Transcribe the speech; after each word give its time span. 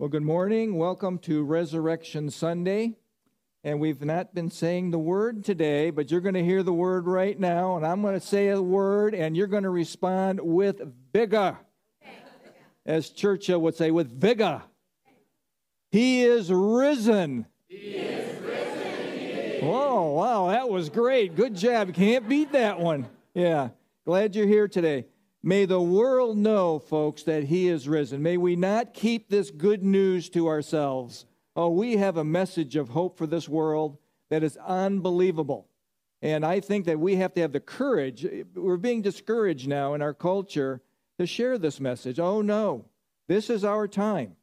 Well, 0.00 0.08
good 0.08 0.22
morning. 0.22 0.76
Welcome 0.78 1.18
to 1.18 1.42
Resurrection 1.42 2.30
Sunday. 2.30 2.96
And 3.62 3.78
we've 3.80 4.02
not 4.02 4.34
been 4.34 4.50
saying 4.50 4.92
the 4.92 4.98
word 4.98 5.44
today, 5.44 5.90
but 5.90 6.10
you're 6.10 6.22
going 6.22 6.36
to 6.36 6.42
hear 6.42 6.62
the 6.62 6.72
word 6.72 7.06
right 7.06 7.38
now. 7.38 7.76
And 7.76 7.84
I'm 7.86 8.00
going 8.00 8.18
to 8.18 8.26
say 8.26 8.48
a 8.48 8.62
word, 8.62 9.14
and 9.14 9.36
you're 9.36 9.46
going 9.46 9.64
to 9.64 9.68
respond 9.68 10.40
with 10.42 10.80
vigor. 11.12 11.58
As 12.86 13.10
Churchill 13.10 13.60
would 13.60 13.74
say, 13.74 13.90
with 13.90 14.10
vigor. 14.10 14.62
He 15.90 16.22
is 16.22 16.50
risen. 16.50 17.44
He 17.68 17.76
is 17.76 18.40
risen. 18.40 19.68
Whoa, 19.68 20.12
wow, 20.12 20.48
that 20.48 20.70
was 20.70 20.88
great. 20.88 21.36
Good 21.36 21.54
job. 21.54 21.92
Can't 21.92 22.26
beat 22.26 22.52
that 22.52 22.80
one. 22.80 23.06
Yeah. 23.34 23.68
Glad 24.06 24.34
you're 24.34 24.46
here 24.46 24.66
today. 24.66 25.04
May 25.42 25.64
the 25.64 25.80
world 25.80 26.36
know, 26.36 26.78
folks, 26.78 27.22
that 27.22 27.44
He 27.44 27.68
is 27.68 27.88
risen. 27.88 28.22
May 28.22 28.36
we 28.36 28.56
not 28.56 28.92
keep 28.92 29.28
this 29.28 29.50
good 29.50 29.82
news 29.82 30.28
to 30.30 30.48
ourselves. 30.48 31.24
Oh, 31.56 31.70
we 31.70 31.96
have 31.96 32.16
a 32.16 32.24
message 32.24 32.76
of 32.76 32.90
hope 32.90 33.16
for 33.16 33.26
this 33.26 33.48
world 33.48 33.96
that 34.28 34.42
is 34.42 34.58
unbelievable. 34.58 35.66
And 36.22 36.44
I 36.44 36.60
think 36.60 36.84
that 36.84 37.00
we 37.00 37.16
have 37.16 37.32
to 37.34 37.40
have 37.40 37.52
the 37.52 37.60
courage. 37.60 38.26
We're 38.54 38.76
being 38.76 39.00
discouraged 39.00 39.66
now 39.66 39.94
in 39.94 40.02
our 40.02 40.12
culture 40.12 40.82
to 41.18 41.26
share 41.26 41.56
this 41.56 41.80
message. 41.80 42.18
Oh, 42.20 42.42
no, 42.42 42.84
this 43.26 43.48
is 43.48 43.64
our 43.64 43.88
time. 43.88 44.36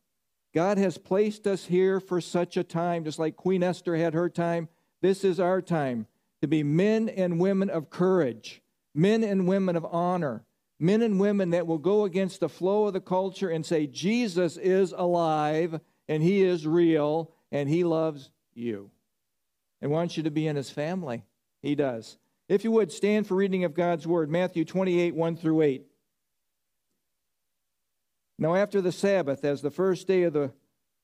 God 0.56 0.80
has 0.80 0.98
placed 0.98 1.46
us 1.46 1.66
here 1.66 2.00
for 2.00 2.20
such 2.20 2.58
a 2.58 2.64
time, 2.64 3.04
just 3.04 3.20
like 3.20 3.36
Queen 3.36 3.62
Esther 3.62 3.96
had 3.96 4.16
her 4.16 4.30
time. 4.30 4.70
This 5.02 5.24
is 5.24 5.40
our 5.40 5.62
time 5.62 6.08
to 6.42 6.48
be 6.48 6.64
men 6.64 7.10
and 7.10 7.40
women 7.40 7.70
of 7.70 7.92
courage, 7.92 8.64
men 8.96 9.24
and 9.24 9.48
women 9.48 9.76
of 9.76 9.86
honor, 9.86 10.44
men 10.80 11.02
and 11.02 11.20
women 11.20 11.52
that 11.52 11.68
will 11.68 11.78
go 11.78 12.06
against 12.06 12.40
the 12.40 12.50
flow 12.50 12.88
of 12.88 12.94
the 12.94 13.02
culture 13.02 13.50
and 13.50 13.66
say, 13.66 13.88
Jesus 13.88 14.58
is 14.58 14.94
alive 14.96 15.80
and 16.08 16.22
he 16.22 16.44
is 16.44 16.68
real 16.68 17.32
and 17.52 17.68
he 17.68 17.84
loves 17.84 18.30
you 18.54 18.92
and 19.82 19.92
wants 19.92 20.18
you 20.18 20.24
to 20.24 20.32
be 20.32 20.48
in 20.48 20.56
his 20.56 20.70
family. 20.70 21.24
He 21.62 21.76
does. 21.76 22.18
If 22.48 22.64
you 22.64 22.72
would, 22.72 22.92
stand 22.92 23.28
for 23.28 23.36
reading 23.36 23.64
of 23.64 23.74
God's 23.74 24.08
word, 24.08 24.30
Matthew 24.30 24.64
28, 24.64 25.16
1 25.16 25.38
through 25.38 25.62
8. 25.64 25.86
Now, 28.40 28.56
after 28.56 28.82
the 28.82 28.92
Sabbath, 28.92 29.44
as 29.44 29.62
the 29.62 29.72
first 29.72 30.08
day 30.08 30.24
of 30.24 30.34
the, 30.34 30.52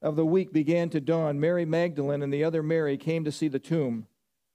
of 0.01 0.15
the 0.15 0.25
week 0.25 0.53
began 0.53 0.89
to 0.91 1.01
dawn, 1.01 1.39
Mary 1.39 1.65
Magdalene 1.65 2.21
and 2.21 2.31
the 2.31 2.43
other 2.43 2.61
Mary 2.61 2.95
came 2.95 3.25
to 3.25 3.31
see 3.31 3.47
the 3.47 3.59
tomb. 3.59 4.05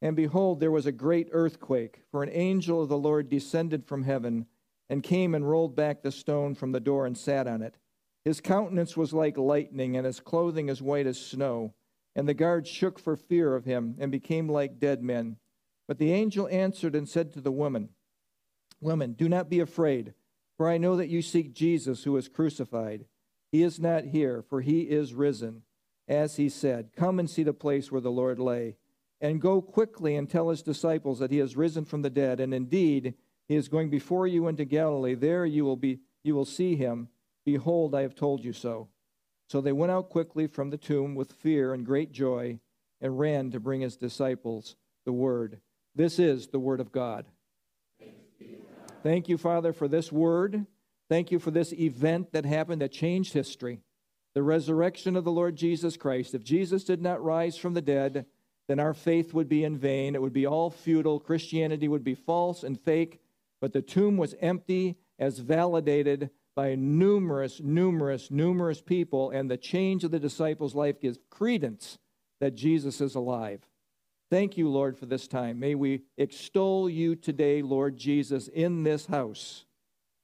And 0.00 0.14
behold, 0.14 0.60
there 0.60 0.70
was 0.70 0.86
a 0.86 0.92
great 0.92 1.28
earthquake, 1.32 2.02
for 2.12 2.22
an 2.22 2.30
angel 2.32 2.82
of 2.82 2.88
the 2.88 2.96
Lord 2.96 3.28
descended 3.28 3.84
from 3.84 4.04
heaven 4.04 4.46
and 4.88 5.02
came 5.02 5.34
and 5.34 5.48
rolled 5.48 5.76
back 5.76 6.02
the 6.02 6.12
stone 6.12 6.54
from 6.54 6.72
the 6.72 6.80
door 6.80 7.06
and 7.06 7.16
sat 7.16 7.46
on 7.46 7.62
it. 7.62 7.76
His 8.24 8.40
countenance 8.40 8.96
was 8.96 9.12
like 9.12 9.38
lightning, 9.38 9.96
and 9.96 10.06
his 10.06 10.20
clothing 10.20 10.68
as 10.68 10.82
white 10.82 11.06
as 11.06 11.18
snow. 11.18 11.74
And 12.14 12.28
the 12.28 12.34
guards 12.34 12.68
shook 12.68 12.98
for 12.98 13.16
fear 13.16 13.54
of 13.54 13.64
him 13.64 13.96
and 13.98 14.10
became 14.10 14.48
like 14.48 14.80
dead 14.80 15.02
men. 15.02 15.36
But 15.86 15.98
the 15.98 16.12
angel 16.12 16.48
answered 16.48 16.94
and 16.94 17.08
said 17.08 17.32
to 17.32 17.40
the 17.40 17.52
woman, 17.52 17.90
Woman, 18.80 19.12
do 19.12 19.28
not 19.28 19.48
be 19.48 19.60
afraid, 19.60 20.14
for 20.56 20.68
I 20.68 20.78
know 20.78 20.96
that 20.96 21.08
you 21.08 21.22
seek 21.22 21.54
Jesus 21.54 22.04
who 22.04 22.12
was 22.12 22.28
crucified. 22.28 23.06
He 23.50 23.62
is 23.62 23.80
not 23.80 24.04
here, 24.04 24.42
for 24.42 24.60
he 24.60 24.82
is 24.82 25.14
risen. 25.14 25.62
As 26.06 26.36
he 26.36 26.48
said, 26.48 26.90
Come 26.96 27.18
and 27.18 27.28
see 27.28 27.42
the 27.42 27.52
place 27.52 27.90
where 27.90 28.00
the 28.00 28.10
Lord 28.10 28.38
lay. 28.38 28.76
And 29.20 29.40
go 29.40 29.60
quickly 29.60 30.14
and 30.14 30.28
tell 30.28 30.50
his 30.50 30.62
disciples 30.62 31.18
that 31.18 31.30
he 31.30 31.38
has 31.38 31.56
risen 31.56 31.84
from 31.84 32.02
the 32.02 32.10
dead, 32.10 32.40
and 32.40 32.54
indeed, 32.54 33.14
he 33.48 33.56
is 33.56 33.68
going 33.68 33.88
before 33.88 34.26
you 34.26 34.46
into 34.46 34.64
Galilee. 34.64 35.14
There 35.14 35.46
you 35.46 35.64
will 35.64 35.76
be 35.76 36.00
you 36.22 36.34
will 36.34 36.44
see 36.44 36.76
him. 36.76 37.08
Behold, 37.44 37.94
I 37.94 38.02
have 38.02 38.14
told 38.14 38.44
you 38.44 38.52
so. 38.52 38.88
So 39.48 39.60
they 39.60 39.72
went 39.72 39.90
out 39.90 40.10
quickly 40.10 40.46
from 40.46 40.68
the 40.68 40.76
tomb 40.76 41.14
with 41.14 41.32
fear 41.32 41.72
and 41.72 41.86
great 41.86 42.12
joy 42.12 42.58
and 43.00 43.18
ran 43.18 43.50
to 43.52 43.60
bring 43.60 43.80
his 43.80 43.96
disciples 43.96 44.76
the 45.06 45.12
word. 45.12 45.60
This 45.94 46.18
is 46.18 46.48
the 46.48 46.58
word 46.58 46.80
of 46.80 46.92
God. 46.92 47.24
Thank 49.02 49.28
you, 49.28 49.38
Father, 49.38 49.72
for 49.72 49.88
this 49.88 50.12
word. 50.12 50.66
Thank 51.08 51.30
you 51.30 51.38
for 51.38 51.50
this 51.50 51.72
event 51.72 52.32
that 52.32 52.44
happened 52.44 52.82
that 52.82 52.92
changed 52.92 53.32
history. 53.32 53.80
The 54.34 54.42
resurrection 54.42 55.16
of 55.16 55.24
the 55.24 55.32
Lord 55.32 55.56
Jesus 55.56 55.96
Christ. 55.96 56.34
If 56.34 56.44
Jesus 56.44 56.84
did 56.84 57.00
not 57.00 57.24
rise 57.24 57.56
from 57.56 57.72
the 57.72 57.80
dead, 57.80 58.26
then 58.66 58.78
our 58.78 58.92
faith 58.92 59.32
would 59.32 59.48
be 59.48 59.64
in 59.64 59.78
vain. 59.78 60.14
It 60.14 60.20
would 60.20 60.34
be 60.34 60.46
all 60.46 60.68
futile. 60.68 61.18
Christianity 61.18 61.88
would 61.88 62.04
be 62.04 62.14
false 62.14 62.62
and 62.62 62.78
fake 62.78 63.20
but 63.60 63.72
the 63.72 63.82
tomb 63.82 64.16
was 64.16 64.34
empty 64.40 64.96
as 65.18 65.38
validated 65.38 66.30
by 66.54 66.74
numerous, 66.74 67.60
numerous, 67.60 68.30
numerous 68.30 68.80
people, 68.80 69.30
and 69.30 69.50
the 69.50 69.56
change 69.56 70.04
of 70.04 70.10
the 70.10 70.18
disciples' 70.18 70.74
life 70.74 71.00
gives 71.00 71.18
credence 71.30 71.98
that 72.40 72.54
Jesus 72.54 73.00
is 73.00 73.14
alive. 73.14 73.60
Thank 74.30 74.56
you, 74.56 74.68
Lord, 74.68 74.98
for 74.98 75.06
this 75.06 75.26
time. 75.26 75.58
May 75.58 75.74
we 75.74 76.02
extol 76.16 76.90
you 76.90 77.16
today, 77.16 77.62
Lord 77.62 77.96
Jesus, 77.96 78.48
in 78.48 78.82
this 78.82 79.06
house. 79.06 79.64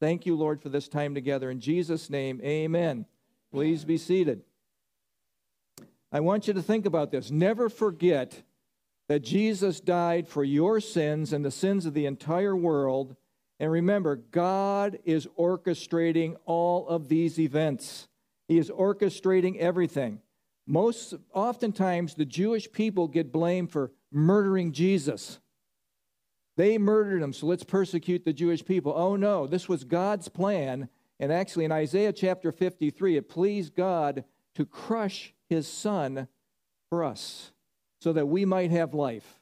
Thank 0.00 0.26
you, 0.26 0.36
Lord, 0.36 0.60
for 0.60 0.68
this 0.68 0.88
time 0.88 1.14
together. 1.14 1.50
In 1.50 1.60
Jesus' 1.60 2.10
name, 2.10 2.40
amen. 2.42 3.06
Please 3.50 3.84
be 3.84 3.96
seated. 3.96 4.42
I 6.12 6.20
want 6.20 6.46
you 6.46 6.54
to 6.54 6.62
think 6.62 6.84
about 6.84 7.10
this. 7.10 7.30
Never 7.30 7.68
forget 7.68 8.42
that 9.08 9.20
Jesus 9.20 9.80
died 9.80 10.28
for 10.28 10.44
your 10.44 10.80
sins 10.80 11.32
and 11.32 11.44
the 11.44 11.50
sins 11.50 11.86
of 11.86 11.94
the 11.94 12.06
entire 12.06 12.56
world 12.56 13.16
and 13.60 13.70
remember, 13.70 14.16
God 14.16 14.98
is 15.04 15.28
orchestrating 15.38 16.36
all 16.44 16.88
of 16.88 17.08
these 17.08 17.38
events. 17.38 18.08
He 18.48 18.58
is 18.58 18.70
orchestrating 18.70 19.58
everything. 19.58 20.20
Most 20.66 21.14
oftentimes, 21.32 22.14
the 22.14 22.24
Jewish 22.24 22.70
people 22.72 23.06
get 23.06 23.32
blamed 23.32 23.70
for 23.70 23.92
murdering 24.10 24.72
Jesus. 24.72 25.38
They 26.56 26.78
murdered 26.78 27.22
him, 27.22 27.32
so 27.32 27.46
let's 27.46 27.64
persecute 27.64 28.24
the 28.24 28.32
Jewish 28.32 28.64
people. 28.64 28.92
Oh 28.96 29.16
no, 29.16 29.46
this 29.46 29.68
was 29.68 29.84
God's 29.84 30.28
plan. 30.28 30.88
And 31.20 31.32
actually, 31.32 31.64
in 31.64 31.72
Isaiah 31.72 32.12
chapter 32.12 32.50
53, 32.50 33.16
it 33.16 33.28
pleased 33.28 33.74
God 33.74 34.24
to 34.54 34.66
crush 34.66 35.32
his 35.48 35.68
son 35.68 36.28
for 36.88 37.04
us 37.04 37.52
so 38.00 38.12
that 38.12 38.26
we 38.26 38.44
might 38.44 38.70
have 38.70 38.94
life. 38.94 39.40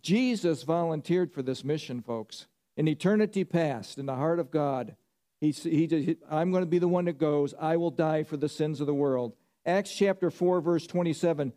Jesus 0.00 0.62
volunteered 0.62 1.32
for 1.32 1.42
this 1.42 1.64
mission, 1.64 2.00
folks. 2.00 2.46
In 2.76 2.88
eternity 2.88 3.44
past, 3.44 3.98
in 3.98 4.06
the 4.06 4.14
heart 4.14 4.38
of 4.38 4.50
God, 4.50 4.96
he, 5.40 5.50
he, 5.50 6.16
I'm 6.30 6.50
going 6.50 6.62
to 6.62 6.70
be 6.70 6.78
the 6.78 6.88
one 6.88 7.06
that 7.06 7.18
goes. 7.18 7.54
I 7.60 7.76
will 7.76 7.90
die 7.90 8.22
for 8.22 8.36
the 8.36 8.48
sins 8.48 8.80
of 8.80 8.86
the 8.86 8.94
world. 8.94 9.34
Acts 9.66 9.94
chapter 9.94 10.30
4, 10.30 10.60
verse 10.60 10.86
27 10.86 11.52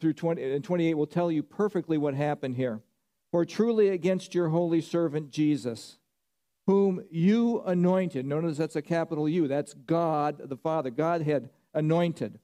through 0.00 0.12
20, 0.14 0.42
and 0.54 0.64
28 0.64 0.94
will 0.94 1.06
tell 1.06 1.30
you 1.30 1.42
perfectly 1.42 1.98
what 1.98 2.14
happened 2.14 2.56
here. 2.56 2.80
For 3.30 3.44
truly 3.44 3.88
against 3.88 4.34
your 4.34 4.48
holy 4.48 4.80
servant 4.80 5.30
Jesus, 5.30 5.98
whom 6.66 7.04
you 7.10 7.62
anointed, 7.62 8.26
notice 8.26 8.58
that's 8.58 8.76
a 8.76 8.82
capital 8.82 9.28
U, 9.28 9.46
that's 9.46 9.74
God 9.74 10.40
the 10.48 10.56
Father. 10.56 10.90
God 10.90 11.22
had 11.22 11.50
anointed 11.74 12.40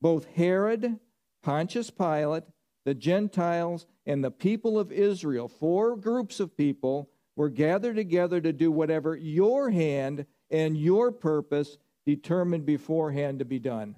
both 0.00 0.26
Herod, 0.26 0.98
Pontius 1.42 1.90
Pilate, 1.90 2.44
the 2.84 2.94
Gentiles, 2.94 3.86
and 4.04 4.22
the 4.24 4.30
people 4.30 4.78
of 4.78 4.90
Israel, 4.90 5.48
four 5.48 5.96
groups 5.96 6.40
of 6.40 6.56
people 6.56 7.10
were 7.36 7.48
gathered 7.48 7.96
together 7.96 8.40
to 8.40 8.52
do 8.52 8.70
whatever 8.70 9.16
your 9.16 9.70
hand 9.70 10.26
and 10.50 10.76
your 10.76 11.10
purpose 11.10 11.78
determined 12.04 12.66
beforehand 12.66 13.38
to 13.38 13.44
be 13.44 13.58
done. 13.58 13.96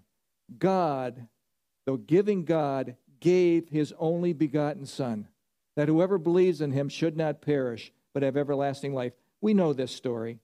God, 0.58 1.26
the 1.86 1.96
giving 1.96 2.44
God, 2.44 2.96
gave 3.20 3.68
his 3.68 3.92
only 3.98 4.32
begotten 4.32 4.86
Son, 4.86 5.28
that 5.76 5.88
whoever 5.88 6.18
believes 6.18 6.60
in 6.60 6.72
him 6.72 6.88
should 6.88 7.16
not 7.16 7.42
perish, 7.42 7.92
but 8.12 8.22
have 8.22 8.36
everlasting 8.36 8.94
life. 8.94 9.14
We 9.40 9.54
know 9.54 9.72
this 9.72 9.92
story. 9.92 10.38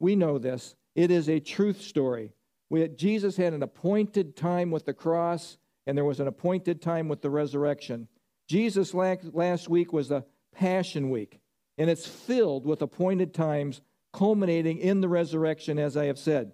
We 0.00 0.16
know 0.16 0.38
this. 0.38 0.74
It 0.94 1.10
is 1.10 1.28
a 1.28 1.40
truth 1.40 1.80
story. 1.80 2.32
We, 2.70 2.88
Jesus 2.88 3.36
had 3.36 3.52
an 3.52 3.62
appointed 3.62 4.36
time 4.36 4.70
with 4.70 4.84
the 4.84 4.92
cross, 4.92 5.58
and 5.86 5.96
there 5.96 6.04
was 6.04 6.20
an 6.20 6.26
appointed 6.26 6.82
time 6.82 7.08
with 7.08 7.22
the 7.22 7.30
resurrection. 7.30 8.08
Jesus 8.48 8.92
last, 8.92 9.68
week 9.68 9.92
was 9.92 10.08
the 10.08 10.24
Passion 10.52 11.10
Week 11.10 11.40
and 11.78 11.90
it's 11.90 12.06
filled 12.06 12.66
with 12.66 12.82
appointed 12.82 13.34
times 13.34 13.80
culminating 14.12 14.78
in 14.78 15.00
the 15.00 15.08
resurrection, 15.08 15.78
as 15.78 15.96
I 15.96 16.06
have 16.06 16.18
said. 16.18 16.52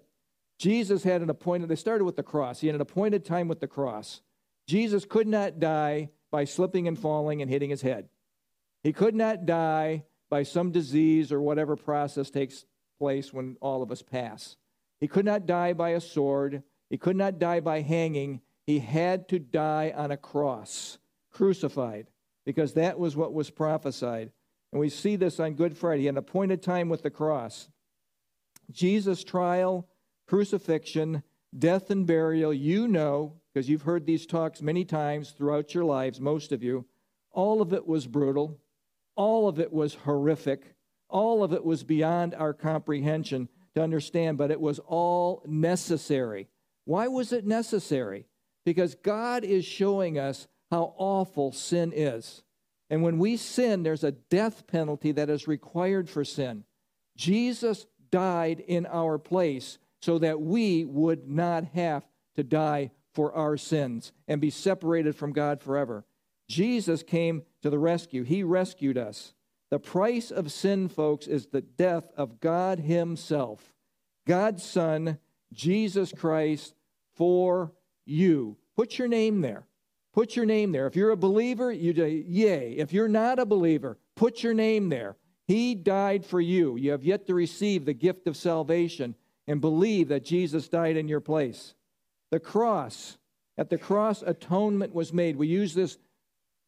Jesus 0.57 1.03
had 1.03 1.21
an 1.21 1.29
appointed, 1.29 1.69
they 1.69 1.75
started 1.75 2.03
with 2.03 2.15
the 2.15 2.23
cross. 2.23 2.59
He 2.59 2.67
had 2.67 2.75
an 2.75 2.81
appointed 2.81 3.25
time 3.25 3.47
with 3.47 3.59
the 3.59 3.67
cross. 3.67 4.21
Jesus 4.67 5.05
could 5.05 5.27
not 5.27 5.59
die 5.59 6.09
by 6.31 6.45
slipping 6.45 6.87
and 6.87 6.97
falling 6.97 7.41
and 7.41 7.49
hitting 7.49 7.69
his 7.69 7.81
head. 7.81 8.09
He 8.83 8.93
could 8.93 9.15
not 9.15 9.45
die 9.45 10.03
by 10.29 10.43
some 10.43 10.71
disease 10.71 11.31
or 11.31 11.41
whatever 11.41 11.75
process 11.75 12.29
takes 12.29 12.65
place 12.97 13.33
when 13.33 13.57
all 13.61 13.83
of 13.83 13.91
us 13.91 14.01
pass. 14.01 14.55
He 14.99 15.07
could 15.07 15.25
not 15.25 15.45
die 15.45 15.73
by 15.73 15.89
a 15.89 15.99
sword. 15.99 16.63
He 16.89 16.97
could 16.97 17.15
not 17.15 17.39
die 17.39 17.59
by 17.59 17.81
hanging. 17.81 18.41
He 18.65 18.79
had 18.79 19.27
to 19.29 19.39
die 19.39 19.91
on 19.95 20.11
a 20.11 20.17
cross, 20.17 20.99
crucified, 21.31 22.07
because 22.45 22.73
that 22.73 22.99
was 22.99 23.15
what 23.15 23.33
was 23.33 23.49
prophesied. 23.49 24.31
And 24.71 24.79
we 24.79 24.89
see 24.89 25.15
this 25.15 25.39
on 25.39 25.53
Good 25.53 25.77
Friday, 25.77 26.07
an 26.07 26.17
appointed 26.17 26.61
time 26.63 26.89
with 26.89 27.03
the 27.03 27.09
cross. 27.09 27.69
Jesus' 28.71 29.23
trial, 29.23 29.87
crucifixion, 30.27 31.23
death 31.57 31.89
and 31.89 32.07
burial, 32.07 32.53
you 32.53 32.87
know, 32.87 33.35
because 33.53 33.69
you've 33.69 33.81
heard 33.81 34.05
these 34.05 34.25
talks 34.25 34.61
many 34.61 34.85
times 34.85 35.31
throughout 35.31 35.73
your 35.73 35.83
lives, 35.83 36.21
most 36.21 36.51
of 36.51 36.63
you, 36.63 36.85
all 37.31 37.61
of 37.61 37.73
it 37.73 37.85
was 37.85 38.07
brutal. 38.07 38.59
All 39.15 39.47
of 39.47 39.59
it 39.59 39.71
was 39.71 39.95
horrific. 39.95 40.75
All 41.09 41.43
of 41.43 41.53
it 41.53 41.65
was 41.65 41.83
beyond 41.83 42.33
our 42.33 42.53
comprehension 42.53 43.49
to 43.75 43.81
understand, 43.81 44.37
but 44.37 44.51
it 44.51 44.59
was 44.59 44.79
all 44.79 45.43
necessary. 45.45 46.47
Why 46.85 47.07
was 47.07 47.31
it 47.31 47.45
necessary? 47.45 48.25
Because 48.65 48.95
God 48.95 49.43
is 49.43 49.65
showing 49.65 50.17
us 50.17 50.47
how 50.69 50.93
awful 50.97 51.51
sin 51.51 51.91
is. 51.93 52.43
And 52.91 53.01
when 53.01 53.19
we 53.19 53.37
sin, 53.37 53.83
there's 53.83 54.03
a 54.03 54.11
death 54.11 54.67
penalty 54.67 55.13
that 55.13 55.29
is 55.29 55.47
required 55.47 56.09
for 56.09 56.25
sin. 56.25 56.65
Jesus 57.15 57.87
died 58.11 58.59
in 58.59 58.85
our 58.85 59.17
place 59.17 59.77
so 60.01 60.19
that 60.19 60.41
we 60.41 60.83
would 60.83 61.25
not 61.25 61.63
have 61.73 62.05
to 62.35 62.43
die 62.43 62.91
for 63.13 63.33
our 63.33 63.55
sins 63.55 64.11
and 64.27 64.41
be 64.41 64.49
separated 64.49 65.15
from 65.15 65.31
God 65.31 65.61
forever. 65.61 66.03
Jesus 66.49 67.01
came 67.01 67.43
to 67.61 67.69
the 67.69 67.79
rescue, 67.79 68.23
He 68.23 68.43
rescued 68.43 68.97
us. 68.97 69.33
The 69.69 69.79
price 69.79 70.29
of 70.29 70.51
sin, 70.51 70.89
folks, 70.89 71.27
is 71.27 71.47
the 71.47 71.61
death 71.61 72.11
of 72.17 72.41
God 72.41 72.79
Himself, 72.79 73.73
God's 74.27 74.63
Son, 74.63 75.17
Jesus 75.53 76.11
Christ, 76.11 76.75
for 77.13 77.71
you. 78.05 78.57
Put 78.75 78.99
your 78.99 79.07
name 79.07 79.39
there. 79.39 79.65
Put 80.13 80.35
your 80.35 80.45
name 80.45 80.71
there. 80.71 80.87
If 80.87 80.95
you're 80.95 81.11
a 81.11 81.17
believer, 81.17 81.71
you 81.71 81.95
say, 81.95 82.23
Yay. 82.27 82.73
If 82.73 82.91
you're 82.91 83.07
not 83.07 83.39
a 83.39 83.45
believer, 83.45 83.97
put 84.15 84.43
your 84.43 84.53
name 84.53 84.89
there. 84.89 85.15
He 85.47 85.75
died 85.75 86.25
for 86.25 86.39
you. 86.39 86.75
You 86.77 86.91
have 86.91 87.03
yet 87.03 87.27
to 87.27 87.33
receive 87.33 87.85
the 87.85 87.93
gift 87.93 88.27
of 88.27 88.37
salvation 88.37 89.15
and 89.47 89.59
believe 89.59 90.09
that 90.09 90.23
Jesus 90.23 90.67
died 90.67 90.97
in 90.97 91.07
your 91.07 91.19
place. 91.19 91.75
The 92.29 92.39
cross, 92.39 93.17
at 93.57 93.69
the 93.69 93.77
cross, 93.77 94.21
atonement 94.21 94.93
was 94.93 95.11
made. 95.11 95.35
We 95.35 95.47
use 95.47 95.73
this 95.73 95.97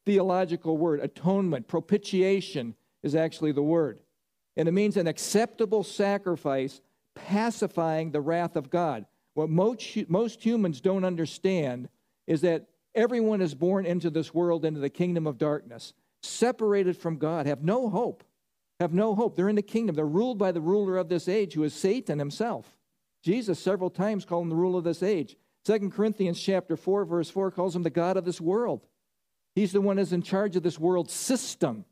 theological 0.05 0.77
word, 0.77 0.99
atonement. 0.99 1.67
Propitiation 1.67 2.75
is 3.03 3.15
actually 3.15 3.51
the 3.51 3.61
word. 3.61 3.99
And 4.57 4.67
it 4.67 4.73
means 4.73 4.97
an 4.97 5.07
acceptable 5.07 5.83
sacrifice 5.83 6.81
pacifying 7.15 8.11
the 8.11 8.21
wrath 8.21 8.55
of 8.55 8.69
God. 8.69 9.05
What 9.33 9.49
most, 9.49 10.09
most 10.09 10.43
humans 10.43 10.81
don't 10.81 11.05
understand 11.05 11.89
is 12.27 12.41
that 12.41 12.67
everyone 12.95 13.41
is 13.41 13.55
born 13.55 13.85
into 13.85 14.09
this 14.09 14.33
world, 14.33 14.65
into 14.65 14.79
the 14.79 14.89
kingdom 14.89 15.27
of 15.27 15.37
darkness, 15.37 15.93
separated 16.21 16.97
from 16.97 17.17
God, 17.17 17.45
have 17.45 17.63
no 17.63 17.89
hope. 17.89 18.23
Have 18.79 18.93
no 18.93 19.15
hope. 19.15 19.35
They're 19.35 19.49
in 19.49 19.55
the 19.55 19.61
kingdom. 19.61 19.95
They're 19.95 20.05
ruled 20.05 20.37
by 20.37 20.51
the 20.51 20.61
ruler 20.61 20.97
of 20.97 21.07
this 21.07 21.27
age, 21.27 21.53
who 21.53 21.63
is 21.63 21.73
Satan 21.73 22.19
himself. 22.19 22.77
Jesus 23.23 23.59
several 23.59 23.89
times 23.89 24.25
called 24.25 24.43
him 24.43 24.49
the 24.49 24.55
ruler 24.55 24.79
of 24.79 24.83
this 24.83 25.03
age. 25.03 25.37
Second 25.65 25.93
Corinthians 25.93 26.41
chapter 26.41 26.75
4, 26.75 27.05
verse 27.05 27.29
4 27.29 27.51
calls 27.51 27.75
him 27.75 27.83
the 27.83 27.89
God 27.89 28.17
of 28.17 28.25
this 28.25 28.41
world. 28.41 28.85
He's 29.55 29.71
the 29.71 29.79
one 29.79 29.97
who's 29.97 30.11
in 30.11 30.23
charge 30.23 30.55
of 30.55 30.63
this 30.63 30.79
world 30.79 31.09
system. 31.09 31.85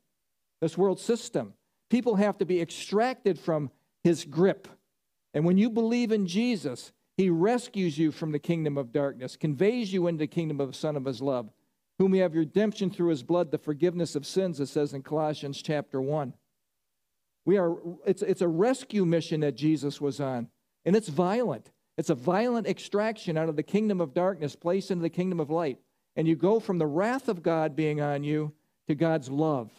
This 0.60 0.78
world 0.78 1.00
system. 1.00 1.54
People 1.90 2.16
have 2.16 2.38
to 2.40 2.46
be 2.46 2.60
extracted 2.60 3.40
from 3.40 3.70
his 4.04 4.26
grip. 4.26 4.68
And 5.34 5.46
when 5.46 5.58
you 5.58 5.70
believe 5.70 6.12
in 6.12 6.28
Jesus, 6.28 6.92
he 7.18 7.30
rescues 7.30 7.98
you 7.98 8.12
from 8.12 8.32
the 8.32 8.40
kingdom 8.40 8.78
of 8.78 8.92
darkness, 8.92 9.36
conveys 9.36 9.94
you 9.94 10.08
into 10.08 10.20
the 10.20 10.28
kingdom 10.28 10.60
of 10.60 10.72
the 10.72 10.78
Son 10.78 10.96
of 10.96 11.06
his 11.06 11.22
love, 11.22 11.50
whom 12.00 12.12
we 12.12 12.20
have 12.20 12.34
redemption 12.34 12.90
through 12.90 13.10
his 13.10 13.24
blood, 13.24 13.52
the 13.52 13.58
forgiveness 13.58 14.16
of 14.16 14.26
sins, 14.26 14.60
it 14.60 14.68
says 14.68 14.94
in 14.94 15.04
Colossians 15.04 15.62
chapter 15.62 16.02
1. 16.02 16.34
We 17.46 17.58
are, 17.58 17.76
it's, 18.06 18.22
it's 18.22 18.42
a 18.42 18.48
rescue 18.48 19.06
mission 19.06 19.42
that 19.42 19.56
Jesus 19.56 20.00
was 20.00 20.20
on, 20.20 20.48
and 20.86 20.96
it's 20.96 21.10
violent. 21.10 21.72
It's 21.98 22.10
a 22.10 22.16
violent 22.16 22.68
extraction 22.68 23.38
out 23.38 23.50
of 23.50 23.56
the 23.56 23.64
kingdom 23.64 24.00
of 24.02 24.14
darkness, 24.14 24.56
placed 24.56 24.92
into 24.92 25.04
the 25.04 25.10
kingdom 25.10 25.40
of 25.40 25.50
light 25.50 25.80
and 26.16 26.28
you 26.28 26.36
go 26.36 26.60
from 26.60 26.78
the 26.78 26.88
wrath 26.88 27.30
of 27.30 27.44
God 27.44 27.76
being 27.76 28.02
on 28.02 28.24
you 28.24 28.54
to 28.88 28.96
God's 28.96 29.30
love. 29.30 29.72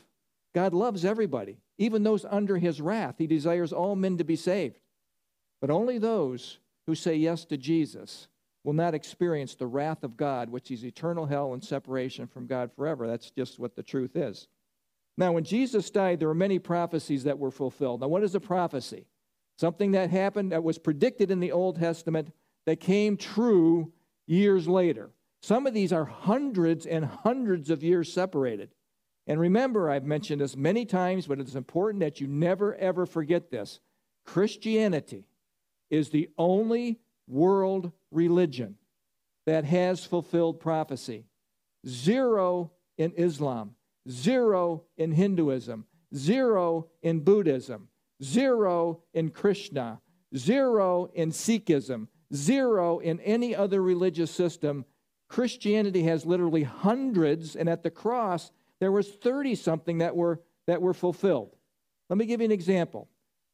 God 0.54 0.74
loves 0.74 1.04
everybody, 1.04 1.58
even 1.78 2.02
those 2.02 2.24
under 2.28 2.58
his 2.58 2.80
wrath. 2.80 3.16
He 3.18 3.26
desires 3.26 3.72
all 3.72 3.96
men 3.96 4.18
to 4.18 4.24
be 4.24 4.36
saved. 4.36 4.78
But 5.60 5.70
only 5.70 5.98
those 5.98 6.58
who 6.86 6.94
say 6.94 7.14
yes 7.16 7.44
to 7.46 7.56
Jesus 7.56 8.28
will 8.64 8.72
not 8.72 8.94
experience 8.94 9.54
the 9.54 9.66
wrath 9.66 10.04
of 10.04 10.16
God, 10.16 10.50
which 10.50 10.70
is 10.70 10.84
eternal 10.84 11.26
hell 11.26 11.52
and 11.52 11.62
separation 11.62 12.26
from 12.26 12.46
God 12.46 12.70
forever. 12.74 13.06
That's 13.06 13.30
just 13.30 13.58
what 13.58 13.74
the 13.74 13.82
truth 13.82 14.16
is. 14.16 14.48
Now, 15.16 15.32
when 15.32 15.44
Jesus 15.44 15.90
died, 15.90 16.20
there 16.20 16.28
were 16.28 16.34
many 16.34 16.58
prophecies 16.58 17.24
that 17.24 17.38
were 17.38 17.50
fulfilled. 17.50 18.00
Now, 18.00 18.08
what 18.08 18.22
is 18.22 18.34
a 18.34 18.40
prophecy? 18.40 19.06
Something 19.58 19.92
that 19.92 20.10
happened 20.10 20.52
that 20.52 20.64
was 20.64 20.78
predicted 20.78 21.30
in 21.30 21.40
the 21.40 21.52
Old 21.52 21.78
Testament 21.78 22.32
that 22.66 22.80
came 22.80 23.16
true 23.16 23.92
years 24.26 24.66
later. 24.66 25.10
Some 25.42 25.66
of 25.66 25.74
these 25.74 25.92
are 25.92 26.04
hundreds 26.04 26.86
and 26.86 27.04
hundreds 27.04 27.68
of 27.68 27.82
years 27.82 28.12
separated. 28.12 28.70
And 29.26 29.38
remember, 29.38 29.90
I've 29.90 30.04
mentioned 30.04 30.40
this 30.40 30.56
many 30.56 30.84
times, 30.84 31.26
but 31.26 31.40
it's 31.40 31.54
important 31.54 32.00
that 32.00 32.20
you 32.20 32.26
never 32.26 32.74
ever 32.76 33.06
forget 33.06 33.50
this. 33.50 33.80
Christianity 34.24 35.26
is 35.92 36.10
the 36.10 36.28
only 36.36 36.98
world 37.28 37.92
religion 38.10 38.74
that 39.46 39.64
has 39.64 40.04
fulfilled 40.04 40.58
prophecy. 40.58 41.26
Zero 41.86 42.72
in 42.98 43.12
Islam, 43.16 43.76
zero 44.08 44.84
in 44.96 45.12
Hinduism, 45.12 45.86
zero 46.14 46.88
in 47.02 47.20
Buddhism, 47.20 47.88
zero 48.22 49.02
in 49.14 49.30
Krishna, 49.30 50.00
zero 50.36 51.10
in 51.14 51.30
Sikhism, 51.30 52.08
zero 52.34 52.98
in 52.98 53.20
any 53.20 53.54
other 53.54 53.80
religious 53.80 54.30
system 54.30 54.84
Christianity 55.32 56.02
has 56.02 56.26
literally 56.26 56.62
hundreds, 56.62 57.56
and 57.56 57.66
at 57.66 57.82
the 57.82 57.90
cross, 57.90 58.52
there 58.80 58.92
was 58.92 59.08
30 59.08 59.54
something 59.54 59.98
that 59.98 60.14
were, 60.14 60.42
that 60.66 60.82
were 60.82 60.92
fulfilled. 60.92 61.56
Let 62.10 62.18
me 62.18 62.26
give 62.26 62.42
you 62.42 62.44
an 62.44 62.52
example. 62.52 63.08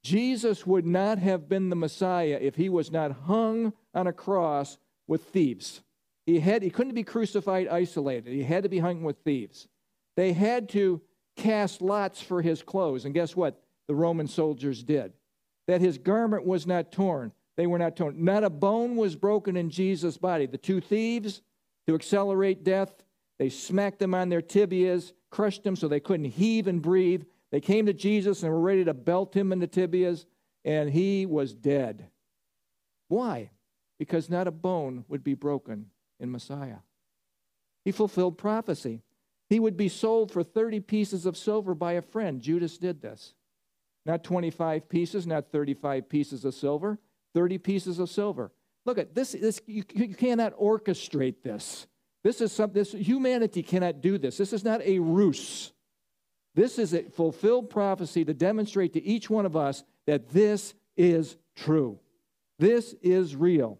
Jesus 0.08 0.66
would 0.66 0.87
not 0.87 1.19
have 1.19 1.50
been 1.50 1.69
the 1.69 1.76
Messiah 1.76 2.38
if 2.40 2.56
he 2.56 2.70
was 2.70 2.90
not 2.90 3.12
hung 3.26 3.75
on 3.93 4.06
a 4.06 4.12
cross 4.12 4.78
with 5.06 5.25
thieves. 5.25 5.82
He, 6.25 6.40
had, 6.40 6.62
he 6.62 6.70
couldn't 6.70 6.94
be 6.94 7.05
crucified 7.05 7.69
isolated, 7.69 8.32
he 8.32 8.43
had 8.43 8.62
to 8.62 8.70
be 8.70 8.78
hung 8.78 9.02
with 9.02 9.19
thieves. 9.19 9.69
They 10.16 10.32
had 10.32 10.70
to 10.70 11.02
cast 11.37 11.82
lots 11.82 12.22
for 12.22 12.40
his 12.40 12.62
clothes, 12.62 13.05
and 13.05 13.12
guess 13.12 13.37
what? 13.37 13.62
The 13.87 13.94
Roman 13.94 14.28
soldiers 14.28 14.82
did. 14.82 15.12
That 15.66 15.82
his 15.82 15.99
garment 15.99 16.46
was 16.46 16.66
not 16.66 16.90
torn. 16.90 17.32
They 17.58 17.66
were 17.66 17.78
not 17.78 17.94
torn. 17.94 18.25
Not 18.25 18.44
a 18.44 18.50
bone 18.50 18.96
was 18.96 19.14
broken 19.14 19.56
in 19.56 19.69
Jesus' 19.69 20.16
body. 20.16 20.46
The 20.46 20.56
two 20.56 20.81
thieves, 20.81 21.43
to 21.87 21.94
accelerate 21.94 22.65
death. 22.65 23.05
They 23.38 23.50
smacked 23.50 23.98
them 23.98 24.15
on 24.15 24.31
their 24.31 24.43
tibias, 24.43 25.12
crushed 25.31 25.65
them 25.65 25.77
so 25.77 25.86
they 25.86 26.00
couldn't 26.00 26.27
heave 26.27 26.67
and 26.67 26.81
breathe. 26.81 27.24
They 27.50 27.60
came 27.60 27.86
to 27.86 27.93
Jesus 27.93 28.43
and 28.43 28.52
were 28.52 28.60
ready 28.60 28.84
to 28.84 28.94
belt 28.94 29.34
him 29.34 29.52
in 29.52 29.58
the 29.58 29.69
tibias, 29.69 30.26
and 30.64 30.90
he 30.90 31.26
was 31.26 31.55
dead. 31.55 32.08
Why? 33.08 33.50
Because 33.98 34.28
not 34.28 34.46
a 34.46 34.52
bone 34.52 35.05
would 35.08 35.24
be 35.24 35.34
broken 35.34 35.86
in 36.20 36.31
Messiah. 36.31 36.78
He 37.84 37.93
fulfilled 37.93 38.36
prophecy. 38.36 39.02
He 39.48 39.58
would 39.58 39.76
be 39.76 39.88
sold 39.88 40.31
for 40.31 40.43
30 40.43 40.81
pieces 40.81 41.24
of 41.24 41.36
silver 41.36 41.74
by 41.74 41.93
a 41.93 42.02
friend. 42.02 42.40
Judas 42.40 42.76
did 42.76 43.00
this. 43.00 43.34
Not 44.05 44.24
25 44.24 44.88
pieces, 44.88 45.26
not 45.26 45.50
35 45.50 46.08
pieces 46.08 46.44
of 46.44 46.55
silver, 46.55 46.98
30 47.34 47.58
pieces 47.58 47.98
of 47.98 48.10
silver. 48.10 48.52
Look 48.84 48.98
at 48.98 49.14
this. 49.14 49.32
this 49.32 49.60
you, 49.67 49.84
you 49.94 50.14
cannot 50.14 50.58
orchestrate 50.58 51.43
this. 51.43 51.86
This 52.24 52.40
is 52.40 52.52
something. 52.52 52.78
This 52.78 52.93
humanity 52.93 53.62
cannot 53.62 54.00
do 54.00 54.19
this. 54.19 54.36
This 54.36 54.52
is 54.52 54.64
not 54.64 54.82
a 54.82 54.98
ruse. 54.98 55.72
This 56.58 56.77
is 56.77 56.93
a 56.93 57.05
fulfilled 57.05 57.70
prophecy 57.70 58.24
to 58.24 58.34
demonstrate 58.34 58.94
to 58.94 59.05
each 59.05 59.31
one 59.31 59.46
of 59.46 59.55
us 59.55 59.84
that 60.08 60.31
this 60.31 60.74
is 60.96 61.36
true. 61.55 62.00
This 62.58 62.96
is 63.00 63.36
real. 63.36 63.79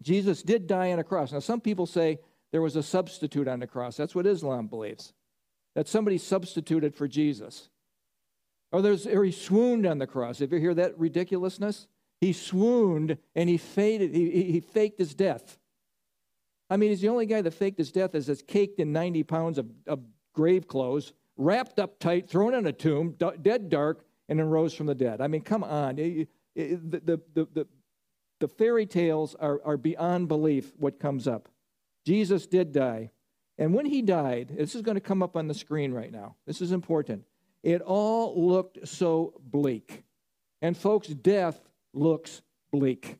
Jesus 0.00 0.44
did 0.44 0.68
die 0.68 0.92
on 0.92 1.00
a 1.00 1.04
cross. 1.04 1.32
Now, 1.32 1.40
some 1.40 1.60
people 1.60 1.86
say 1.86 2.20
there 2.52 2.62
was 2.62 2.76
a 2.76 2.82
substitute 2.84 3.48
on 3.48 3.58
the 3.58 3.66
cross. 3.66 3.96
That's 3.96 4.14
what 4.14 4.24
Islam 4.24 4.68
believes. 4.68 5.12
That 5.74 5.88
somebody 5.88 6.16
substituted 6.16 6.94
for 6.94 7.08
Jesus. 7.08 7.70
Or, 8.70 8.82
there's, 8.82 9.04
or 9.04 9.24
he 9.24 9.32
swooned 9.32 9.84
on 9.84 9.98
the 9.98 10.06
cross. 10.06 10.40
If 10.40 10.52
you 10.52 10.60
hear 10.60 10.74
that 10.74 10.96
ridiculousness? 10.96 11.88
He 12.20 12.32
swooned 12.32 13.18
and 13.34 13.48
he 13.48 13.56
faded, 13.56 14.14
he, 14.14 14.30
he 14.44 14.60
faked 14.60 15.00
his 15.00 15.12
death. 15.12 15.58
I 16.70 16.76
mean, 16.76 16.90
he's 16.90 17.00
the 17.00 17.08
only 17.08 17.26
guy 17.26 17.42
that 17.42 17.50
faked 17.50 17.78
his 17.78 17.90
death 17.90 18.14
as 18.14 18.28
it's 18.28 18.42
caked 18.42 18.78
in 18.78 18.92
90 18.92 19.24
pounds 19.24 19.58
of, 19.58 19.68
of 19.88 19.98
grave 20.32 20.68
clothes, 20.68 21.14
wrapped 21.40 21.78
up 21.78 21.98
tight, 21.98 22.28
thrown 22.28 22.54
in 22.54 22.66
a 22.66 22.72
tomb, 22.72 23.16
dead 23.42 23.70
dark, 23.70 24.04
and 24.28 24.38
then 24.38 24.46
rose 24.46 24.74
from 24.74 24.86
the 24.86 24.94
dead. 24.94 25.20
I 25.20 25.26
mean, 25.26 25.40
come 25.40 25.64
on. 25.64 25.96
The, 25.96 26.28
the, 26.54 27.20
the, 27.34 27.66
the 28.38 28.48
fairy 28.48 28.86
tales 28.86 29.34
are, 29.34 29.60
are 29.64 29.76
beyond 29.76 30.28
belief 30.28 30.72
what 30.76 31.00
comes 31.00 31.26
up. 31.26 31.48
Jesus 32.06 32.46
did 32.46 32.72
die. 32.72 33.10
And 33.58 33.74
when 33.74 33.86
he 33.86 34.02
died, 34.02 34.54
this 34.56 34.74
is 34.74 34.82
going 34.82 34.94
to 34.94 35.00
come 35.00 35.22
up 35.22 35.36
on 35.36 35.48
the 35.48 35.54
screen 35.54 35.92
right 35.92 36.12
now. 36.12 36.36
This 36.46 36.60
is 36.60 36.72
important. 36.72 37.24
It 37.62 37.82
all 37.82 38.46
looked 38.48 38.88
so 38.88 39.34
bleak. 39.42 40.04
And 40.62 40.76
folks, 40.76 41.08
death 41.08 41.60
looks 41.92 42.42
bleak. 42.70 43.18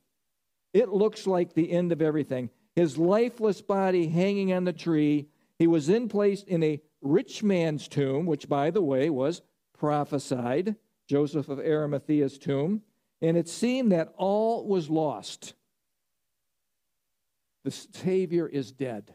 It 0.73 0.89
looks 0.89 1.27
like 1.27 1.53
the 1.53 1.71
end 1.71 1.93
of 1.93 2.01
everything. 2.01 2.51
His 2.77 2.97
lifeless 2.97 3.61
body 3.61 4.09
hanging 4.09 4.53
on 4.53 4.65
the 4.65 4.73
tree. 4.73 5.29
He 5.59 5.67
was 5.67 5.89
in 5.89 6.09
place 6.09 6.43
in 6.43 6.63
a 6.63 6.81
rich 7.03 7.43
man's 7.43 7.89
tomb, 7.89 8.27
which, 8.27 8.49
by 8.49 8.71
the 8.71 8.83
way, 8.83 9.11
was 9.11 9.43
prophesied 9.77 10.77
Joseph 11.09 11.49
of 11.49 11.59
Arimathea's 11.59 12.39
tomb. 12.39 12.83
And 13.23 13.37
it 13.37 13.49
seemed 13.49 13.93
that 13.93 14.15
all 14.17 14.67
was 14.67 14.89
lost. 14.89 15.55
The 17.65 17.71
Savior 17.71 18.49
is 18.49 18.73
dead. 18.73 19.13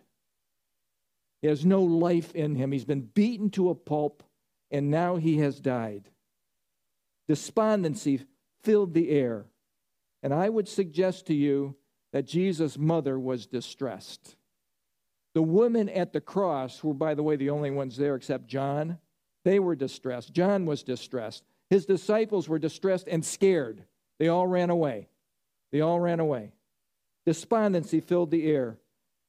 He 1.42 1.48
has 1.48 1.66
no 1.66 1.82
life 1.82 2.34
in 2.36 2.56
him. 2.56 2.72
He's 2.72 2.86
been 2.86 3.02
beaten 3.02 3.50
to 3.52 3.70
a 3.70 3.76
pulp, 3.76 4.24
and 4.72 4.90
now 4.90 5.16
he 5.16 5.38
has 5.38 5.60
died. 5.60 6.10
Despondency 7.28 8.22
filled 8.64 8.94
the 8.94 9.10
air. 9.10 9.46
And 10.22 10.34
I 10.34 10.50
would 10.50 10.68
suggest 10.68 11.28
to 11.28 11.34
you 11.34 11.76
that 12.14 12.26
Jesus' 12.26 12.78
mother 12.78 13.20
was 13.20 13.46
distressed. 13.46 14.36
The 15.36 15.44
women 15.44 15.90
at 15.90 16.14
the 16.14 16.22
cross 16.22 16.84
were, 16.84 16.94
by 16.94 17.14
the 17.14 17.22
way, 17.22 17.36
the 17.36 17.50
only 17.50 17.70
ones 17.70 17.98
there 17.98 18.16
except 18.16 18.48
John. 18.48 18.98
They 19.44 19.60
were 19.60 19.76
distressed. 19.76 20.34
John 20.34 20.66
was 20.66 20.82
distressed. 20.82 21.44
His 21.70 21.86
disciples 21.86 22.48
were 22.48 22.58
distressed 22.58 23.08
and 23.08 23.24
scared. 23.24 23.84
They 24.18 24.30
all 24.30 24.48
ran 24.48 24.70
away. 24.70 25.10
They 25.72 25.82
all 25.82 26.00
ran 26.00 26.22
away. 26.22 26.54
Despondency 27.26 28.00
filled 28.00 28.32
the 28.32 28.50
air. 28.50 28.78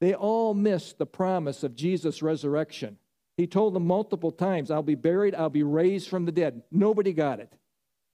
They 0.00 0.14
all 0.14 0.54
missed 0.54 0.98
the 0.98 1.06
promise 1.06 1.64
of 1.64 1.74
Jesus' 1.74 2.22
resurrection. 2.22 2.98
He 3.36 3.46
told 3.46 3.74
them 3.74 3.86
multiple 3.86 4.30
times, 4.30 4.70
I'll 4.70 4.82
be 4.82 4.94
buried, 4.94 5.34
I'll 5.34 5.50
be 5.50 5.62
raised 5.62 6.08
from 6.08 6.24
the 6.24 6.32
dead. 6.32 6.62
Nobody 6.70 7.12
got 7.12 7.40
it, 7.40 7.52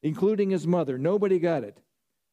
including 0.03 0.51
his 0.51 0.67
mother. 0.67 0.97
Nobody 0.97 1.39
got 1.39 1.63
it. 1.63 1.81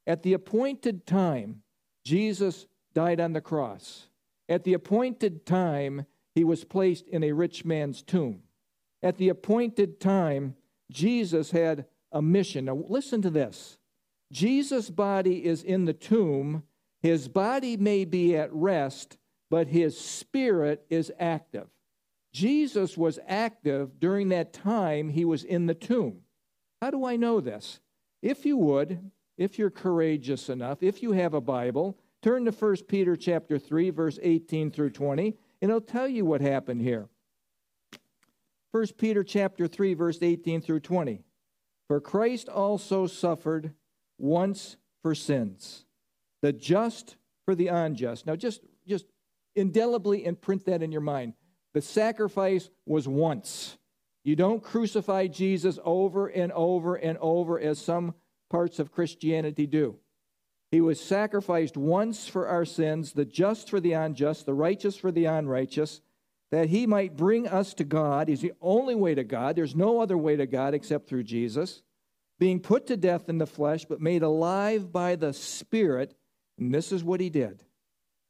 At 0.08 0.24
the 0.24 0.34
appointed 0.34 1.06
time, 1.06 1.64
Jesus 2.06 2.66
died 2.94 3.20
on 3.20 3.34
the 3.34 3.42
cross. 3.42 4.09
At 4.50 4.64
the 4.64 4.74
appointed 4.74 5.46
time, 5.46 6.08
he 6.34 6.44
was 6.44 6.64
placed 6.64 7.08
in 7.08 7.24
a 7.24 7.32
rich 7.32 7.64
man's 7.64 8.02
tomb. 8.02 8.42
At 9.04 9.18
the 9.18 9.30
appointed 9.30 10.00
time, 10.02 10.56
Jesus 10.92 11.52
had 11.52 11.86
a 12.12 12.22
mission. 12.22 12.66
Now, 12.66 12.84
listen 12.90 13.22
to 13.22 13.30
this 13.30 13.78
Jesus' 14.32 14.90
body 14.90 15.46
is 15.46 15.64
in 15.64 15.86
the 15.86 15.94
tomb. 15.94 16.64
His 17.02 17.28
body 17.28 17.78
may 17.78 18.04
be 18.04 18.36
at 18.36 18.52
rest, 18.52 19.18
but 19.50 19.68
his 19.68 19.98
spirit 19.98 20.86
is 20.90 21.12
active. 21.20 21.68
Jesus 22.34 22.98
was 22.98 23.20
active 23.28 24.00
during 24.00 24.30
that 24.30 24.52
time 24.52 25.10
he 25.10 25.24
was 25.26 25.44
in 25.44 25.66
the 25.66 25.74
tomb. 25.74 26.22
How 26.82 26.92
do 26.92 27.06
I 27.06 27.16
know 27.16 27.40
this? 27.40 27.80
If 28.22 28.46
you 28.46 28.58
would, 28.58 29.12
if 29.38 29.58
you're 29.58 29.70
courageous 29.70 30.50
enough, 30.50 30.84
if 30.84 31.02
you 31.02 31.14
have 31.14 31.34
a 31.34 31.42
Bible, 31.42 31.98
turn 32.22 32.46
to 32.46 32.52
1 32.52 32.76
Peter 32.88 33.16
chapter 33.16 33.58
3 33.58 33.90
verse 33.90 34.20
18 34.22 34.72
through 34.72 34.92
20 34.92 35.36
and 35.62 35.70
it'll 35.70 35.82
tell 35.82 36.08
you 36.08 36.26
what 36.26 36.42
happened 36.42 36.82
here. 36.82 37.10
1 38.72 38.88
Peter 38.98 39.24
chapter 39.24 39.68
3 39.68 39.94
verse 39.94 40.20
18 40.22 40.62
through 40.62 40.80
20. 40.80 41.24
For 41.88 42.00
Christ 42.00 42.50
also 42.50 43.08
suffered 43.08 43.74
once 44.18 44.78
for 45.02 45.16
sins, 45.16 45.86
the 46.42 46.54
just 46.54 47.16
for 47.46 47.56
the 47.56 47.68
unjust. 47.68 48.28
Now 48.28 48.36
just 48.36 48.62
just 48.88 49.06
indelibly 49.56 50.26
imprint 50.26 50.66
that 50.66 50.84
in 50.84 50.92
your 50.92 51.02
mind. 51.02 51.34
The 51.74 51.82
sacrifice 51.82 52.70
was 52.86 53.08
once. 53.08 53.78
You 54.24 54.36
don't 54.36 54.62
crucify 54.62 55.28
Jesus 55.28 55.80
over 55.84 56.28
and 56.28 56.52
over 56.52 56.96
and 56.96 57.18
over 57.20 57.60
as 57.60 57.80
some 57.80 58.14
parts 58.50 58.80
of 58.80 58.92
Christianity 58.92 59.66
do. 59.66 59.98
He 60.72 60.82
was 60.82 61.00
sacrificed 61.00 61.78
once 61.78 62.28
for 62.28 62.48
our 62.48 62.66
sins, 62.66 63.14
the 63.14 63.26
just 63.26 63.70
for 63.70 63.80
the 63.80 63.94
unjust, 63.94 64.46
the 64.46 64.54
righteous 64.54 64.96
for 64.96 65.12
the 65.12 65.26
unrighteous, 65.26 66.02
that 66.52 66.70
he 66.70 66.86
might 66.86 67.18
bring 67.18 67.48
us 67.48 67.74
to 67.76 67.84
God. 67.84 68.28
He's 68.28 68.42
the 68.42 68.54
only 68.62 68.96
way 68.96 69.16
to 69.16 69.24
God. 69.24 69.56
There's 69.56 69.76
no 69.76 70.00
other 70.00 70.18
way 70.18 70.36
to 70.36 70.46
God 70.46 70.74
except 70.74 71.08
through 71.08 71.24
Jesus. 71.24 71.82
Being 72.38 72.60
put 72.60 72.88
to 72.88 72.98
death 72.98 73.30
in 73.30 73.38
the 73.38 73.48
flesh, 73.48 73.86
but 73.86 74.00
made 74.00 74.24
alive 74.24 74.92
by 74.92 75.16
the 75.16 75.34
Spirit. 75.34 76.16
And 76.58 76.74
this 76.74 76.92
is 76.92 77.04
what 77.04 77.20
he 77.20 77.30
did 77.30 77.64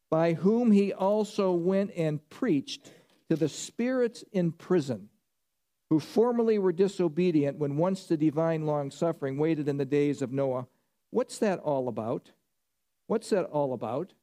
by 0.10 0.34
whom 0.34 0.72
he 0.72 0.92
also 0.92 1.52
went 1.52 1.92
and 1.96 2.28
preached 2.30 2.92
to 3.30 3.36
the 3.36 3.50
spirits 3.50 4.24
in 4.32 4.52
prison, 4.52 5.10
who 5.90 6.00
formerly 6.00 6.58
were 6.58 6.72
disobedient 6.72 7.58
when 7.58 7.78
once 7.78 8.06
the 8.06 8.18
divine 8.18 8.66
long 8.66 8.90
suffering 8.90 9.38
waited 9.38 9.68
in 9.68 9.78
the 9.78 9.86
days 9.86 10.22
of 10.22 10.32
Noah. 10.32 10.68
What's 11.12 11.40
that 11.40 11.60
all 11.60 11.88
about? 11.88 12.32
What's 13.08 13.30
that 13.30 13.46
all 13.46 13.74
about? 13.74 14.14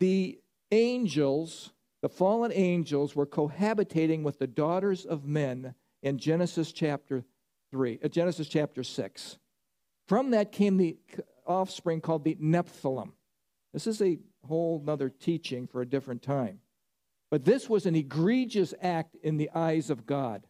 The 0.00 0.40
angels, 0.70 1.72
the 2.02 2.08
fallen 2.08 2.52
angels, 2.52 3.14
were 3.14 3.26
cohabitating 3.26 4.22
with 4.22 4.38
the 4.38 4.46
daughters 4.46 5.04
of 5.04 5.24
men 5.24 5.74
in 6.02 6.18
Genesis 6.18 6.72
chapter 6.72 7.24
3, 7.70 8.00
uh, 8.02 8.08
Genesis 8.08 8.48
chapter 8.48 8.82
6. 8.82 9.38
From 10.08 10.30
that 10.30 10.50
came 10.50 10.76
the 10.76 10.96
offspring 11.46 12.00
called 12.00 12.24
the 12.24 12.36
Nephilim. 12.36 13.12
This 13.72 13.86
is 13.86 14.02
a 14.02 14.18
whole 14.46 14.82
other 14.88 15.08
teaching 15.08 15.66
for 15.66 15.80
a 15.80 15.86
different 15.86 16.22
time. 16.22 16.60
But 17.30 17.44
this 17.44 17.68
was 17.68 17.86
an 17.86 17.94
egregious 17.94 18.74
act 18.82 19.14
in 19.22 19.36
the 19.36 19.50
eyes 19.54 19.90
of 19.90 20.06
God. 20.06 20.46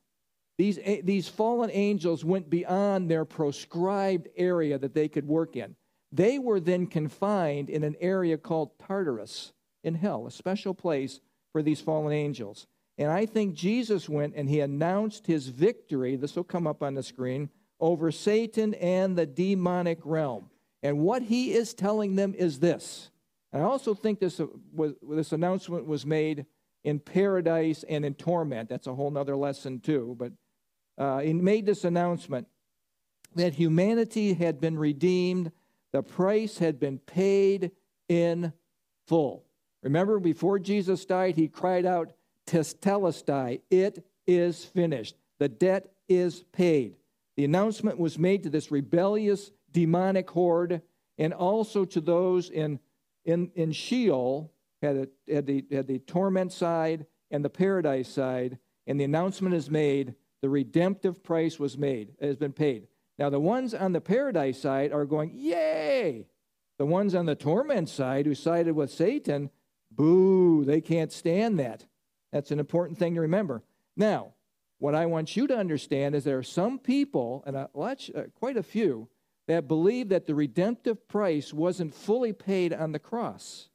These, 0.61 0.79
these 1.05 1.27
fallen 1.27 1.71
angels 1.73 2.23
went 2.23 2.51
beyond 2.51 3.11
their 3.11 3.25
proscribed 3.25 4.29
area 4.37 4.77
that 4.77 4.93
they 4.93 5.09
could 5.09 5.27
work 5.27 5.57
in. 5.57 5.75
They 6.13 6.39
were 6.39 6.61
then 6.61 6.87
confined 6.87 7.71
in 7.71 7.83
an 7.83 7.97
area 7.99 8.37
called 8.37 8.79
Tartarus 8.79 9.55
in 9.83 9.95
hell, 9.95 10.27
a 10.27 10.31
special 10.31 10.75
place 10.75 11.21
for 11.53 11.63
these 11.63 11.81
fallen 11.81 12.13
angels. 12.13 12.67
And 12.99 13.11
I 13.11 13.25
think 13.25 13.55
Jesus 13.55 14.07
went 14.07 14.35
and 14.37 14.51
he 14.51 14.61
announced 14.61 15.27
his 15.27 15.49
victory. 15.49 16.17
This 16.17 16.37
will 16.37 16.45
come 16.45 16.67
up 16.67 16.83
on 16.83 16.93
the 16.93 17.03
screen 17.03 17.49
over 17.81 18.13
Satan 18.13 18.75
and 18.75 19.17
the 19.17 19.25
demonic 19.25 20.01
realm. 20.05 20.51
And 20.83 20.99
what 20.99 21.23
he 21.23 21.55
is 21.55 21.73
telling 21.73 22.17
them 22.17 22.35
is 22.37 22.61
this. 22.61 23.09
And 23.51 23.63
I 23.63 23.65
also 23.65 23.95
think 23.95 24.21
this, 24.21 24.41
uh, 24.41 24.47
was, 24.75 24.93
this 25.01 25.33
announcement 25.33 25.87
was 25.87 26.05
made 26.05 26.45
in 26.85 26.99
paradise 26.99 27.83
and 27.89 28.05
in 28.05 28.13
torment. 28.13 28.69
That's 28.69 28.87
a 28.89 28.95
whole 28.95 29.17
other 29.17 29.37
lesson, 29.37 29.81
too. 29.81 30.17
But 30.19 30.33
uh, 31.01 31.21
he 31.21 31.33
made 31.33 31.65
this 31.65 31.85
announcement 31.85 32.47
that 33.35 33.55
humanity 33.55 34.35
had 34.35 34.61
been 34.61 34.79
redeemed, 34.79 35.51
the 35.93 36.03
price 36.03 36.59
had 36.59 36.79
been 36.79 36.99
paid 36.99 37.71
in 38.09 38.53
full. 39.07 39.47
Remember, 39.83 40.21
before 40.21 40.59
Jesus 40.59 41.07
died, 41.07 41.37
he 41.37 41.49
cried 41.49 41.87
out, 41.87 42.13
Tetelestai, 42.47 43.63
it 43.71 44.05
is 44.27 44.65
finished. 44.65 45.17
The 45.39 45.49
debt 45.49 45.91
is 46.07 46.45
paid. 46.53 46.97
The 47.37 47.47
announcement 47.47 47.99
was 47.99 48.19
made 48.19 48.43
to 48.43 48.51
this 48.51 48.71
rebellious 48.71 49.53
demonic 49.73 50.29
horde, 50.29 50.83
and 51.17 51.33
also 51.33 51.87
to 51.87 52.01
those 52.03 52.51
in, 52.51 52.79
in, 53.25 53.51
in 53.55 53.73
Sheol, 53.73 54.53
had, 54.83 54.97
a, 54.97 55.33
had, 55.33 55.47
the, 55.47 55.65
had 55.73 55.87
the 55.87 56.01
torment 56.01 56.53
side 56.53 57.07
and 57.31 57.43
the 57.43 57.51
paradise 57.51 58.09
side, 58.09 58.59
and 58.87 59.01
the 59.01 59.05
announcement 59.05 59.55
is 59.55 59.71
made 59.71 60.15
the 60.43 60.49
redemptive 60.49 61.23
price 61.23 61.59
was 61.59 61.77
made, 61.77 62.13
has 62.21 62.37
been 62.37 62.53
paid. 62.53 62.89
Now, 63.19 63.29
the 63.31 63.41
ones 63.41 63.75
on 63.75 63.93
the 63.93 64.01
paradise 64.01 64.61
side 64.61 64.93
are 64.93 65.05
going, 65.05 65.33
Yay! 65.35 66.27
The 66.79 66.87
ones 66.87 67.15
on 67.15 67.27
the 67.27 67.35
torment 67.35 67.91
side 67.91 68.25
who 68.25 68.35
sided 68.35 68.75
with 68.75 68.91
Satan, 68.91 69.51
boo, 69.91 70.65
they 70.65 70.81
can't 70.81 71.13
stand 71.13 71.59
that. 71.59 71.85
That's 72.33 72.51
an 72.51 72.59
important 72.59 72.99
thing 72.99 73.15
to 73.17 73.21
remember. 73.21 73.63
Now, 73.97 74.33
what 74.79 74.95
I 74.95 75.05
want 75.05 75.37
you 75.37 75.47
to 75.47 75.57
understand 75.57 76.15
is 76.15 76.25
there 76.25 76.39
are 76.39 76.43
some 76.43 76.79
people, 76.79 77.45
and 77.47 77.55
a 77.55 77.69
lot, 77.75 78.09
uh, 78.15 78.23
quite 78.35 78.57
a 78.57 78.63
few, 78.63 79.09
that 79.47 79.69
believe 79.69 80.09
that 80.09 80.27
the 80.27 80.35
redemptive 80.35 81.07
price 81.07 81.53
wasn't 81.53 81.95
fully 81.95 82.33
paid 82.33 82.73
on 82.73 82.93
the 82.93 82.99
cross. 82.99 83.69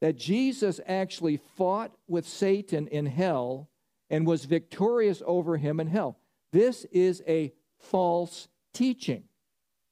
That 0.00 0.16
Jesus 0.16 0.80
actually 0.86 1.36
fought 1.56 1.94
with 2.08 2.26
Satan 2.26 2.86
in 2.88 3.04
hell 3.04 3.68
and 4.10 4.26
was 4.26 4.44
victorious 4.44 5.22
over 5.26 5.56
him 5.56 5.80
in 5.80 5.86
hell. 5.86 6.18
This 6.52 6.84
is 6.92 7.22
a 7.26 7.52
false 7.78 8.48
teaching. 8.72 9.24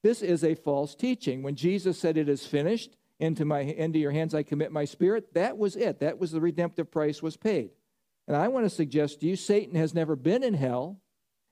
This 0.02 0.23
is 0.23 0.44
a 0.44 0.54
false 0.54 0.94
teaching. 0.94 1.42
When 1.42 1.56
Jesus 1.56 1.99
said, 1.99 2.16
It 2.16 2.28
is 2.28 2.47
finished, 2.47 2.97
into, 3.21 3.44
my, 3.44 3.61
into 3.61 3.99
your 3.99 4.11
hands 4.11 4.35
I 4.35 4.42
commit 4.42 4.73
my 4.73 4.85
spirit, 4.85 5.35
that 5.35 5.56
was 5.56 5.76
it. 5.76 6.00
That 6.00 6.18
was 6.18 6.33
the 6.33 6.40
redemptive 6.40 6.90
price 6.90 7.23
was 7.23 7.37
paid. 7.37 7.71
And 8.26 8.37
I 8.37 8.49
want 8.49 8.66
to 8.66 8.71
suggest 8.71 9.21
to 9.21 9.26
you, 9.26 9.37
Satan 9.37 9.75
has 9.76 9.94
never 9.94 10.16
been 10.16 10.42
in 10.42 10.54
hell. 10.54 11.00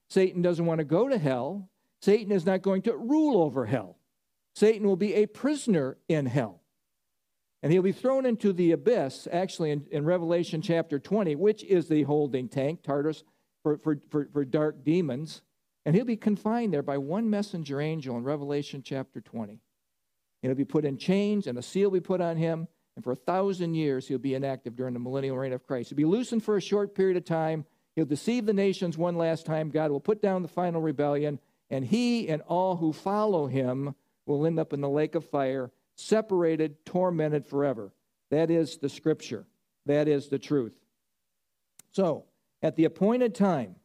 Satan 0.08 0.42
doesn't 0.42 0.66
want 0.66 0.78
to 0.78 0.84
go 0.84 1.08
to 1.08 1.18
hell. 1.18 1.68
Satan 2.00 2.32
is 2.32 2.46
not 2.46 2.62
going 2.62 2.82
to 2.82 2.96
rule 2.96 3.42
over 3.42 3.66
hell. 3.66 3.98
Satan 4.54 4.86
will 4.86 4.96
be 4.96 5.14
a 5.14 5.26
prisoner 5.26 5.98
in 6.08 6.26
hell. 6.26 6.61
And 7.62 7.72
he'll 7.72 7.82
be 7.82 7.92
thrown 7.92 8.26
into 8.26 8.52
the 8.52 8.72
abyss, 8.72 9.28
actually, 9.30 9.70
in, 9.70 9.86
in 9.90 10.04
Revelation 10.04 10.62
chapter 10.62 10.98
20, 10.98 11.36
which 11.36 11.62
is 11.62 11.88
the 11.88 12.02
holding 12.02 12.48
tank, 12.48 12.82
Tartarus, 12.82 13.22
for, 13.62 13.78
for, 13.78 13.98
for, 14.10 14.28
for 14.32 14.44
dark 14.44 14.84
demons. 14.84 15.42
And 15.86 15.94
he'll 15.94 16.04
be 16.04 16.16
confined 16.16 16.72
there 16.72 16.82
by 16.82 16.98
one 16.98 17.30
messenger 17.30 17.80
angel 17.80 18.16
in 18.16 18.24
Revelation 18.24 18.82
chapter 18.84 19.20
20. 19.20 19.52
and 19.52 19.60
he'll 20.50 20.54
be 20.54 20.64
put 20.64 20.84
in 20.84 20.98
chains, 20.98 21.46
and 21.46 21.56
a 21.56 21.62
seal 21.62 21.90
will 21.90 22.00
be 22.00 22.04
put 22.04 22.20
on 22.20 22.36
him. 22.36 22.66
And 22.96 23.04
for 23.04 23.12
a 23.12 23.16
thousand 23.16 23.74
years, 23.74 24.08
he'll 24.08 24.18
be 24.18 24.34
inactive 24.34 24.76
during 24.76 24.94
the 24.94 25.00
millennial 25.00 25.36
reign 25.36 25.52
of 25.52 25.66
Christ. 25.66 25.90
He'll 25.90 25.96
be 25.96 26.04
loosened 26.04 26.44
for 26.44 26.56
a 26.56 26.60
short 26.60 26.94
period 26.94 27.16
of 27.16 27.24
time. 27.24 27.64
He'll 27.94 28.04
deceive 28.04 28.44
the 28.44 28.52
nations 28.52 28.98
one 28.98 29.16
last 29.16 29.46
time. 29.46 29.70
God 29.70 29.90
will 29.90 30.00
put 30.00 30.20
down 30.20 30.42
the 30.42 30.48
final 30.48 30.80
rebellion, 30.80 31.38
and 31.70 31.84
he 31.84 32.28
and 32.28 32.42
all 32.42 32.76
who 32.76 32.92
follow 32.92 33.46
him 33.46 33.94
will 34.26 34.46
end 34.46 34.58
up 34.58 34.72
in 34.72 34.80
the 34.80 34.88
lake 34.88 35.14
of 35.14 35.24
fire, 35.24 35.70
separated, 35.96 36.84
tormented 36.84 37.46
forever. 37.46 37.92
That 38.30 38.50
is 38.50 38.78
the 38.78 38.88
scripture. 38.88 39.46
That 39.86 40.08
is 40.08 40.28
the 40.28 40.38
truth. 40.38 40.74
So, 41.90 42.24
at 42.62 42.76
the 42.76 42.84
appointed 42.84 43.34
time, 43.34 43.76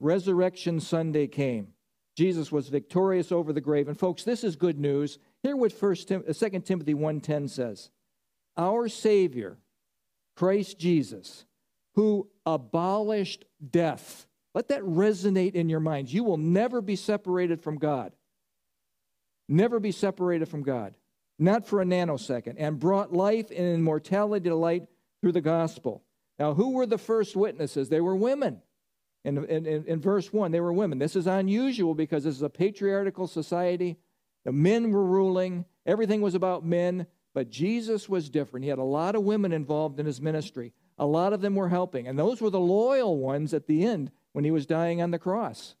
Resurrection 0.00 0.80
Sunday 0.80 1.26
came. 1.26 1.68
Jesus 2.16 2.52
was 2.52 2.68
victorious 2.68 3.32
over 3.32 3.52
the 3.52 3.60
grave. 3.60 3.88
And 3.88 3.98
folks, 3.98 4.24
this 4.24 4.44
is 4.44 4.56
good 4.56 4.78
news. 4.78 5.18
Hear 5.42 5.56
what 5.56 5.72
First 5.72 6.08
Tim- 6.08 6.22
2 6.22 6.30
uh, 6.30 6.60
Timothy 6.60 6.94
1:10 6.94 7.48
says. 7.48 7.90
Our 8.56 8.88
Savior, 8.88 9.58
Christ 10.36 10.78
Jesus, 10.78 11.44
who 11.94 12.28
abolished 12.46 13.44
death. 13.70 14.26
Let 14.54 14.68
that 14.68 14.82
resonate 14.82 15.54
in 15.54 15.68
your 15.68 15.80
minds. 15.80 16.14
You 16.14 16.22
will 16.22 16.36
never 16.36 16.80
be 16.80 16.96
separated 16.96 17.60
from 17.60 17.78
God. 17.78 18.12
Never 19.48 19.80
be 19.80 19.90
separated 19.90 20.48
from 20.48 20.62
God. 20.62 20.94
Not 21.38 21.66
for 21.66 21.80
a 21.80 21.84
nanosecond. 21.84 22.54
And 22.58 22.78
brought 22.78 23.12
life 23.12 23.50
and 23.50 23.74
immortality 23.74 24.48
to 24.48 24.54
light 24.54 24.86
through 25.20 25.32
the 25.32 25.40
gospel. 25.40 26.02
Now, 26.38 26.54
who 26.54 26.70
were 26.70 26.86
the 26.86 26.98
first 26.98 27.36
witnesses? 27.36 27.88
They 27.88 28.00
were 28.00 28.16
women. 28.16 28.62
In, 29.24 29.42
in, 29.46 29.66
in, 29.86 30.00
verse 30.00 30.32
1, 30.32 30.50
they 30.50 30.60
were 30.60 30.72
women. 30.72 30.98
This 30.98 31.16
is 31.16 31.26
unusual 31.26 31.94
because 31.94 32.24
this 32.24 32.36
is 32.36 32.42
a 32.42 32.50
patriarchal 32.50 33.26
society. 33.26 33.96
The 34.44 34.52
men 34.52 34.90
were 34.90 35.04
ruling, 35.04 35.64
everything 35.86 36.20
was 36.20 36.34
about 36.34 36.66
men, 36.66 37.06
but 37.32 37.48
Jesus 37.48 38.06
was 38.06 38.28
different. 38.28 38.64
He 38.64 38.70
had 38.70 38.78
a 38.78 38.84
lot 38.84 39.14
of 39.14 39.22
women 39.22 39.52
involved 39.52 39.98
in 39.98 40.04
his 40.04 40.20
ministry. 40.20 40.74
A 40.98 41.06
lot 41.06 41.32
of 41.32 41.40
them 41.40 41.54
were 41.54 41.70
helping, 41.70 42.06
and 42.06 42.18
those 42.18 42.42
were 42.42 42.50
the 42.50 42.60
loyal 42.60 43.16
ones 43.16 43.54
at 43.54 43.66
the 43.66 43.84
end 43.84 44.10
when 44.32 44.44
he 44.44 44.50
was 44.50 44.66
dying 44.66 45.00
on 45.00 45.10
the 45.10 45.18
cross. 45.18 45.74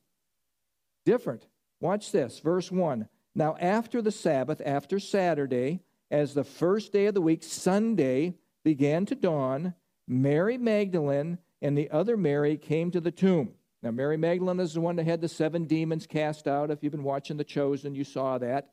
Different. 1.04 1.46
Watch 1.80 2.12
this, 2.12 2.40
verse 2.40 2.72
1. 2.72 3.08
Now, 3.34 3.56
after 3.58 4.00
the 4.00 4.12
Sabbath, 4.12 4.60
after 4.64 4.98
Saturday, 4.98 5.80
as 6.10 6.34
the 6.34 6.44
first 6.44 6.92
day 6.92 7.06
of 7.06 7.14
the 7.14 7.20
week, 7.20 7.42
Sunday, 7.42 8.34
began 8.62 9.06
to 9.06 9.14
dawn, 9.14 9.74
Mary 10.06 10.58
Magdalene 10.58 11.38
and 11.60 11.76
the 11.76 11.90
other 11.90 12.16
Mary 12.16 12.56
came 12.56 12.90
to 12.90 13.00
the 13.00 13.10
tomb. 13.10 13.52
Now, 13.82 13.90
Mary 13.90 14.16
Magdalene 14.16 14.60
is 14.60 14.74
the 14.74 14.80
one 14.80 14.96
that 14.96 15.06
had 15.06 15.20
the 15.20 15.28
seven 15.28 15.64
demons 15.64 16.06
cast 16.06 16.46
out. 16.46 16.70
If 16.70 16.82
you've 16.82 16.92
been 16.92 17.02
watching 17.02 17.36
The 17.36 17.44
Chosen, 17.44 17.94
you 17.94 18.04
saw 18.04 18.38
that. 18.38 18.70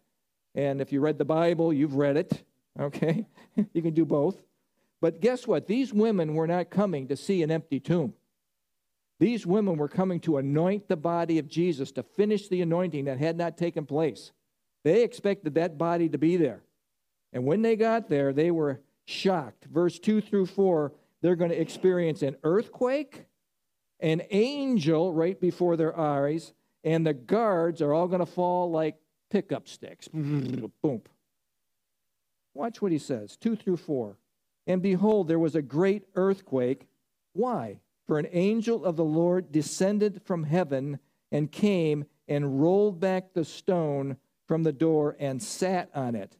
And 0.56 0.82
if 0.82 0.92
you 0.92 1.02
read 1.02 1.18
the 1.18 1.26
Bible, 1.26 1.74
you've 1.74 1.96
read 1.96 2.18
it. 2.18 2.44
Okay? 2.80 3.28
you 3.74 3.82
can 3.82 3.94
do 3.94 4.06
both. 4.06 4.42
But 5.02 5.20
guess 5.20 5.48
what? 5.48 5.68
These 5.68 5.94
women 5.94 6.36
were 6.36 6.48
not 6.48 6.70
coming 6.70 7.08
to 7.08 7.18
see 7.18 7.42
an 7.44 7.52
empty 7.52 7.80
tomb. 7.80 8.14
These 9.20 9.46
women 9.46 9.78
were 9.78 9.88
coming 9.88 10.20
to 10.22 10.38
anoint 10.38 10.88
the 10.88 10.98
body 10.98 11.40
of 11.40 11.48
Jesus, 11.48 11.92
to 11.94 12.04
finish 12.04 12.48
the 12.48 12.62
anointing 12.62 13.06
that 13.06 13.18
had 13.18 13.38
not 13.38 13.58
taken 13.58 13.86
place. 13.86 14.32
They 14.84 15.04
expected 15.04 15.56
that 15.56 15.78
body 15.78 16.10
to 16.10 16.18
be 16.18 16.38
there. 16.38 16.64
And 17.34 17.46
when 17.46 17.62
they 17.62 17.76
got 17.76 18.10
there, 18.10 18.34
they 18.34 18.52
were 18.52 18.82
shocked. 19.06 19.66
Verse 19.66 20.00
2 20.00 20.22
through 20.22 20.48
4 20.48 20.92
they're 21.22 21.36
going 21.36 21.52
to 21.52 21.62
experience 21.62 22.24
an 22.24 22.36
earthquake, 22.44 23.26
an 24.00 24.24
angel 24.32 25.14
right 25.14 25.40
before 25.40 25.78
their 25.78 25.98
eyes, 25.98 26.54
and 26.84 27.06
the 27.06 27.14
guards 27.14 27.82
are 27.82 27.94
all 27.94 28.08
going 28.08 28.22
to 28.22 28.26
fall 28.26 28.72
like 28.72 28.96
pickup 29.30 29.68
sticks. 29.68 30.08
Boom. 30.14 31.02
Watch 32.54 32.82
what 32.82 32.92
he 32.92 32.98
says 32.98 33.38
2 33.38 33.56
through 33.56 33.78
4. 33.78 34.18
And 34.68 34.82
behold, 34.82 35.28
there 35.28 35.40
was 35.40 35.56
a 35.56 35.62
great 35.62 36.04
earthquake. 36.16 36.88
Why? 37.34 37.80
For 38.08 38.20
an 38.20 38.28
angel 38.32 38.84
of 38.84 38.96
the 38.96 39.06
Lord 39.06 39.52
descended 39.52 40.22
from 40.26 40.44
heaven 40.44 41.00
and 41.32 41.52
came 41.52 42.06
and 42.28 42.62
rolled 42.62 43.00
back 43.00 43.34
the 43.34 43.46
stone 43.46 44.18
from 44.52 44.64
the 44.64 44.74
door 44.74 45.16
and 45.18 45.42
sat 45.42 45.90
on 45.96 46.14
it. 46.14 46.36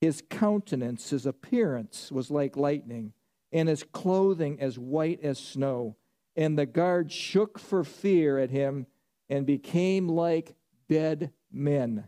His 0.00 0.22
countenance, 0.30 1.10
his 1.10 1.26
appearance 1.26 2.12
was 2.12 2.30
like 2.30 2.56
lightning 2.56 3.14
and 3.50 3.68
his 3.68 3.82
clothing 3.82 4.60
as 4.60 4.78
white 4.78 5.18
as 5.24 5.40
snow. 5.40 5.96
And 6.36 6.56
the 6.56 6.66
guards 6.66 7.12
shook 7.12 7.58
for 7.58 7.82
fear 7.82 8.38
at 8.38 8.50
him 8.50 8.86
and 9.28 9.44
became 9.44 10.06
like 10.06 10.54
dead 10.88 11.32
men. 11.50 12.04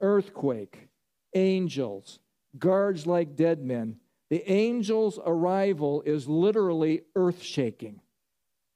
Earthquake, 0.00 0.88
angels, 1.34 2.18
guards 2.58 3.06
like 3.06 3.36
dead 3.36 3.62
men. 3.62 3.96
The 4.30 4.48
angel's 4.48 5.18
arrival 5.26 6.00
is 6.06 6.26
literally 6.26 7.02
earth 7.14 7.42
shaking. 7.42 8.00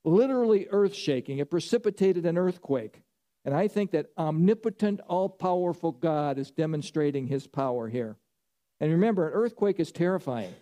Literally 0.05 0.67
earth 0.71 0.95
shaking. 0.95 1.39
It 1.39 1.51
precipitated 1.51 2.27
an 2.27 2.37
earthquake. 2.37 3.01
And 3.47 3.55
I 3.55 3.69
think 3.69 3.93
that 3.93 4.11
omnipotent, 4.19 5.01
all 5.07 5.29
powerful 5.29 5.93
God 5.93 6.37
is 6.37 6.51
demonstrating 6.51 7.29
his 7.29 7.47
power 7.47 7.89
here. 7.89 8.17
And 8.81 8.91
remember, 8.91 9.29
an 9.29 9.35
earthquake 9.35 9.79
is 9.79 9.93
terrifying. 9.93 10.53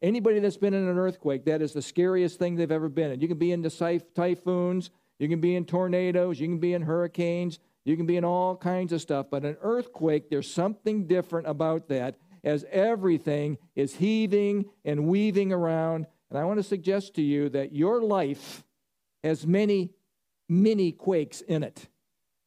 Anybody 0.00 0.38
that's 0.38 0.56
been 0.56 0.72
in 0.72 0.86
an 0.86 0.98
earthquake, 0.98 1.44
that 1.46 1.60
is 1.60 1.72
the 1.72 1.82
scariest 1.82 2.38
thing 2.38 2.54
they've 2.54 2.70
ever 2.70 2.88
been 2.88 3.10
in. 3.10 3.20
You 3.20 3.26
can 3.26 3.38
be 3.38 3.50
in 3.50 3.68
typhoons, 4.14 4.90
you 5.18 5.28
can 5.28 5.40
be 5.40 5.56
in 5.56 5.64
tornadoes, 5.64 6.38
you 6.38 6.46
can 6.46 6.58
be 6.58 6.74
in 6.74 6.82
hurricanes, 6.82 7.58
you 7.84 7.96
can 7.96 8.06
be 8.06 8.16
in 8.16 8.24
all 8.24 8.56
kinds 8.56 8.92
of 8.92 9.00
stuff. 9.00 9.26
But 9.28 9.44
an 9.44 9.56
earthquake, 9.60 10.30
there's 10.30 10.50
something 10.50 11.08
different 11.08 11.48
about 11.48 11.88
that 11.88 12.14
as 12.44 12.64
everything 12.70 13.58
is 13.74 13.96
heaving 13.96 14.66
and 14.84 15.08
weaving 15.08 15.52
around. 15.52 16.06
And 16.30 16.38
I 16.38 16.44
want 16.44 16.60
to 16.60 16.64
suggest 16.64 17.14
to 17.14 17.22
you 17.22 17.48
that 17.48 17.74
your 17.74 18.00
life 18.00 18.62
has 19.24 19.44
many 19.44 19.90
mini 20.48 20.92
quakes 20.92 21.40
in 21.40 21.64
it. 21.64 21.88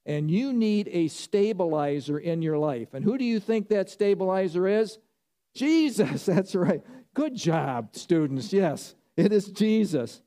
And 0.06 0.30
you 0.30 0.54
need 0.54 0.88
a 0.92 1.08
stabilizer 1.08 2.20
in 2.20 2.42
your 2.42 2.58
life. 2.58 2.94
And 2.94 3.04
who 3.04 3.18
do 3.18 3.26
you 3.26 3.40
think 3.40 3.70
that 3.70 3.90
stabilizer 3.90 4.68
is? 4.68 5.00
Jesus, 5.56 6.26
that's 6.28 6.54
right. 6.54 6.82
Good 7.14 7.36
job, 7.36 7.96
students. 7.96 8.54
Yes, 8.54 8.96
it 9.18 9.32
is 9.32 9.48
Jesus. 9.48 10.22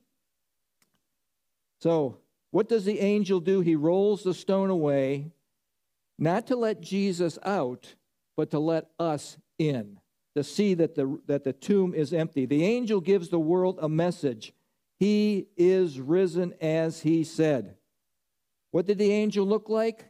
So, 1.79 2.17
what 2.51 2.67
does 2.67 2.83
the 2.83 2.99
angel 2.99 3.39
do? 3.39 3.61
He 3.61 3.75
rolls 3.75 4.23
the 4.23 4.33
stone 4.33 4.69
away, 4.69 5.31
not 6.17 6.47
to 6.47 6.55
let 6.55 6.81
Jesus 6.81 7.37
out, 7.43 7.95
but 8.35 8.51
to 8.51 8.59
let 8.59 8.89
us 8.99 9.37
in, 9.59 9.99
to 10.35 10.43
see 10.43 10.73
that 10.73 10.95
the, 10.95 11.19
that 11.27 11.43
the 11.43 11.53
tomb 11.53 11.93
is 11.93 12.11
empty. 12.11 12.45
The 12.45 12.65
angel 12.65 13.01
gives 13.01 13.29
the 13.29 13.39
world 13.39 13.77
a 13.81 13.87
message 13.87 14.53
He 14.97 15.47
is 15.55 15.99
risen 15.99 16.53
as 16.59 17.01
He 17.01 17.23
said. 17.23 17.75
What 18.71 18.85
did 18.85 18.97
the 18.97 19.11
angel 19.11 19.45
look 19.45 19.69
like? 19.69 20.05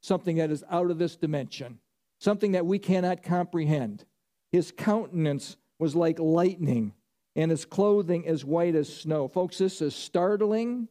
Something 0.00 0.36
that 0.36 0.50
is 0.50 0.62
out 0.70 0.90
of 0.90 0.98
this 0.98 1.16
dimension, 1.16 1.78
something 2.18 2.52
that 2.52 2.66
we 2.66 2.78
cannot 2.78 3.22
comprehend. 3.22 4.04
His 4.52 4.70
countenance 4.70 5.56
was 5.78 5.96
like 5.96 6.18
lightning, 6.18 6.92
and 7.34 7.50
his 7.50 7.64
clothing 7.64 8.26
as 8.28 8.44
white 8.44 8.74
as 8.74 8.94
snow. 8.94 9.28
Folks, 9.28 9.58
this 9.58 9.80
is 9.80 9.94
startling. 9.94 10.88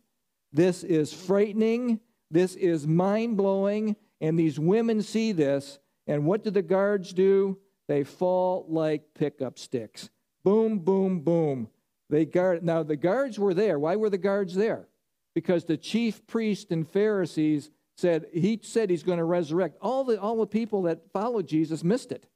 This 0.52 0.84
is 0.84 1.14
frightening. 1.14 2.00
This 2.30 2.56
is 2.56 2.88
mind 2.88 3.38
blowing. 3.38 3.96
And 4.20 4.38
these 4.38 4.60
women 4.60 5.02
see 5.02 5.32
this. 5.32 5.80
And 6.08 6.26
what 6.26 6.44
do 6.44 6.50
the 6.50 6.62
guards 6.62 7.14
do? 7.14 7.60
They 7.88 8.04
fall 8.04 8.66
like 8.68 9.14
pickup 9.14 9.58
sticks. 9.60 10.10
Boom, 10.44 10.80
boom, 10.80 11.22
boom. 11.22 11.70
They 12.10 12.26
guard. 12.26 12.64
Now, 12.64 12.84
the 12.84 12.96
guards 12.96 13.40
were 13.40 13.54
there. 13.54 13.80
Why 13.80 13.96
were 13.96 14.10
the 14.10 14.18
guards 14.18 14.56
there? 14.56 14.88
Because 15.36 15.66
the 15.66 15.78
chief 15.78 16.26
priest 16.28 16.72
and 16.72 16.88
Pharisees 16.88 17.72
said, 17.96 18.26
he 18.34 18.60
said 18.62 18.90
he's 18.90 19.04
going 19.04 19.18
to 19.18 19.24
resurrect. 19.24 19.78
All 19.82 20.04
the, 20.04 20.20
all 20.20 20.38
the 20.38 20.48
people 20.48 20.84
that 20.84 21.12
followed 21.12 21.48
Jesus 21.48 21.84
missed 21.84 22.12
it. 22.12 22.28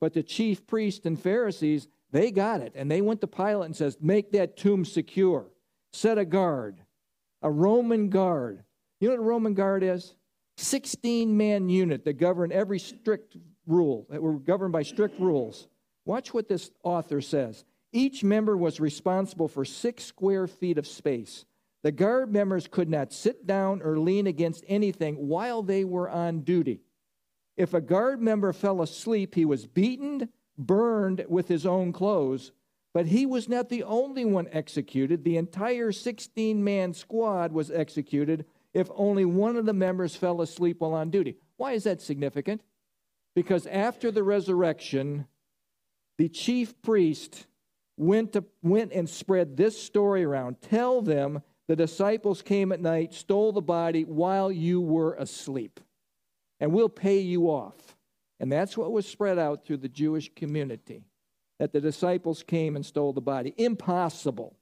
But 0.00 0.12
the 0.12 0.22
chief 0.22 0.66
priest 0.66 1.06
and 1.06 1.18
Pharisees, 1.18 1.88
they 2.10 2.30
got 2.30 2.60
it. 2.60 2.72
And 2.74 2.90
they 2.90 3.00
went 3.00 3.20
to 3.22 3.26
Pilate 3.26 3.66
and 3.66 3.76
says, 3.76 3.96
make 4.00 4.32
that 4.32 4.56
tomb 4.56 4.84
secure. 4.84 5.46
Set 5.92 6.18
a 6.18 6.24
guard, 6.24 6.80
a 7.42 7.50
Roman 7.50 8.08
guard. 8.08 8.64
You 9.00 9.08
know 9.08 9.14
what 9.14 9.20
a 9.20 9.26
Roman 9.26 9.54
guard 9.54 9.82
is? 9.82 10.14
16 10.56 11.36
man 11.36 11.68
unit 11.68 12.04
that 12.04 12.14
govern 12.14 12.52
every 12.52 12.78
strict 12.78 13.36
rule, 13.66 14.06
that 14.10 14.22
were 14.22 14.34
governed 14.34 14.72
by 14.72 14.82
strict 14.82 15.18
rules. 15.18 15.68
Watch 16.04 16.34
what 16.34 16.48
this 16.48 16.70
author 16.82 17.20
says. 17.20 17.64
Each 17.92 18.22
member 18.24 18.56
was 18.56 18.80
responsible 18.80 19.48
for 19.48 19.64
six 19.64 20.04
square 20.04 20.46
feet 20.46 20.78
of 20.78 20.86
space. 20.86 21.44
The 21.84 21.92
guard 21.92 22.32
members 22.32 22.66
could 22.66 22.88
not 22.88 23.12
sit 23.12 23.46
down 23.46 23.82
or 23.82 23.98
lean 23.98 24.26
against 24.26 24.64
anything 24.66 25.28
while 25.28 25.62
they 25.62 25.84
were 25.84 26.08
on 26.08 26.40
duty. 26.40 26.80
If 27.58 27.74
a 27.74 27.80
guard 27.82 28.22
member 28.22 28.54
fell 28.54 28.80
asleep, 28.80 29.34
he 29.34 29.44
was 29.44 29.66
beaten, 29.66 30.30
burned 30.56 31.26
with 31.28 31.46
his 31.48 31.66
own 31.66 31.92
clothes. 31.92 32.52
But 32.94 33.06
he 33.06 33.26
was 33.26 33.50
not 33.50 33.68
the 33.68 33.82
only 33.82 34.24
one 34.24 34.48
executed. 34.50 35.24
The 35.24 35.36
entire 35.36 35.92
16 35.92 36.64
man 36.64 36.94
squad 36.94 37.52
was 37.52 37.70
executed 37.70 38.46
if 38.72 38.88
only 38.94 39.26
one 39.26 39.56
of 39.56 39.66
the 39.66 39.74
members 39.74 40.16
fell 40.16 40.40
asleep 40.40 40.80
while 40.80 40.94
on 40.94 41.10
duty. 41.10 41.36
Why 41.58 41.72
is 41.72 41.84
that 41.84 42.00
significant? 42.00 42.62
Because 43.34 43.66
after 43.66 44.10
the 44.10 44.22
resurrection, 44.22 45.26
the 46.16 46.30
chief 46.30 46.80
priest 46.80 47.46
went, 47.98 48.32
to, 48.32 48.44
went 48.62 48.92
and 48.92 49.06
spread 49.06 49.58
this 49.58 49.80
story 49.80 50.24
around. 50.24 50.62
Tell 50.62 51.02
them 51.02 51.42
the 51.68 51.76
disciples 51.76 52.42
came 52.42 52.72
at 52.72 52.80
night, 52.80 53.14
stole 53.14 53.52
the 53.52 53.62
body 53.62 54.04
while 54.04 54.52
you 54.52 54.80
were 54.80 55.14
asleep, 55.14 55.80
and 56.60 56.72
we'll 56.72 56.88
pay 56.88 57.18
you 57.18 57.46
off. 57.46 57.96
And 58.40 58.50
that's 58.52 58.76
what 58.76 58.92
was 58.92 59.06
spread 59.06 59.38
out 59.38 59.64
through 59.64 59.78
the 59.78 59.88
Jewish 59.88 60.30
community 60.34 61.04
that 61.58 61.72
the 61.72 61.80
disciples 61.80 62.42
came 62.42 62.76
and 62.76 62.84
stole 62.84 63.12
the 63.12 63.20
body. 63.20 63.54
Impossible. 63.56 64.56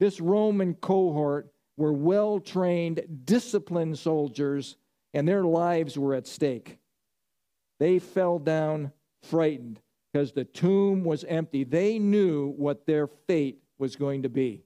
This 0.00 0.20
Roman 0.20 0.74
cohort 0.74 1.52
were 1.76 1.92
well 1.92 2.40
trained, 2.40 3.02
disciplined 3.24 3.98
soldiers, 3.98 4.76
and 5.12 5.26
their 5.26 5.44
lives 5.44 5.96
were 5.96 6.14
at 6.14 6.26
stake. 6.26 6.78
They 7.78 7.98
fell 7.98 8.38
down 8.38 8.92
frightened 9.22 9.80
because 10.12 10.32
the 10.32 10.44
tomb 10.44 11.04
was 11.04 11.24
empty. 11.24 11.64
They 11.64 11.98
knew 11.98 12.50
what 12.56 12.86
their 12.86 13.06
fate 13.06 13.62
was 13.78 13.96
going 13.96 14.22
to 14.22 14.28
be. 14.28 14.63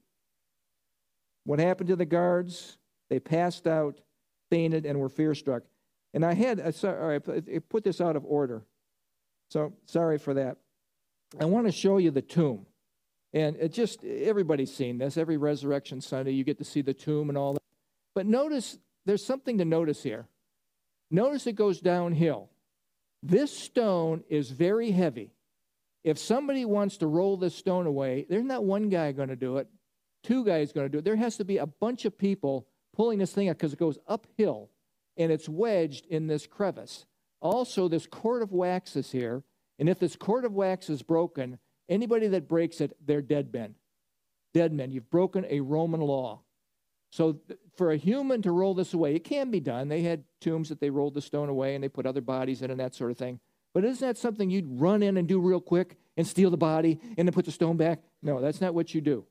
What 1.48 1.60
happened 1.60 1.88
to 1.88 1.96
the 1.96 2.04
guards? 2.04 2.76
They 3.08 3.20
passed 3.20 3.66
out, 3.66 3.98
fainted, 4.50 4.84
and 4.84 5.00
were 5.00 5.08
fear 5.08 5.34
struck. 5.34 5.62
And 6.12 6.22
I 6.22 6.34
had, 6.34 6.60
uh, 6.60 6.72
sorry, 6.72 7.16
I 7.16 7.58
put 7.70 7.84
this 7.84 8.02
out 8.02 8.16
of 8.16 8.24
order. 8.26 8.66
So 9.48 9.72
sorry 9.86 10.18
for 10.18 10.34
that. 10.34 10.58
I 11.40 11.46
want 11.46 11.64
to 11.64 11.72
show 11.72 11.96
you 11.96 12.10
the 12.10 12.20
tomb. 12.20 12.66
And 13.32 13.56
it 13.56 13.72
just, 13.72 14.04
everybody's 14.04 14.74
seen 14.74 14.98
this. 14.98 15.16
Every 15.16 15.38
Resurrection 15.38 16.02
Sunday, 16.02 16.32
you 16.32 16.44
get 16.44 16.58
to 16.58 16.64
see 16.64 16.82
the 16.82 16.92
tomb 16.92 17.30
and 17.30 17.38
all 17.38 17.54
that. 17.54 17.62
But 18.14 18.26
notice, 18.26 18.76
there's 19.06 19.24
something 19.24 19.56
to 19.56 19.64
notice 19.64 20.02
here. 20.02 20.26
Notice 21.10 21.46
it 21.46 21.54
goes 21.54 21.80
downhill. 21.80 22.50
This 23.22 23.58
stone 23.58 24.22
is 24.28 24.50
very 24.50 24.90
heavy. 24.90 25.32
If 26.04 26.18
somebody 26.18 26.66
wants 26.66 26.98
to 26.98 27.06
roll 27.06 27.38
this 27.38 27.54
stone 27.54 27.86
away, 27.86 28.26
there's 28.28 28.44
not 28.44 28.64
one 28.64 28.90
guy 28.90 29.12
going 29.12 29.30
to 29.30 29.36
do 29.36 29.56
it, 29.56 29.66
two 30.28 30.44
guys 30.44 30.72
going 30.72 30.86
to 30.86 30.90
do 30.90 30.98
it. 30.98 31.04
There 31.04 31.16
has 31.16 31.36
to 31.38 31.44
be 31.44 31.58
a 31.58 31.66
bunch 31.66 32.04
of 32.04 32.16
people 32.16 32.66
pulling 32.94 33.18
this 33.18 33.32
thing 33.32 33.48
up 33.48 33.56
because 33.56 33.72
it 33.72 33.78
goes 33.78 33.98
uphill 34.06 34.70
and 35.16 35.32
it's 35.32 35.48
wedged 35.48 36.06
in 36.06 36.26
this 36.26 36.46
crevice. 36.46 37.06
Also, 37.40 37.88
this 37.88 38.06
cord 38.06 38.42
of 38.42 38.52
wax 38.52 38.96
is 38.96 39.12
here, 39.12 39.42
and 39.78 39.88
if 39.88 39.98
this 39.98 40.16
cord 40.16 40.44
of 40.44 40.52
wax 40.52 40.90
is 40.90 41.02
broken, 41.02 41.58
Anybody 41.88 42.28
that 42.28 42.48
breaks 42.48 42.80
it, 42.80 42.96
they're 43.04 43.22
dead 43.22 43.52
men. 43.52 43.74
Dead 44.52 44.72
men. 44.72 44.90
You've 44.90 45.10
broken 45.10 45.46
a 45.48 45.60
Roman 45.60 46.00
law. 46.00 46.40
So 47.10 47.40
for 47.76 47.90
a 47.90 47.96
human 47.96 48.42
to 48.42 48.52
roll 48.52 48.74
this 48.74 48.92
away, 48.92 49.14
it 49.14 49.24
can 49.24 49.50
be 49.50 49.60
done. 49.60 49.88
They 49.88 50.02
had 50.02 50.24
tombs 50.40 50.68
that 50.68 50.80
they 50.80 50.90
rolled 50.90 51.14
the 51.14 51.22
stone 51.22 51.48
away 51.48 51.74
and 51.74 51.82
they 51.82 51.88
put 51.88 52.04
other 52.04 52.20
bodies 52.20 52.60
in 52.60 52.70
and 52.70 52.80
that 52.80 52.94
sort 52.94 53.10
of 53.10 53.16
thing. 53.16 53.40
But 53.72 53.84
isn't 53.84 54.06
that 54.06 54.18
something 54.18 54.50
you'd 54.50 54.80
run 54.80 55.02
in 55.02 55.16
and 55.16 55.26
do 55.26 55.40
real 55.40 55.60
quick 55.60 55.96
and 56.16 56.26
steal 56.26 56.50
the 56.50 56.58
body 56.58 57.00
and 57.16 57.26
then 57.26 57.32
put 57.32 57.46
the 57.46 57.52
stone 57.52 57.78
back? 57.78 58.00
No, 58.22 58.40
that's 58.40 58.60
not 58.60 58.74
what 58.74 58.94
you 58.94 59.00
do. 59.00 59.24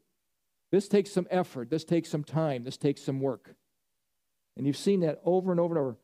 This 0.71 0.87
takes 0.87 1.11
some 1.11 1.27
effort. 1.29 1.69
This 1.69 1.83
takes 1.83 2.09
some 2.09 2.23
time. 2.23 2.63
This 2.63 2.77
takes 2.77 3.01
some 3.01 3.19
work. 3.19 3.55
And 4.55 4.65
you've 4.65 4.77
seen 4.77 5.01
that 5.01 5.19
over 5.23 5.51
and 5.51 5.59
over 5.59 5.75
and 5.75 5.79
over. 5.79 5.97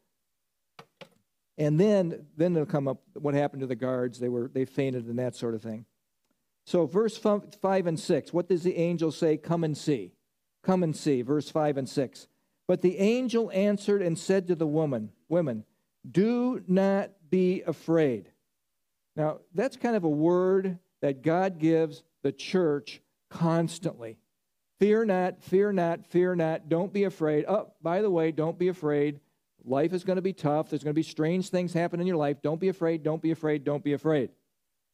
And 1.58 1.80
then, 1.80 2.26
then 2.38 2.54
they'll 2.54 2.66
come 2.66 2.88
up 2.88 3.02
what 3.14 3.34
happened 3.34 3.62
to 3.62 3.68
the 3.68 3.76
guards. 3.76 4.20
They 4.20 4.30
were 4.30 4.50
they 4.52 4.66
fainted 4.66 5.06
and 5.06 5.20
that 5.20 5.36
sort 5.36 5.54
of 5.54 5.62
thing. 5.62 5.86
So, 6.66 6.86
verse 6.86 7.18
5 7.18 7.52
and 7.88 8.00
6, 8.00 8.34
what 8.34 8.48
does 8.48 8.64
the 8.64 8.78
angel 8.78 9.12
say? 9.12 9.38
Come 9.38 9.64
and 9.64 9.78
see. 9.78 10.14
Come 10.64 10.82
and 10.82 10.96
see. 10.96 11.22
Verse 11.22 11.50
5 11.50 11.78
and 11.78 11.90
6. 11.90 12.28
But 12.68 12.82
the 12.82 12.98
angel 13.00 13.52
answered 13.54 14.02
and 14.02 14.18
said 14.18 14.48
to 14.48 14.56
the 14.56 14.66
woman, 14.66 15.12
Women, 15.28 15.66
do 16.10 16.64
not 16.68 17.12
be 17.30 17.62
afraid. 17.64 18.30
Now, 19.16 19.40
that's 19.54 19.76
kind 19.76 19.96
of 19.96 20.06
a 20.06 20.10
word 20.10 20.80
that 21.02 21.22
God 21.22 21.60
gives 21.60 22.04
the 22.24 22.32
church 22.32 23.02
constantly. 23.30 24.18
Fear 24.84 25.06
not, 25.06 25.42
fear 25.42 25.72
not, 25.72 26.06
fear 26.08 26.36
not. 26.36 26.68
Don't 26.68 26.92
be 26.92 27.06
afraid. 27.06 27.46
Oh, 27.48 27.72
by 27.82 28.02
the 28.02 28.10
way, 28.10 28.34
don't 28.34 28.60
be 28.60 28.68
afraid. 28.68 29.22
Life 29.64 29.94
is 29.94 30.04
going 30.04 30.18
to 30.18 30.22
be 30.22 30.34
tough. 30.34 30.70
There's 30.70 30.84
going 30.84 30.94
to 30.94 31.00
be 31.00 31.04
strange 31.04 31.48
things 31.48 31.72
happen 31.72 32.02
in 32.02 32.06
your 32.06 32.18
life. 32.18 32.42
Don't 32.42 32.60
be 32.60 32.68
afraid, 32.68 33.02
don't 33.02 33.22
be 33.22 33.32
afraid, 33.32 33.64
don't 33.64 33.82
be 33.82 33.94
afraid. 33.94 34.32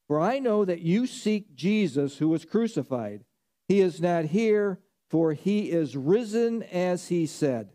For 0.08 0.20
I 0.20 0.38
know 0.38 0.64
that 0.64 0.82
you 0.82 1.08
seek 1.08 1.56
Jesus 1.56 2.20
who 2.20 2.30
was 2.30 2.46
crucified. 2.46 3.24
He 3.68 3.80
is 3.80 4.00
not 4.00 4.26
here, 4.26 4.78
for 5.10 5.34
he 5.34 5.72
is 5.72 5.98
risen 5.98 6.62
as 6.62 7.08
he 7.08 7.26
said. 7.26 7.72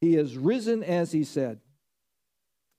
He 0.00 0.16
is 0.16 0.36
risen 0.36 0.82
as 0.82 1.12
he 1.12 1.22
said. 1.22 1.60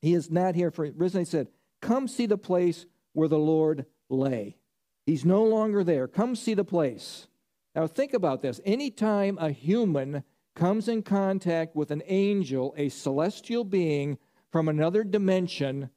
He 0.01 0.13
is 0.13 0.29
not 0.29 0.53
here, 0.53 0.69
for 0.69 0.91
risen, 0.97 1.21
he 1.21 1.25
said, 1.25 1.47
Come 1.81 2.09
see 2.09 2.25
the 2.25 2.37
place 2.37 2.85
where 3.13 3.29
the 3.29 3.39
Lord 3.39 3.85
lay. 4.09 4.57
He's 5.05 5.23
no 5.23 5.45
longer 5.45 5.81
there. 5.81 6.09
Come 6.09 6.35
see 6.35 6.55
the 6.55 6.65
place. 6.65 7.27
Now 7.75 7.87
think 7.87 8.13
about 8.13 8.41
this. 8.41 8.61
Anytime 8.63 9.37
a 9.37 9.51
human 9.51 10.23
comes 10.55 10.87
in 10.87 11.03
contact 11.03 11.75
with 11.75 11.91
an 11.91 12.01
angel, 12.05 12.73
a 12.77 12.89
celestial 12.89 13.65
being 13.65 14.17
from 14.51 14.69
another 14.69 15.03
dimension, 15.03 15.89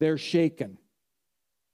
they're 0.00 0.16
shaken. 0.16 0.78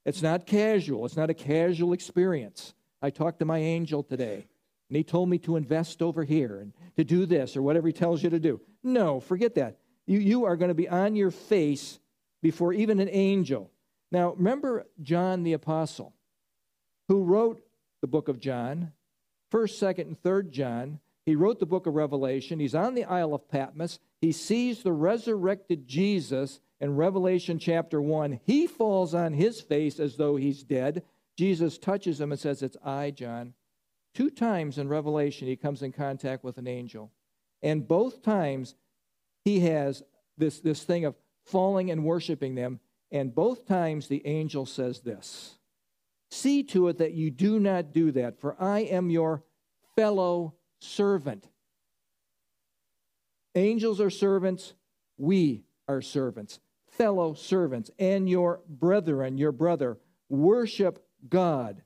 It's 0.05 0.21
not 0.21 0.45
casual, 0.45 1.05
it's 1.05 1.17
not 1.17 1.29
a 1.29 1.33
casual 1.33 1.93
experience. 1.93 2.73
I 3.01 3.09
talked 3.09 3.39
to 3.39 3.45
my 3.45 3.59
angel 3.59 4.03
today, 4.03 4.47
and 4.89 4.97
he 4.97 5.03
told 5.03 5.29
me 5.29 5.37
to 5.39 5.55
invest 5.55 6.01
over 6.01 6.23
here 6.23 6.59
and 6.59 6.73
to 6.97 7.03
do 7.03 7.25
this 7.25 7.55
or 7.55 7.61
whatever 7.61 7.87
he 7.87 7.93
tells 7.93 8.21
you 8.21 8.29
to 8.29 8.39
do. 8.39 8.59
No, 8.83 9.19
forget 9.19 9.55
that. 9.55 9.79
You, 10.05 10.19
you 10.19 10.45
are 10.45 10.57
going 10.57 10.69
to 10.69 10.75
be 10.75 10.89
on 10.89 11.15
your 11.15 11.31
face 11.31 11.99
before 12.41 12.73
even 12.73 12.99
an 12.99 13.09
angel. 13.09 13.71
Now, 14.11 14.33
remember 14.33 14.85
John 15.01 15.43
the 15.43 15.53
Apostle, 15.53 16.13
who 17.07 17.23
wrote 17.23 17.61
the 18.01 18.07
book 18.07 18.27
of 18.27 18.39
John, 18.39 18.91
1st, 19.55 19.95
2nd, 19.95 20.01
and 20.01 20.21
3rd 20.21 20.49
John. 20.49 20.99
He 21.25 21.35
wrote 21.35 21.59
the 21.59 21.65
book 21.65 21.87
of 21.87 21.95
Revelation. 21.95 22.59
He's 22.59 22.75
on 22.75 22.93
the 22.93 23.05
Isle 23.05 23.33
of 23.33 23.47
Patmos. 23.47 23.99
He 24.19 24.33
sees 24.33 24.83
the 24.83 24.91
resurrected 24.91 25.87
Jesus 25.87 26.59
in 26.81 26.95
Revelation 26.95 27.57
chapter 27.57 28.01
1, 28.01 28.41
he 28.43 28.67
falls 28.67 29.13
on 29.13 29.33
his 29.33 29.61
face 29.61 29.99
as 29.99 30.17
though 30.17 30.35
he's 30.35 30.63
dead. 30.63 31.03
Jesus 31.37 31.77
touches 31.77 32.19
him 32.19 32.31
and 32.31 32.39
says, 32.39 32.61
It's 32.61 32.77
I, 32.83 33.11
John. 33.11 33.53
Two 34.13 34.29
times 34.29 34.77
in 34.77 34.89
Revelation, 34.89 35.47
he 35.47 35.55
comes 35.55 35.81
in 35.81 35.91
contact 35.91 36.43
with 36.43 36.57
an 36.57 36.67
angel. 36.67 37.11
And 37.63 37.87
both 37.87 38.21
times, 38.21 38.75
he 39.45 39.61
has 39.61 40.03
this, 40.37 40.59
this 40.59 40.83
thing 40.83 41.05
of 41.05 41.15
falling 41.45 41.91
and 41.91 42.03
worshiping 42.03 42.55
them. 42.55 42.79
And 43.11 43.33
both 43.33 43.65
times, 43.65 44.07
the 44.07 44.25
angel 44.25 44.65
says 44.65 44.99
this 44.99 45.57
See 46.29 46.63
to 46.63 46.89
it 46.89 46.97
that 46.97 47.13
you 47.13 47.31
do 47.31 47.59
not 47.59 47.93
do 47.93 48.11
that, 48.11 48.39
for 48.39 48.61
I 48.61 48.79
am 48.79 49.09
your 49.09 49.44
fellow 49.95 50.55
servant. 50.79 51.47
Angels 53.55 54.01
are 54.01 54.09
servants, 54.09 54.73
we 55.17 55.63
are 55.87 56.01
servants 56.01 56.59
fellow 56.95 57.33
servants 57.33 57.91
and 57.99 58.29
your 58.29 58.61
brethren, 58.67 59.37
your 59.37 59.51
brother, 59.51 59.97
worship 60.29 61.05
God. 61.27 61.83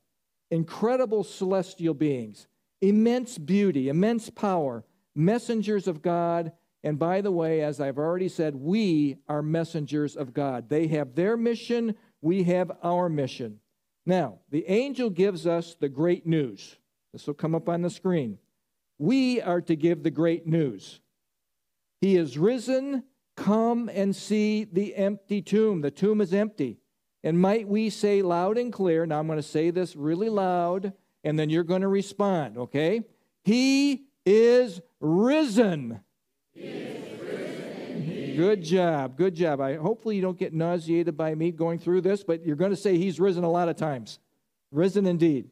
Incredible 0.52 1.24
celestial 1.24 1.94
beings, 1.94 2.48
immense 2.82 3.38
beauty, 3.38 3.90
immense 3.90 4.30
power, 4.30 4.84
messengers 5.16 5.88
of 5.88 6.02
God. 6.02 6.52
And 6.84 6.98
by 6.98 7.22
the 7.22 7.32
way, 7.32 7.62
as 7.62 7.80
I've 7.80 7.98
already 7.98 8.30
said, 8.30 8.56
we 8.56 9.18
are 9.28 9.42
messengers 9.42 10.16
of 10.16 10.34
God. 10.34 10.70
They 10.70 10.88
have 10.88 11.16
their 11.16 11.38
mission, 11.38 11.96
we 12.22 12.44
have 12.44 12.72
our 12.82 13.10
mission. 13.10 13.60
Now, 14.06 14.40
the 14.50 14.66
angel 14.68 15.10
gives 15.10 15.46
us 15.46 15.76
the 15.80 15.90
great 15.90 16.26
news. 16.26 16.78
This 17.14 17.28
will 17.28 17.34
come 17.34 17.56
up 17.56 17.70
on 17.70 17.82
the 17.82 17.90
screen. 17.90 18.38
We 18.98 19.42
are 19.42 19.62
to 19.62 19.76
give 19.76 20.04
the 20.04 20.12
great 20.12 20.46
news. 20.46 21.00
He 22.02 22.16
is 22.16 22.38
risen 22.38 23.04
Come 23.40 23.90
and 23.94 24.14
see 24.14 24.66
the 24.66 24.94
empty 24.96 25.42
tomb. 25.42 25.80
The 25.80 25.92
tomb 25.92 26.20
is 26.20 26.34
empty. 26.34 26.78
And 27.24 27.40
might 27.40 27.68
we 27.70 27.90
say 27.90 28.22
loud 28.22 28.58
and 28.58 28.72
clear, 28.72 29.06
now 29.06 29.20
I'm 29.20 29.28
going 29.28 29.40
to 29.40 29.44
say 29.44 29.72
this 29.72 29.96
really 29.96 30.28
loud, 30.28 30.92
and 31.24 31.40
then 31.40 31.50
you're 31.50 31.64
going 31.64 31.82
to 31.82 31.88
respond, 31.88 32.58
okay? 32.58 33.02
He 33.44 34.08
is 34.26 34.82
risen. 35.00 36.02
He 36.54 36.62
is 36.62 37.22
risen 37.22 38.36
good 38.36 38.62
job. 38.62 39.18
Good 39.18 39.36
job. 39.36 39.62
I 39.62 39.76
hopefully 39.76 40.18
you 40.18 40.22
don't 40.22 40.38
get 40.38 40.54
nauseated 40.54 41.16
by 41.16 41.34
me 41.34 41.52
going 41.52 41.80
through 41.80 42.02
this, 42.02 42.24
but 42.24 42.46
you're 42.46 42.58
going 42.58 42.72
to 42.72 42.78
say 42.78 42.98
he's 42.98 43.22
risen 43.22 43.46
a 43.46 43.50
lot 43.50 43.70
of 43.70 43.78
times. 43.78 44.20
Risen 44.72 45.06
indeed. 45.06 45.50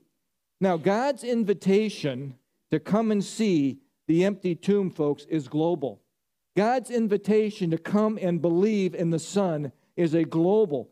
Now, 0.60 0.78
God's 0.78 1.24
invitation 1.24 2.36
to 2.72 2.80
come 2.80 3.12
and 3.12 3.24
see 3.24 3.80
the 4.08 4.26
empty 4.26 4.56
tomb, 4.56 4.89
folks, 4.89 5.26
is 5.26 5.48
global. 5.48 6.02
God's 6.56 6.89
invitation 6.89 7.70
to 7.72 7.78
come 7.78 8.17
and 8.20 8.41
believe 8.41 8.96
in 8.96 9.12
the 9.12 9.20
Son 9.20 9.72
is 9.96 10.13
a 10.13 10.24
global. 10.24 10.89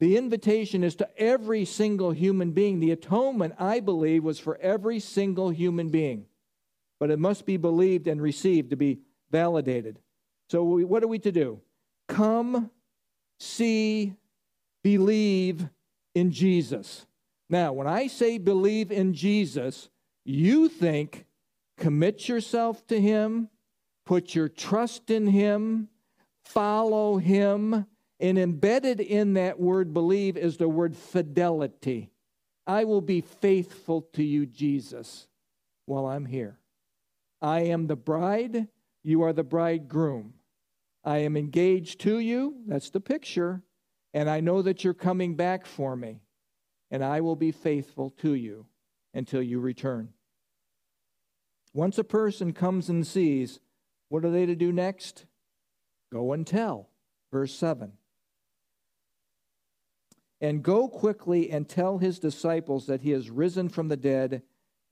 The 0.00 0.16
invitation 0.16 0.84
is 0.84 0.94
to 0.96 1.08
every 1.20 1.64
single 1.64 2.12
human 2.12 2.52
being. 2.52 2.78
The 2.78 2.92
atonement, 2.92 3.54
I 3.58 3.80
believe, 3.80 4.22
was 4.22 4.38
for 4.38 4.56
every 4.58 5.00
single 5.00 5.50
human 5.50 5.88
being. 5.88 6.26
But 7.00 7.10
it 7.10 7.18
must 7.18 7.46
be 7.46 7.56
believed 7.56 8.06
and 8.06 8.22
received 8.22 8.70
to 8.70 8.76
be 8.76 9.00
validated. 9.30 9.98
So, 10.50 10.62
we, 10.62 10.84
what 10.84 11.02
are 11.02 11.08
we 11.08 11.18
to 11.20 11.32
do? 11.32 11.60
Come, 12.06 12.70
see 13.40 14.14
believe 14.82 15.68
in 16.14 16.30
Jesus. 16.30 17.06
Now, 17.50 17.72
when 17.72 17.86
I 17.86 18.06
say 18.06 18.38
believe 18.38 18.92
in 18.92 19.14
Jesus, 19.14 19.88
you 20.24 20.68
think 20.68 21.26
commit 21.76 22.28
yourself 22.28 22.86
to 22.88 23.00
Him, 23.00 23.48
put 24.04 24.34
your 24.34 24.48
trust 24.48 25.10
in 25.10 25.26
Him, 25.26 25.88
follow 26.44 27.16
Him, 27.16 27.86
and 28.20 28.38
embedded 28.38 29.00
in 29.00 29.34
that 29.34 29.60
word 29.60 29.94
believe 29.94 30.36
is 30.36 30.56
the 30.56 30.68
word 30.68 30.96
fidelity. 30.96 32.10
I 32.66 32.84
will 32.84 33.00
be 33.00 33.20
faithful 33.20 34.02
to 34.12 34.22
you, 34.22 34.44
Jesus, 34.44 35.28
while 35.86 36.06
I'm 36.06 36.26
here. 36.26 36.58
I 37.40 37.60
am 37.60 37.86
the 37.86 37.96
bride, 37.96 38.68
you 39.02 39.22
are 39.22 39.32
the 39.32 39.44
bridegroom. 39.44 40.34
I 41.04 41.18
am 41.18 41.36
engaged 41.36 42.00
to 42.00 42.18
you, 42.18 42.56
that's 42.66 42.90
the 42.90 43.00
picture, 43.00 43.62
and 44.12 44.28
I 44.28 44.40
know 44.40 44.60
that 44.62 44.84
you're 44.84 44.92
coming 44.92 45.36
back 45.36 45.64
for 45.64 45.96
me, 45.96 46.20
and 46.90 47.04
I 47.04 47.20
will 47.20 47.36
be 47.36 47.52
faithful 47.52 48.10
to 48.18 48.34
you 48.34 48.66
until 49.14 49.42
you 49.42 49.60
return. 49.60 50.10
Once 51.74 51.98
a 51.98 52.04
person 52.04 52.52
comes 52.52 52.88
and 52.88 53.06
sees, 53.06 53.60
what 54.08 54.24
are 54.24 54.30
they 54.30 54.46
to 54.46 54.54
do 54.54 54.72
next? 54.72 55.26
Go 56.12 56.32
and 56.32 56.46
tell. 56.46 56.88
Verse 57.30 57.54
7. 57.54 57.92
And 60.40 60.62
go 60.62 60.88
quickly 60.88 61.50
and 61.50 61.68
tell 61.68 61.98
his 61.98 62.18
disciples 62.18 62.86
that 62.86 63.02
he 63.02 63.10
has 63.10 63.28
risen 63.28 63.68
from 63.68 63.88
the 63.88 63.96
dead, 63.96 64.42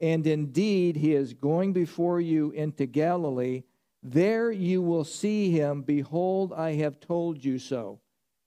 and 0.01 0.27
indeed 0.27 0.97
he 0.97 1.15
is 1.15 1.33
going 1.33 1.73
before 1.73 2.21
you 2.21 2.51
into 2.51 2.85
Galilee. 2.87 3.63
There 4.03 4.51
you 4.51 4.83
will 4.83 5.05
see 5.05 5.51
him. 5.51 5.83
Behold, 5.83 6.53
I 6.53 6.75
have 6.75 7.01
told 7.01 7.45
you 7.45 7.59
so. 7.59 8.01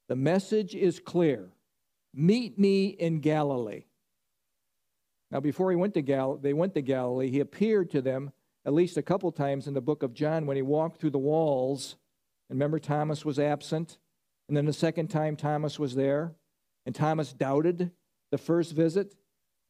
The 0.08 0.16
message 0.16 0.76
is 0.76 1.00
clear 1.00 1.50
Meet 2.14 2.58
me 2.58 2.88
in 2.88 3.20
Galilee. 3.20 3.86
Now, 5.32 5.40
before 5.40 5.70
he 5.70 5.78
went 5.78 5.94
to 5.94 6.02
Gal- 6.02 6.38
they 6.38 6.54
went 6.54 6.74
to 6.74 6.82
Galilee, 6.82 7.30
he 7.30 7.40
appeared 7.40 7.92
to 7.92 8.02
them 8.02 8.32
at 8.66 8.74
least 8.74 8.98
a 8.98 9.02
couple 9.02 9.32
times 9.32 9.68
in 9.68 9.74
the 9.74 9.82
book 9.82 10.04
of 10.04 10.14
John 10.14 10.46
when 10.46 10.58
he 10.58 10.62
walked 10.62 11.00
through 11.00 11.12
the 11.12 11.20
walls. 11.20 11.96
And 12.50 12.58
remember, 12.58 12.80
Thomas 12.80 13.24
was 13.24 13.40
absent. 13.40 14.00
And 14.48 14.58
then 14.58 14.66
the 14.66 14.74
second 14.74 15.10
time, 15.10 15.36
Thomas 15.36 15.78
was 15.78 15.96
there. 15.96 16.34
And 16.86 16.96
Thomas 16.96 17.32
doubted 17.32 17.92
the 18.32 18.38
first 18.38 18.74
visit. 18.74 19.16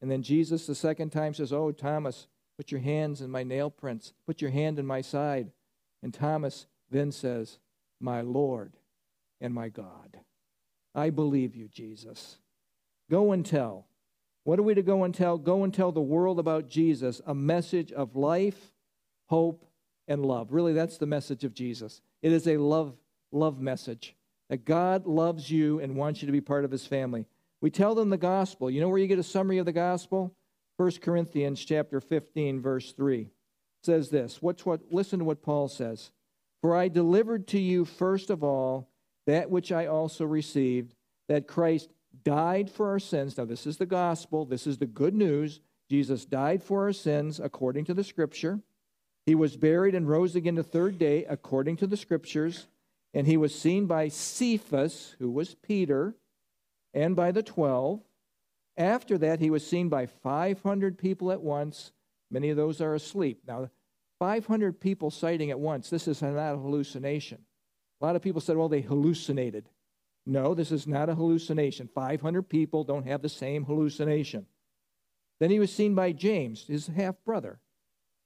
And 0.00 0.10
then 0.10 0.22
Jesus, 0.22 0.66
the 0.66 0.74
second 0.74 1.10
time, 1.10 1.34
says, 1.34 1.52
Oh, 1.52 1.72
Thomas, 1.72 2.26
put 2.56 2.70
your 2.70 2.80
hands 2.80 3.20
in 3.20 3.30
my 3.30 3.42
nail 3.42 3.70
prints, 3.70 4.14
put 4.26 4.40
your 4.40 4.50
hand 4.50 4.78
in 4.78 4.86
my 4.86 5.02
side. 5.02 5.52
And 6.02 6.14
Thomas 6.14 6.66
then 6.90 7.12
says, 7.12 7.58
My 8.00 8.22
Lord 8.22 8.76
and 9.40 9.52
my 9.52 9.68
God. 9.68 10.20
I 10.94 11.10
believe 11.10 11.56
you, 11.56 11.68
Jesus. 11.68 12.38
Go 13.10 13.32
and 13.32 13.44
tell. 13.44 13.86
What 14.44 14.58
are 14.58 14.62
we 14.62 14.74
to 14.74 14.82
go 14.82 15.04
and 15.04 15.14
tell? 15.14 15.38
Go 15.38 15.64
and 15.64 15.72
tell 15.72 15.92
the 15.92 16.00
world 16.00 16.38
about 16.38 16.68
Jesus, 16.68 17.20
a 17.26 17.34
message 17.34 17.92
of 17.92 18.16
life, 18.16 18.72
hope, 19.26 19.66
and 20.08 20.24
love. 20.24 20.52
Really, 20.52 20.72
that's 20.72 20.98
the 20.98 21.06
message 21.06 21.44
of 21.44 21.54
Jesus. 21.54 22.00
It 22.22 22.32
is 22.32 22.48
a 22.48 22.56
love, 22.56 22.94
love 23.32 23.60
message 23.60 24.16
that 24.48 24.64
God 24.64 25.06
loves 25.06 25.50
you 25.50 25.78
and 25.80 25.96
wants 25.96 26.20
you 26.20 26.26
to 26.26 26.32
be 26.32 26.40
part 26.40 26.64
of 26.64 26.70
his 26.70 26.86
family. 26.86 27.26
We 27.60 27.70
tell 27.70 27.94
them 27.94 28.10
the 28.10 28.16
gospel. 28.16 28.70
You 28.70 28.80
know 28.80 28.88
where 28.88 28.98
you 28.98 29.06
get 29.06 29.18
a 29.18 29.22
summary 29.22 29.58
of 29.58 29.66
the 29.66 29.72
gospel? 29.72 30.34
1 30.76 30.92
Corinthians 31.02 31.64
chapter 31.64 32.00
15 32.00 32.60
verse 32.60 32.92
3 32.92 33.28
says 33.82 34.10
this. 34.10 34.42
What's 34.42 34.66
what 34.66 34.80
listen 34.90 35.20
to 35.20 35.24
what 35.24 35.42
Paul 35.42 35.68
says. 35.68 36.10
For 36.62 36.74
I 36.74 36.88
delivered 36.88 37.46
to 37.48 37.58
you 37.58 37.84
first 37.84 38.30
of 38.30 38.42
all 38.42 38.89
that 39.26 39.50
which 39.50 39.72
I 39.72 39.86
also 39.86 40.24
received 40.24 40.94
that 41.28 41.46
Christ 41.46 41.90
died 42.24 42.70
for 42.70 42.88
our 42.88 42.98
sins. 42.98 43.36
Now 43.36 43.44
this 43.44 43.66
is 43.66 43.76
the 43.76 43.86
gospel. 43.86 44.44
This 44.44 44.66
is 44.66 44.78
the 44.78 44.86
good 44.86 45.14
news. 45.14 45.60
Jesus 45.88 46.24
died 46.24 46.62
for 46.62 46.84
our 46.84 46.92
sins 46.92 47.40
according 47.40 47.84
to 47.86 47.94
the 47.94 48.04
scripture. 48.04 48.60
He 49.26 49.34
was 49.34 49.56
buried 49.56 49.94
and 49.94 50.08
rose 50.08 50.34
again 50.34 50.54
the 50.54 50.62
third 50.62 50.98
day 50.98 51.24
according 51.24 51.76
to 51.78 51.86
the 51.86 51.96
scriptures 51.96 52.66
and 53.12 53.26
he 53.26 53.36
was 53.36 53.54
seen 53.54 53.86
by 53.86 54.08
Cephas, 54.08 55.16
who 55.18 55.30
was 55.30 55.54
Peter, 55.54 56.14
and 56.94 57.16
by 57.16 57.32
the 57.32 57.42
twelve. 57.42 58.00
After 58.76 59.18
that, 59.18 59.40
he 59.40 59.50
was 59.50 59.66
seen 59.66 59.88
by 59.88 60.06
500 60.06 60.96
people 60.96 61.32
at 61.32 61.42
once. 61.42 61.92
Many 62.30 62.50
of 62.50 62.56
those 62.56 62.80
are 62.80 62.94
asleep. 62.94 63.42
Now, 63.46 63.68
500 64.20 64.80
people 64.80 65.10
sighting 65.10 65.50
at 65.50 65.58
once, 65.58 65.90
this 65.90 66.06
is 66.06 66.22
not 66.22 66.54
a 66.54 66.56
hallucination. 66.56 67.44
A 68.00 68.04
lot 68.06 68.16
of 68.16 68.22
people 68.22 68.40
said, 68.40 68.56
well, 68.56 68.68
they 68.68 68.80
hallucinated. 68.80 69.68
No, 70.26 70.54
this 70.54 70.70
is 70.70 70.86
not 70.86 71.08
a 71.08 71.14
hallucination. 71.14 71.88
500 71.94 72.42
people 72.42 72.84
don't 72.84 73.06
have 73.06 73.22
the 73.22 73.28
same 73.28 73.64
hallucination. 73.64 74.46
Then 75.38 75.50
he 75.50 75.58
was 75.58 75.72
seen 75.72 75.94
by 75.94 76.12
James, 76.12 76.66
his 76.66 76.86
half 76.86 77.16
brother. 77.24 77.58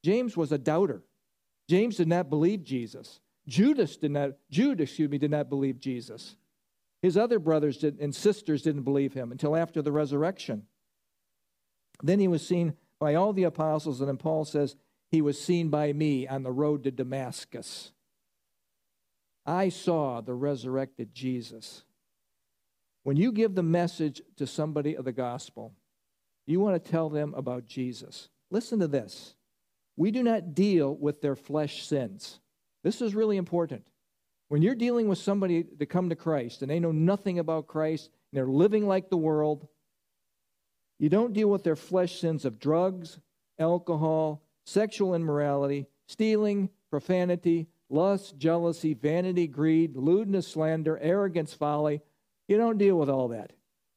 James 0.03 0.37
was 0.37 0.53
a 0.53 0.59
doubter. 0.59 1.03
James 1.69 1.97
did 1.97 2.09
not 2.09 2.29
believe 2.29 2.63
Jesus. 2.65 3.21
Judas 3.47 3.97
did 3.97 4.11
not, 4.11 4.33
Jude, 4.51 4.81
excuse 4.81 5.11
me, 5.11 5.19
did 5.19 5.31
not 5.31 5.49
believe 5.49 5.79
Jesus. 5.79 6.37
His 7.03 7.17
other 7.17 7.39
brothers 7.39 7.79
did, 7.79 8.01
and 8.01 8.15
sisters 8.15 8.63
didn't 8.63 8.83
believe 8.83 9.15
him 9.15 9.31
until 9.31 9.57
after 9.57 9.83
the 9.83 9.93
resurrection. 9.93 10.65
Then 12.03 12.19
he 12.19 12.29
was 12.29 12.47
seen 12.47 12.75
by 12.99 13.15
all 13.15 13.33
the 13.33 13.45
apostles, 13.45 14.01
and 14.01 14.09
then 14.09 14.17
Paul 14.17 14.45
says, 14.45 14.77
He 15.11 15.21
was 15.21 15.41
seen 15.41 15.69
by 15.69 15.93
me 15.93 16.27
on 16.27 16.43
the 16.43 16.53
road 16.53 16.85
to 16.85 16.91
Damascus. 16.91 17.93
I 19.47 19.69
saw 19.69 20.21
the 20.21 20.35
resurrected 20.35 21.15
Jesus. 21.15 21.85
When 23.03 23.17
you 23.17 23.33
give 23.33 23.55
the 23.55 23.63
message 23.63 24.23
to 24.37 24.47
somebody 24.47 24.97
of 24.97 25.05
the 25.05 25.13
gospel, 25.13 25.75
you 26.47 26.61
want 26.61 26.83
to 26.83 26.91
tell 26.91 27.11
them 27.11 27.35
about 27.35 27.67
Jesus. 27.67 28.29
Listen 28.51 28.81
to 28.81 28.89
this. 28.89 29.35
We 29.97 30.11
do 30.11 30.23
not 30.23 30.55
deal 30.55 30.95
with 30.95 31.21
their 31.21 31.37
flesh 31.37 31.87
sins. 31.87 32.41
This 32.83 33.01
is 33.01 33.15
really 33.15 33.37
important. 33.37 33.87
When 34.49 34.63
you're 34.63 34.75
dealing 34.75 35.09
with 35.09 35.19
somebody 35.19 35.65
to 35.65 35.87
come 35.87 36.11
to 36.11 36.17
Christ 36.17 36.63
and 36.63 36.71
they 36.71 36.81
know 36.81 36.93
nothing 36.93 37.39
about 37.39 37.67
Christ 37.67 38.11
and 38.31 38.39
they're 38.39 38.47
living 38.47 38.87
like 38.87 39.09
the 39.09 39.17
world, 39.17 39.69
you 40.99 41.09
don't 41.09 41.33
deal 41.33 41.49
with 41.49 41.65
their 41.65 41.77
flesh 41.77 42.21
sins 42.21 42.45
of 42.45 42.59
drugs, 42.59 43.19
alcohol, 43.59 44.43
sexual 44.65 45.15
immorality, 45.15 45.87
stealing, 46.07 46.71
profanity, 46.91 47.69
lust, 47.95 48.37
jealousy, 48.37 48.93
vanity, 48.93 49.47
greed, 49.47 49.97
lewdness, 49.97 50.49
slander, 50.49 50.99
arrogance, 50.99 51.55
folly. 51.55 52.03
You 52.49 52.59
don't 52.59 52.77
deal 52.77 52.99
with 52.99 53.09
all 53.09 53.29
that. 53.29 53.53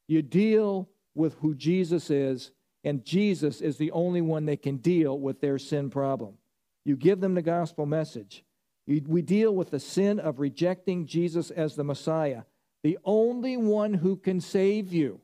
You 0.07 0.21
deal 0.21 0.87
with 1.15 1.33
who 1.39 1.55
Jesus 1.55 2.09
is, 2.09 2.51
and 2.83 3.03
Jesus 3.03 3.59
is 3.59 3.77
the 3.77 3.91
only 3.91 4.21
one 4.21 4.45
that 4.45 4.61
can 4.61 4.77
deal 4.77 5.19
with 5.19 5.41
their 5.41 5.57
sin 5.57 5.89
problem. 5.89 6.35
You 6.85 6.95
give 6.95 7.19
them 7.19 7.33
the 7.33 7.41
gospel 7.41 7.85
message. 7.85 8.45
We 8.85 9.21
deal 9.21 9.53
with 9.53 9.71
the 9.71 9.81
sin 9.81 10.19
of 10.19 10.39
rejecting 10.39 11.05
Jesus 11.05 11.51
as 11.51 11.75
the 11.75 11.83
Messiah, 11.83 12.43
the 12.83 12.97
only 13.03 13.57
one 13.57 13.95
who 13.95 14.15
can 14.15 14.39
save 14.39 14.93
you. 14.93 15.19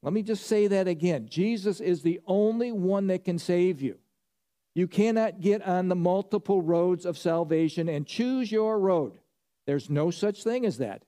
Let 0.00 0.14
me 0.14 0.22
just 0.22 0.46
say 0.46 0.68
that 0.68 0.88
again. 0.88 1.28
Jesus 1.28 1.80
is 1.80 2.02
the 2.02 2.20
only 2.26 2.72
one 2.72 3.08
that 3.08 3.24
can 3.24 3.38
save 3.38 3.82
you. 3.82 3.98
You 4.74 4.88
cannot 4.88 5.40
get 5.40 5.62
on 5.62 5.88
the 5.88 5.94
multiple 5.94 6.62
roads 6.62 7.04
of 7.04 7.18
salvation 7.18 7.88
and 7.88 8.06
choose 8.06 8.50
your 8.50 8.78
road. 8.78 9.18
There's 9.66 9.90
no 9.90 10.10
such 10.10 10.42
thing 10.42 10.64
as 10.64 10.78
that. 10.78 11.04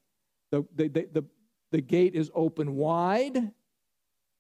The, 0.51 0.67
the, 0.75 0.89
the, 0.89 1.09
the, 1.13 1.25
the 1.73 1.81
gate 1.81 2.15
is 2.15 2.31
open 2.35 2.77
wide 2.77 3.53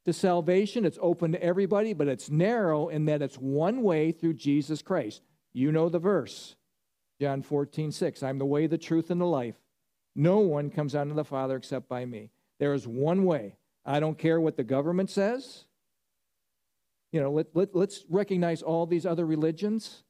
to 0.05 0.13
salvation, 0.13 0.85
it's 0.85 0.99
open 1.01 1.33
to 1.33 1.43
everybody, 1.43 1.95
but 1.95 2.09
it's 2.09 2.31
narrow 2.31 2.89
in 2.89 3.07
that 3.07 3.23
it's 3.23 3.37
one 3.37 3.83
way 3.83 4.13
through 4.13 4.35
Jesus 4.35 4.83
Christ. 4.83 5.23
You 5.55 5.73
know 5.73 5.89
the 5.89 5.99
verse. 5.99 6.57
John 7.21 7.43
14, 7.43 7.91
6. 7.91 8.23
I'm 8.23 8.39
the 8.39 8.45
way, 8.45 8.67
the 8.67 8.77
truth, 8.77 9.11
and 9.11 9.21
the 9.21 9.27
life. 9.27 9.55
No 10.15 10.39
one 10.41 10.69
comes 10.69 10.95
unto 10.95 11.15
the 11.15 11.25
Father 11.25 11.57
except 11.57 11.89
by 11.89 12.05
me. 12.05 12.31
There 12.59 12.75
is 12.75 12.87
one 12.87 13.25
way. 13.25 13.57
I 13.87 14.01
don't 14.01 14.19
care 14.19 14.41
what 14.41 14.57
the 14.57 14.65
government 14.65 15.11
says. 15.11 15.65
You 17.14 17.20
know, 17.20 17.31
let, 17.31 17.46
let, 17.55 17.77
let's 17.77 18.05
recognize 18.11 18.61
all 18.61 18.87
these 18.87 19.07
other 19.07 19.24
religions. 19.24 20.03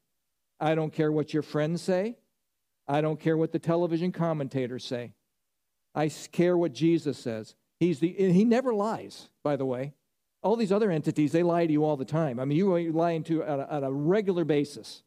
I 0.59 0.75
don't 0.75 0.91
care 0.91 1.13
what 1.13 1.35
your 1.35 1.43
friends 1.43 1.83
say. 1.83 2.17
I 2.89 3.03
don't 3.03 3.21
care 3.21 3.37
what 3.37 3.53
the 3.53 3.59
television 3.59 4.11
commentators 4.11 4.87
say. 4.87 5.13
I 5.95 6.09
care 6.09 6.57
what 6.57 6.73
Jesus 6.73 7.19
says. 7.19 7.57
He's 7.79 8.01
the, 8.01 8.09
he 8.09 8.47
never 8.47 8.73
lies, 8.73 9.29
by 9.43 9.57
the 9.57 9.67
way. 9.67 9.93
All 10.43 10.57
these 10.57 10.73
other 10.73 10.91
entities, 10.91 11.33
they 11.33 11.43
lie 11.43 11.67
to 11.67 11.73
you 11.75 11.85
all 11.85 11.99
the 11.99 12.07
time. 12.07 12.41
I 12.41 12.47
mean, 12.47 12.57
you 12.57 12.73
are 12.73 12.81
lying 12.91 13.23
to 13.25 13.45
on 13.45 13.61
a, 13.61 13.65
on 13.65 13.85
a 13.85 13.93
regular 13.93 14.47
basis. 14.47 15.03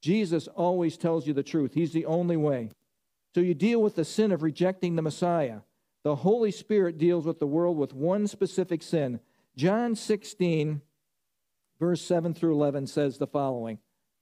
Jesus 0.00 0.48
always 0.48 0.96
tells 0.96 1.26
you 1.26 1.34
the 1.34 1.42
truth. 1.42 1.74
He's 1.74 1.92
the 1.92 2.06
only 2.06 2.38
way. 2.38 2.70
So 3.34 3.42
you 3.42 3.52
deal 3.52 3.82
with 3.82 3.94
the 3.94 4.06
sin 4.06 4.32
of 4.32 4.42
rejecting 4.42 4.96
the 4.96 5.02
Messiah. 5.02 5.58
The 6.02 6.16
Holy 6.16 6.50
Spirit 6.50 6.96
deals 6.96 7.26
with 7.26 7.40
the 7.40 7.46
world 7.46 7.76
with 7.76 7.92
one 7.92 8.26
specific 8.26 8.82
sin. 8.82 9.20
John 9.54 9.94
16, 9.94 10.80
verse 11.78 12.00
7 12.02 12.34
through 12.34 12.54
11 12.54 12.86
says 12.86 13.18
the 13.18 13.26
following. 13.26 13.78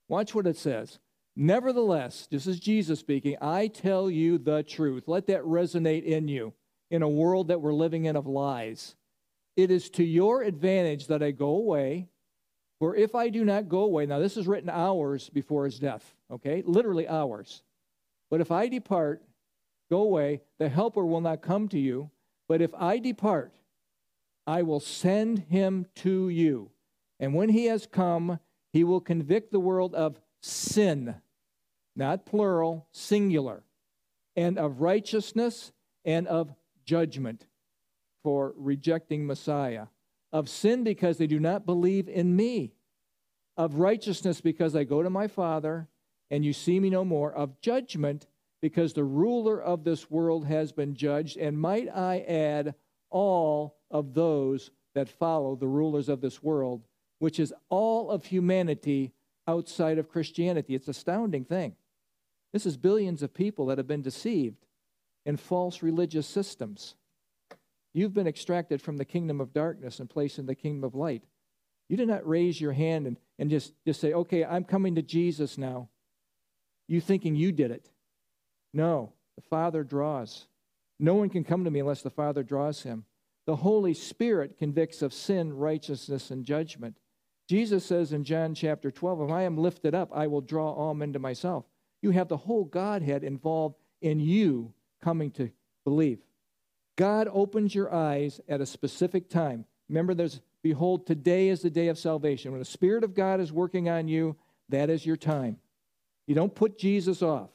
Watch 0.08 0.34
what 0.34 0.46
it 0.46 0.56
says. 0.56 0.98
Nevertheless, 1.36 2.28
this 2.30 2.46
is 2.46 2.60
Jesus 2.60 3.00
speaking, 3.00 3.36
I 3.40 3.66
tell 3.66 4.10
you 4.10 4.38
the 4.38 4.62
truth. 4.62 5.04
Let 5.06 5.26
that 5.26 5.42
resonate 5.42 6.04
in 6.04 6.28
you. 6.28 6.52
in 6.90 7.02
a 7.02 7.08
world 7.08 7.48
that 7.48 7.60
we're 7.60 7.72
living 7.72 8.04
in 8.04 8.16
of 8.16 8.26
lies. 8.26 8.94
It 9.56 9.70
is 9.70 9.90
to 9.90 10.04
your 10.04 10.42
advantage 10.42 11.08
that 11.08 11.22
I 11.22 11.32
go 11.32 11.48
away, 11.48 12.08
for 12.78 12.94
if 12.94 13.14
I 13.14 13.30
do 13.30 13.44
not 13.44 13.68
go 13.68 13.80
away, 13.80 14.06
now 14.06 14.18
this 14.18 14.36
is 14.36 14.46
written 14.46 14.70
hours 14.70 15.28
before 15.30 15.64
his 15.64 15.78
death, 15.78 16.14
okay? 16.30 16.62
Literally 16.64 17.08
hours. 17.08 17.62
But 18.30 18.40
if 18.40 18.50
I 18.50 18.68
depart, 18.68 19.22
go 19.90 20.02
away, 20.02 20.42
the 20.58 20.68
helper 20.68 21.04
will 21.04 21.20
not 21.20 21.42
come 21.42 21.68
to 21.68 21.78
you. 21.78 22.10
But 22.48 22.60
if 22.60 22.74
I 22.74 22.98
depart, 22.98 23.54
I 24.46 24.62
will 24.62 24.80
send 24.80 25.40
him 25.50 25.86
to 25.96 26.28
you. 26.28 26.70
And 27.20 27.34
when 27.34 27.48
he 27.48 27.66
has 27.66 27.86
come, 27.86 28.38
he 28.72 28.84
will 28.84 29.00
convict 29.00 29.52
the 29.52 29.60
world 29.60 29.94
of 29.94 30.20
sin, 30.42 31.14
not 31.94 32.26
plural, 32.26 32.88
singular, 32.92 33.62
and 34.36 34.58
of 34.58 34.80
righteousness 34.80 35.72
and 36.04 36.26
of 36.26 36.52
judgment 36.84 37.46
for 38.22 38.54
rejecting 38.56 39.26
Messiah, 39.26 39.86
of 40.32 40.48
sin 40.48 40.82
because 40.82 41.18
they 41.18 41.26
do 41.26 41.38
not 41.38 41.66
believe 41.66 42.08
in 42.08 42.34
me, 42.34 42.72
of 43.56 43.76
righteousness 43.76 44.40
because 44.40 44.74
I 44.74 44.84
go 44.84 45.02
to 45.02 45.10
my 45.10 45.28
Father 45.28 45.88
and 46.30 46.44
you 46.44 46.52
see 46.52 46.80
me 46.80 46.90
no 46.90 47.04
more, 47.04 47.32
of 47.32 47.60
judgment 47.60 48.26
because 48.60 48.92
the 48.92 49.04
ruler 49.04 49.62
of 49.62 49.84
this 49.84 50.10
world 50.10 50.46
has 50.46 50.72
been 50.72 50.94
judged, 50.94 51.36
and 51.36 51.58
might 51.58 51.88
I 51.94 52.20
add, 52.20 52.74
all 53.10 53.76
of 53.90 54.14
those 54.14 54.70
that 54.94 55.08
follow 55.08 55.54
the 55.54 55.68
rulers 55.68 56.08
of 56.08 56.20
this 56.20 56.42
world 56.42 56.82
which 57.24 57.40
is 57.40 57.54
all 57.70 58.10
of 58.10 58.26
humanity 58.26 59.10
outside 59.48 59.96
of 59.96 60.10
Christianity. 60.10 60.74
It's 60.74 60.88
astounding 60.88 61.46
thing. 61.46 61.74
This 62.52 62.66
is 62.66 62.76
billions 62.76 63.22
of 63.22 63.32
people 63.32 63.64
that 63.66 63.78
have 63.78 63.86
been 63.86 64.02
deceived 64.02 64.66
in 65.24 65.38
false 65.38 65.82
religious 65.82 66.26
systems. 66.26 66.96
You've 67.94 68.12
been 68.12 68.26
extracted 68.26 68.82
from 68.82 68.98
the 68.98 69.06
kingdom 69.06 69.40
of 69.40 69.54
darkness 69.54 70.00
and 70.00 70.10
placed 70.10 70.38
in 70.38 70.44
the 70.44 70.54
kingdom 70.54 70.84
of 70.84 70.94
light. 70.94 71.24
You 71.88 71.96
did 71.96 72.08
not 72.08 72.28
raise 72.28 72.60
your 72.60 72.74
hand 72.74 73.06
and, 73.06 73.16
and 73.38 73.48
just, 73.48 73.72
just 73.86 74.02
say, 74.02 74.12
okay, 74.12 74.44
I'm 74.44 74.64
coming 74.64 74.94
to 74.96 75.02
Jesus 75.02 75.56
now. 75.56 75.88
You 76.88 77.00
thinking 77.00 77.36
you 77.36 77.52
did 77.52 77.70
it. 77.70 77.88
No, 78.74 79.14
the 79.36 79.42
Father 79.48 79.82
draws. 79.82 80.46
No 81.00 81.14
one 81.14 81.30
can 81.30 81.42
come 81.42 81.64
to 81.64 81.70
me 81.70 81.80
unless 81.80 82.02
the 82.02 82.10
Father 82.10 82.42
draws 82.42 82.82
him. 82.82 83.06
The 83.46 83.56
Holy 83.56 83.94
Spirit 83.94 84.58
convicts 84.58 85.00
of 85.00 85.14
sin, 85.14 85.54
righteousness, 85.54 86.30
and 86.30 86.44
judgment. 86.44 86.98
Jesus 87.48 87.84
says 87.84 88.12
in 88.12 88.24
John 88.24 88.54
chapter 88.54 88.90
12, 88.90 89.22
If 89.22 89.30
I 89.30 89.42
am 89.42 89.58
lifted 89.58 89.94
up, 89.94 90.10
I 90.14 90.26
will 90.26 90.40
draw 90.40 90.72
all 90.72 90.94
men 90.94 91.12
to 91.12 91.18
myself. 91.18 91.64
You 92.00 92.10
have 92.10 92.28
the 92.28 92.36
whole 92.36 92.64
Godhead 92.64 93.22
involved 93.22 93.76
in 94.00 94.20
you 94.20 94.72
coming 95.02 95.30
to 95.32 95.50
believe. 95.84 96.18
God 96.96 97.28
opens 97.30 97.74
your 97.74 97.92
eyes 97.92 98.40
at 98.48 98.60
a 98.60 98.66
specific 98.66 99.28
time. 99.28 99.64
Remember, 99.88 100.14
there's, 100.14 100.40
behold, 100.62 101.06
today 101.06 101.48
is 101.48 101.60
the 101.60 101.70
day 101.70 101.88
of 101.88 101.98
salvation. 101.98 102.52
When 102.52 102.60
the 102.60 102.64
Spirit 102.64 103.04
of 103.04 103.14
God 103.14 103.40
is 103.40 103.52
working 103.52 103.88
on 103.88 104.08
you, 104.08 104.36
that 104.68 104.90
is 104.90 105.04
your 105.04 105.16
time. 105.16 105.58
You 106.26 106.34
don't 106.34 106.54
put 106.54 106.78
Jesus 106.78 107.22
off. 107.22 107.50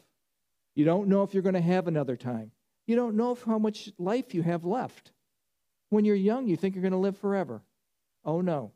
You 0.76 0.86
don't 0.86 1.08
know 1.08 1.24
if 1.24 1.34
you're 1.34 1.44
going 1.44 1.56
to 1.56 1.62
have 1.62 1.88
another 1.88 2.16
time. 2.16 2.52
You 2.86 2.96
don't 2.96 3.16
know 3.16 3.36
how 3.46 3.60
much 3.60 3.92
life 3.98 4.34
you 4.34 4.44
have 4.44 4.66
left. 4.66 5.12
When 5.90 6.06
you're 6.06 6.16
young, 6.16 6.48
you 6.48 6.56
think 6.56 6.76
you're 6.76 6.82
going 6.84 6.92
to 6.92 6.98
live 6.98 7.18
forever. 7.18 7.62
Oh, 8.24 8.42
no. 8.42 8.72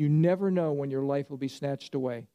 You 0.00 0.08
never 0.08 0.50
know 0.50 0.72
when 0.72 0.90
your 0.90 1.02
life 1.02 1.28
will 1.28 1.36
be 1.36 1.46
snatched 1.46 1.94
away. 1.94 2.26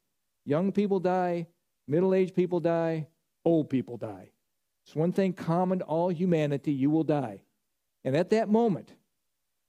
Young 0.44 0.70
people 0.70 1.00
die, 1.00 1.48
middle 1.88 2.14
aged 2.14 2.36
people 2.36 2.60
die, 2.60 3.08
old 3.44 3.70
people 3.70 3.96
die. 3.96 4.30
It's 4.84 4.94
one 4.94 5.10
thing 5.10 5.32
common 5.32 5.80
to 5.80 5.84
all 5.84 6.08
humanity 6.10 6.70
you 6.70 6.90
will 6.90 7.02
die. 7.02 7.42
And 8.04 8.16
at 8.16 8.30
that 8.30 8.48
moment, 8.48 8.92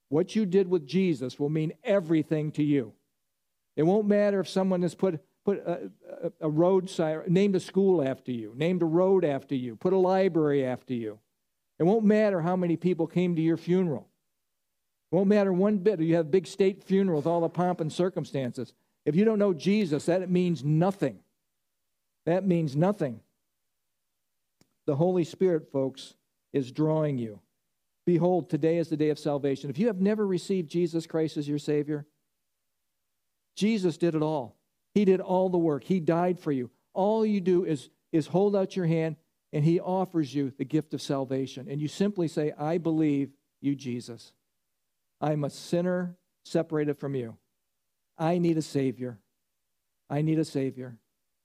what 0.10 0.36
you 0.36 0.46
did 0.46 0.68
with 0.70 0.86
Jesus 0.86 1.40
will 1.40 1.50
mean 1.50 1.74
everything 1.84 2.52
to 2.52 2.64
you. 2.64 2.94
It 3.76 3.82
won't 3.82 4.06
matter 4.06 4.40
if 4.42 4.48
someone 4.48 4.84
has 4.84 4.94
put, 4.94 5.20
put 5.44 5.58
a, 5.66 5.90
a, 6.24 6.32
a 6.42 6.50
road 6.52 6.92
sign, 6.92 7.24
named 7.28 7.56
a 7.56 7.60
school 7.60 8.08
after 8.08 8.32
you, 8.32 8.54
named 8.56 8.84
a 8.84 8.86
road 8.86 9.26
after 9.26 9.56
you, 9.56 9.76
put 9.76 9.94
a 9.94 9.98
library 9.98 10.64
after 10.64 10.94
you. 10.94 11.18
It 11.80 11.84
won't 11.86 12.06
matter 12.06 12.42
how 12.42 12.56
many 12.56 12.78
people 12.78 13.08
came 13.08 13.36
to 13.36 13.42
your 13.42 13.58
funeral. 13.58 14.08
Won't 15.12 15.28
matter 15.28 15.54
one 15.54 15.78
bit. 15.78 16.00
If 16.00 16.08
you 16.08 16.16
have 16.16 16.26
a 16.26 16.30
big 16.30 16.48
state 16.48 16.84
funeral 16.84 17.18
with 17.18 17.28
all 17.28 17.42
the 17.42 17.50
pomp 17.50 17.82
and 17.82 17.92
circumstances. 17.92 18.74
If 19.06 19.16
you 19.16 19.24
don't 19.24 19.40
know 19.40 19.54
Jesus, 19.54 20.06
that 20.06 20.30
means 20.30 20.64
nothing. 20.64 21.20
That 22.26 22.46
means 22.46 22.76
nothing. 22.76 23.22
The 24.86 24.96
Holy 24.96 25.24
Spirit, 25.24 25.72
folks, 25.72 26.16
is 26.52 26.72
drawing 26.72 27.18
you. 27.18 27.40
Behold, 28.06 28.50
today 28.50 28.78
is 28.78 28.90
the 28.90 28.98
day 28.98 29.10
of 29.10 29.20
salvation. 29.20 29.70
If 29.70 29.78
you 29.78 29.88
have 29.88 30.02
never 30.02 30.26
received 30.26 30.70
Jesus 30.70 31.06
Christ 31.06 31.38
as 31.38 31.48
your 31.48 31.60
Savior, 31.60 32.06
Jesus 33.56 33.98
did 33.98 34.16
it 34.16 34.22
all. 34.22 34.58
He 34.94 35.06
did 35.06 35.20
all 35.20 35.50
the 35.50 35.58
work. 35.58 35.84
He 35.84 36.00
died 36.00 36.40
for 36.40 36.52
you. 36.52 36.70
All 36.94 37.26
you 37.26 37.42
do 37.42 37.66
is, 37.66 37.90
is 38.12 38.28
hold 38.28 38.56
out 38.56 38.76
your 38.76 38.88
hand, 38.88 39.18
and 39.54 39.64
He 39.64 39.80
offers 39.80 40.34
you 40.34 40.52
the 40.58 40.66
gift 40.66 40.94
of 40.94 41.02
salvation. 41.02 41.68
And 41.70 41.82
you 41.82 41.88
simply 41.88 42.28
say, 42.28 42.54
I 42.58 42.78
believe 42.78 43.32
you, 43.62 43.76
Jesus. 43.76 44.32
I'm 45.20 45.44
a 45.44 45.50
sinner 45.50 46.16
separated 46.44 46.98
from 46.98 47.16
you. 47.16 47.38
I 48.18 48.38
need 48.38 48.58
a 48.58 48.62
Savior. 48.62 49.20
I 50.10 50.22
need 50.22 50.40
a 50.40 50.46
Savior. 50.46 50.98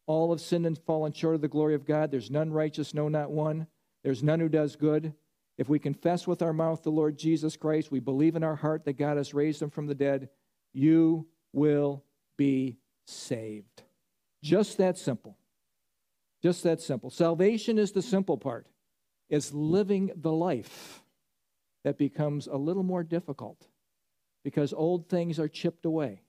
All 0.07 0.31
have 0.31 0.41
sinned 0.41 0.67
and 0.67 0.79
fallen 0.79 1.13
short 1.13 1.35
of 1.35 1.41
the 1.41 1.49
glory 1.49 1.75
of 1.75 1.85
God. 1.85 2.11
There's 2.11 2.31
none 2.31 2.53
righteous, 2.53 2.95
no, 2.95 3.09
not 3.09 3.31
one. 3.31 3.67
There's 4.03 4.23
none 4.23 4.41
who 4.41 4.49
does 4.49 4.77
good. 4.77 5.15
If 5.59 5.69
we 5.69 5.79
confess 5.79 6.27
with 6.27 6.43
our 6.43 6.53
mouth 6.53 6.83
the 6.83 6.91
Lord 6.91 7.19
Jesus 7.19 7.57
Christ, 7.57 7.91
we 7.91 8.01
believe 8.01 8.37
in 8.37 8.43
our 8.43 8.57
heart 8.57 8.85
that 8.85 8.99
God 8.99 9.17
has 9.17 9.35
raised 9.35 9.63
him 9.63 9.71
from 9.71 9.87
the 9.87 9.95
dead, 9.95 10.29
you 10.73 11.27
will 11.53 12.05
be 12.37 12.79
saved. 13.05 13.83
Just 14.43 14.79
that 14.79 14.99
simple. 14.99 15.37
Just 16.43 16.65
that 16.65 16.81
simple. 16.81 17.11
Salvation 17.11 17.79
is 17.79 17.93
the 17.93 18.03
simple 18.03 18.37
part, 18.37 18.67
it's 19.29 19.53
living 19.53 20.11
the 20.17 20.33
life 20.33 21.02
that 21.85 21.99
becomes 21.99 22.47
a 22.47 22.57
little 22.57 22.83
more 22.83 23.03
difficult 23.03 23.67
because 24.45 24.73
old 24.73 25.09
things 25.09 25.39
are 25.39 25.49
chipped 25.49 25.85
away 25.85 26.23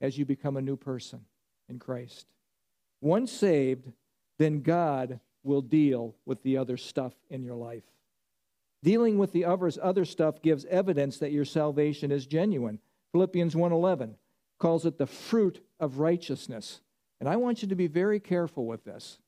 as 0.00 0.18
you 0.18 0.24
become 0.24 0.56
a 0.56 0.62
new 0.62 0.76
person 0.76 1.24
in 1.68 1.78
Christ. 1.78 2.26
Once 3.00 3.32
saved, 3.32 3.90
then 4.38 4.62
God 4.62 5.20
will 5.44 5.62
deal 5.62 6.14
with 6.24 6.42
the 6.42 6.56
other 6.56 6.76
stuff 6.76 7.12
in 7.30 7.42
your 7.42 7.56
life. 7.56 7.84
Dealing 8.82 9.18
with 9.18 9.32
the 9.32 9.44
others, 9.44 9.78
other 9.80 10.04
stuff 10.04 10.42
gives 10.42 10.64
evidence 10.66 11.18
that 11.18 11.32
your 11.32 11.44
salvation 11.44 12.10
is 12.10 12.26
genuine. 12.26 12.80
Philippians 13.12 13.54
1:11 13.54 14.16
calls 14.58 14.86
it 14.86 14.98
the 14.98 15.06
fruit 15.06 15.64
of 15.78 15.98
righteousness. 15.98 16.80
And 17.20 17.28
I 17.28 17.36
want 17.36 17.62
you 17.62 17.68
to 17.68 17.76
be 17.76 17.86
very 17.86 18.18
careful 18.18 18.66
with 18.66 18.84
this. 18.84 19.20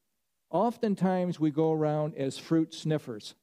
Oftentimes 0.51 1.39
we 1.39 1.51
go 1.51 1.73
around 1.73 2.15
as 2.17 2.39
fruit 2.39 2.75
sniffers. 2.75 3.35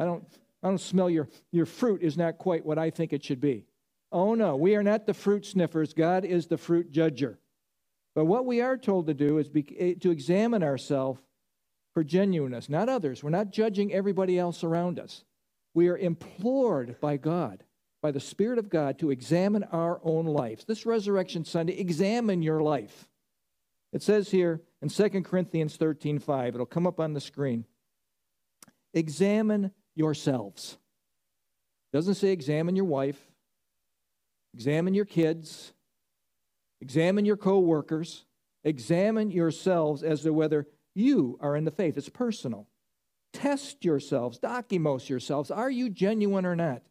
I 0.00 0.04
don't, 0.04 0.24
I 0.62 0.68
don't 0.68 0.80
smell 0.80 1.10
your, 1.10 1.28
your 1.52 1.66
fruit 1.66 2.02
is 2.02 2.16
not 2.16 2.38
quite 2.38 2.64
what 2.64 2.78
I 2.78 2.88
think 2.88 3.12
it 3.12 3.22
should 3.22 3.40
be. 3.40 3.66
Oh 4.10 4.34
no, 4.34 4.56
we 4.56 4.74
are 4.74 4.82
not 4.82 5.06
the 5.06 5.12
fruit 5.12 5.44
sniffers. 5.44 5.92
God 5.92 6.24
is 6.24 6.46
the 6.46 6.56
fruit 6.56 6.90
judger. 6.90 7.36
But 8.14 8.24
what 8.24 8.46
we 8.46 8.62
are 8.62 8.78
told 8.78 9.06
to 9.06 9.14
do 9.14 9.36
is 9.36 9.48
be, 9.48 9.66
eh, 9.78 9.94
to 10.00 10.10
examine 10.10 10.62
ourselves 10.62 11.20
for 11.92 12.02
genuineness, 12.02 12.70
not 12.70 12.88
others. 12.88 13.22
We're 13.22 13.30
not 13.30 13.50
judging 13.50 13.92
everybody 13.92 14.38
else 14.38 14.64
around 14.64 14.98
us. 14.98 15.22
We 15.74 15.88
are 15.88 15.98
implored 15.98 16.98
by 16.98 17.18
God, 17.18 17.62
by 18.00 18.10
the 18.10 18.20
Spirit 18.20 18.58
of 18.58 18.70
God, 18.70 18.98
to 19.00 19.10
examine 19.10 19.64
our 19.64 20.00
own 20.02 20.24
lives. 20.24 20.64
This 20.64 20.86
Resurrection 20.86 21.44
Sunday, 21.44 21.78
examine 21.78 22.42
your 22.42 22.62
life. 22.62 23.06
It 23.92 24.02
says 24.02 24.30
here 24.30 24.62
in 24.80 24.88
2 24.88 25.22
Corinthians 25.22 25.76
13 25.76 26.18
5, 26.18 26.54
it'll 26.54 26.66
come 26.66 26.86
up 26.86 26.98
on 26.98 27.12
the 27.12 27.20
screen. 27.20 27.66
Examine 28.94 29.72
yourselves. 29.94 30.78
Doesn't 31.92 32.14
say 32.14 32.28
examine 32.30 32.76
your 32.76 32.84
wife, 32.84 33.20
examine 34.54 34.94
your 34.94 35.04
kids, 35.04 35.72
examine 36.80 37.24
your 37.24 37.36
co-workers, 37.36 38.24
examine 38.64 39.30
yourselves 39.30 40.02
as 40.02 40.22
to 40.22 40.32
whether 40.32 40.66
you 40.94 41.38
are 41.40 41.56
in 41.56 41.64
the 41.64 41.70
faith. 41.70 41.96
It's 41.96 42.08
personal. 42.08 42.66
Test 43.32 43.84
yourselves, 43.84 44.38
dokimos 44.40 45.08
yourselves. 45.08 45.50
Are 45.50 45.70
you 45.70 45.88
genuine 45.88 46.46
or 46.46 46.56
not? 46.56 46.82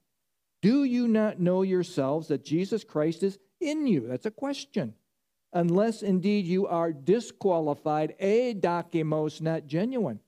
Do 0.62 0.84
you 0.84 1.08
not 1.08 1.40
know 1.40 1.62
yourselves 1.62 2.28
that 2.28 2.44
Jesus 2.44 2.84
Christ 2.84 3.24
is 3.24 3.40
in 3.62 3.88
you? 3.88 4.08
That's 4.08 4.26
a 4.26 4.32
question. 4.32 4.94
Unless 5.54 6.04
indeed 6.04 6.46
you 6.46 6.68
are 6.68 6.92
disqualified, 6.94 8.16
adokimos, 8.22 9.42
not 9.42 9.66
genuine. 9.68 10.20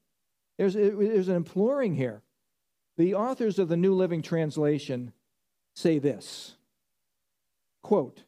There's, 0.58 0.74
there's 0.74 1.28
an 1.28 1.36
imploring 1.36 1.96
here. 1.96 2.22
The 3.02 3.16
authors 3.16 3.58
of 3.58 3.68
the 3.68 3.78
New 3.78 3.96
Living 3.96 4.22
Translation 4.22 5.12
say 5.74 5.98
this 5.98 6.54
quote, 7.82 8.22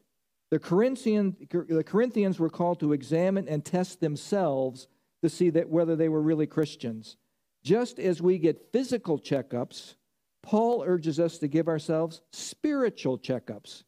the, 0.50 0.58
Corinthian, 0.58 1.36
the 1.48 1.84
Corinthians 1.84 2.40
were 2.40 2.50
called 2.50 2.80
to 2.80 2.92
examine 2.92 3.46
and 3.46 3.64
test 3.64 4.00
themselves 4.00 4.88
to 5.22 5.28
see 5.28 5.48
that 5.50 5.68
whether 5.68 5.94
they 5.94 6.08
were 6.08 6.20
really 6.20 6.48
Christians. 6.48 7.16
Just 7.62 8.00
as 8.00 8.20
we 8.20 8.36
get 8.36 8.72
physical 8.72 9.16
checkups, 9.16 9.94
Paul 10.42 10.82
urges 10.84 11.20
us 11.20 11.38
to 11.38 11.46
give 11.46 11.68
ourselves 11.68 12.22
spiritual 12.32 13.16
checkups. 13.16 13.84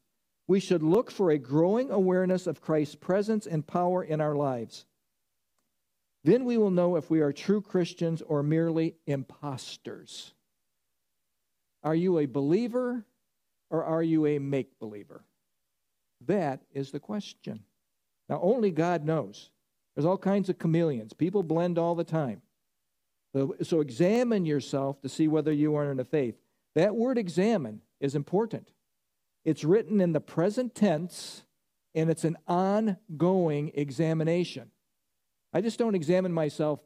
We 0.47 0.61
should 0.61 0.85
look 0.85 1.11
for 1.11 1.33
a 1.33 1.39
growing 1.39 1.91
awareness 1.91 2.47
of 2.47 2.61
Christ's 2.61 2.95
presence 2.95 3.49
and 3.49 3.67
power 3.67 4.05
in 4.05 4.21
our 4.21 4.37
lives. 4.37 4.87
Then 6.23 6.45
we 6.45 6.57
will 6.59 6.71
know 6.71 6.95
if 6.95 7.11
we 7.11 7.23
are 7.23 7.33
true 7.33 7.61
Christians 7.61 8.23
or 8.23 8.45
merely 8.45 8.95
imposters. 9.09 10.33
Are 11.87 11.95
you 11.95 12.19
a 12.19 12.27
believer 12.27 13.05
or 13.71 13.85
are 13.85 14.03
you 14.03 14.27
a 14.27 14.41
make 14.41 14.77
believer? 14.81 15.23
That 16.27 16.61
is 16.75 16.91
the 16.91 16.99
question. 16.99 17.61
Now, 18.29 18.41
only 18.43 18.73
God 18.73 19.05
knows. 19.05 19.51
There's 19.95 20.05
all 20.05 20.19
kinds 20.19 20.49
of 20.49 20.59
chameleons. 20.59 21.13
People 21.13 21.45
blend 21.45 21.79
all 21.79 21.95
the 21.95 22.03
time. 22.03 22.43
So, 23.33 23.55
so 23.63 23.81
examine 23.81 24.45
yourself 24.45 25.01
to 25.03 25.09
see 25.09 25.29
whether 25.29 25.53
you 25.53 25.77
are 25.77 25.89
in 25.89 25.97
the 25.97 26.05
faith. 26.05 26.35
That 26.75 26.97
word 26.97 27.19
examine 27.19 27.83
is 28.01 28.17
important. 28.17 28.73
It's 29.45 29.63
written 29.63 30.01
in 30.01 30.13
the 30.13 30.21
present 30.21 30.75
tense, 30.75 31.45
and 31.95 32.11
it's 32.11 32.25
an 32.25 32.37
ongoing 32.49 33.71
examination. 33.75 34.73
I 35.53 35.61
just 35.61 35.79
don't 35.79 35.95
examine 35.95 36.33
myself 36.33 36.81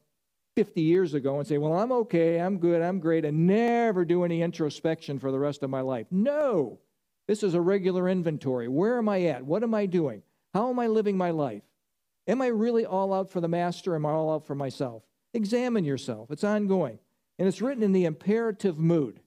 50 0.61 0.83
years 0.83 1.15
ago 1.15 1.39
and 1.39 1.49
say, 1.49 1.57
well, 1.57 1.73
I'm 1.73 1.91
okay, 1.91 2.37
I'm 2.39 2.59
good, 2.59 2.83
I'm 2.83 3.01
great, 3.01 3.25
and 3.25 3.47
never 3.47 4.05
do 4.05 4.25
any 4.25 4.43
introspection 4.43 5.19
for 5.19 5.33
the 5.33 5.39
rest 5.39 5.63
of 5.63 5.71
my 5.71 5.81
life. 5.81 6.07
No. 6.11 6.79
This 7.27 7.43
is 7.43 7.55
a 7.55 7.61
regular 7.63 8.11
inventory. 8.11 8.69
Where 8.69 8.99
am 8.99 9.09
I 9.09 9.23
at? 9.23 9.43
What 9.43 9.63
am 9.63 9.75
I 9.75 9.87
doing? 9.87 10.23
How 10.53 10.69
am 10.69 10.79
I 10.79 10.87
living 10.87 11.17
my 11.17 11.31
life? 11.31 11.63
Am 12.29 12.43
I 12.43 12.49
really 12.49 12.85
all 12.85 13.15
out 13.15 13.31
for 13.31 13.41
the 13.41 13.49
master? 13.49 13.95
Am 13.95 14.05
I 14.05 14.11
all 14.11 14.31
out 14.35 14.47
for 14.47 14.55
myself? 14.55 15.03
Examine 15.33 15.87
yourself. 15.87 16.31
It's 16.31 16.45
ongoing. 16.45 16.99
And 17.39 17.49
it's 17.49 17.63
written 17.63 17.83
in 17.83 17.93
the 17.93 18.05
imperative 18.05 18.79
mood. 18.79 19.21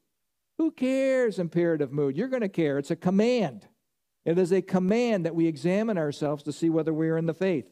Who 0.60 0.70
cares, 0.70 1.40
imperative 1.40 1.92
mood? 1.92 2.16
You're 2.16 2.28
going 2.28 2.44
to 2.44 2.48
care. 2.48 2.78
It's 2.78 2.92
a 2.92 2.96
command. 2.96 3.68
It 4.24 4.38
is 4.38 4.54
a 4.54 4.62
command 4.62 5.26
that 5.26 5.34
we 5.34 5.48
examine 5.48 5.98
ourselves 5.98 6.44
to 6.44 6.54
see 6.54 6.70
whether 6.70 6.94
we 6.94 7.10
are 7.10 7.18
in 7.18 7.26
the 7.26 7.34
faith. 7.34 7.66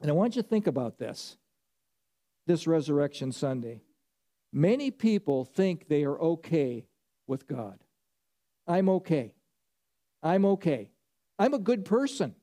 And 0.00 0.10
I 0.10 0.14
want 0.14 0.34
you 0.34 0.42
to 0.42 0.48
think 0.48 0.66
about 0.66 0.98
this 0.98 1.36
this 2.48 2.66
Resurrection 2.66 3.30
Sunday. 3.30 3.82
Many 4.52 4.90
people 4.90 5.44
think 5.44 5.86
they 5.86 6.02
are 6.04 6.18
okay 6.18 6.86
with 7.28 7.46
God. 7.46 7.78
I'm 8.66 8.88
okay. 8.88 9.34
I'm 10.22 10.44
okay. 10.44 10.90
I'm 11.38 11.54
a 11.54 11.58
good 11.58 11.84
person. 11.84 12.34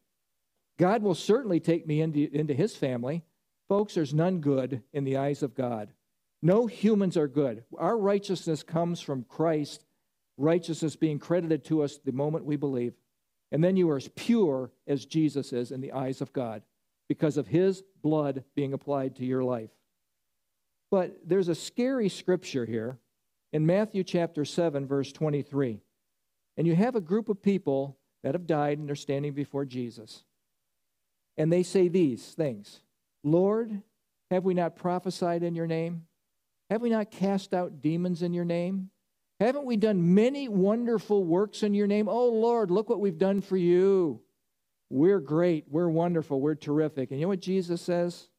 God 0.77 1.01
will 1.03 1.15
certainly 1.15 1.59
take 1.59 1.85
me 1.85 2.01
into, 2.01 2.29
into 2.33 2.53
his 2.53 2.75
family. 2.75 3.23
Folks, 3.67 3.95
there's 3.95 4.13
none 4.13 4.39
good 4.39 4.83
in 4.93 5.03
the 5.03 5.17
eyes 5.17 5.43
of 5.43 5.55
God. 5.55 5.91
No 6.41 6.67
humans 6.67 7.17
are 7.17 7.27
good. 7.27 7.63
Our 7.77 7.97
righteousness 7.97 8.61
comes 8.61 9.01
from 9.01 9.23
Christ, 9.23 9.85
righteousness 10.37 10.95
being 10.95 11.17
credited 11.17 11.65
to 11.65 11.81
us 11.81 11.97
the 11.97 12.11
moment 12.11 12.45
we 12.45 12.55
believe. 12.55 12.93
And 13.51 13.63
then 13.63 13.77
you 13.77 13.89
are 13.89 13.97
as 13.97 14.09
pure 14.09 14.71
as 14.87 15.05
Jesus 15.05 15.53
is 15.53 15.71
in 15.71 15.81
the 15.81 15.93
eyes 15.93 16.21
of 16.21 16.33
God 16.33 16.61
because 17.07 17.37
of 17.37 17.47
his 17.47 17.83
blood 18.03 18.43
being 18.55 18.73
applied 18.73 19.15
to 19.15 19.25
your 19.25 19.43
life. 19.43 19.71
But 20.91 21.17
there's 21.25 21.47
a 21.47 21.55
scary 21.55 22.09
scripture 22.09 22.65
here 22.65 22.99
in 23.51 23.65
Matthew 23.65 24.03
chapter 24.03 24.45
7, 24.45 24.85
verse 24.87 25.11
23. 25.11 25.79
And 26.57 26.67
you 26.67 26.75
have 26.75 26.95
a 26.95 27.01
group 27.01 27.29
of 27.29 27.41
people 27.41 27.97
that 28.23 28.33
have 28.33 28.47
died 28.47 28.77
and 28.77 28.87
they're 28.87 28.95
standing 28.95 29.33
before 29.33 29.65
Jesus. 29.65 30.23
And 31.37 31.51
they 31.51 31.63
say 31.63 31.87
these 31.87 32.23
things 32.33 32.81
Lord, 33.23 33.81
have 34.31 34.45
we 34.45 34.53
not 34.53 34.75
prophesied 34.75 35.43
in 35.43 35.55
your 35.55 35.67
name? 35.67 36.05
Have 36.69 36.81
we 36.81 36.89
not 36.89 37.11
cast 37.11 37.53
out 37.53 37.81
demons 37.81 38.21
in 38.21 38.33
your 38.33 38.45
name? 38.45 38.89
Haven't 39.39 39.65
we 39.65 39.75
done 39.75 40.15
many 40.15 40.47
wonderful 40.47 41.23
works 41.23 41.61
in 41.61 41.73
your 41.73 41.87
name? 41.87 42.07
Oh, 42.07 42.29
Lord, 42.29 42.71
look 42.71 42.89
what 42.89 43.01
we've 43.01 43.17
done 43.17 43.41
for 43.41 43.57
you. 43.57 44.21
We're 44.89 45.19
great. 45.19 45.65
We're 45.69 45.89
wonderful. 45.89 46.39
We're 46.39 46.55
terrific. 46.55 47.11
And 47.11 47.19
you 47.19 47.25
know 47.25 47.29
what 47.29 47.41
Jesus 47.41 47.81
says? 47.81 48.29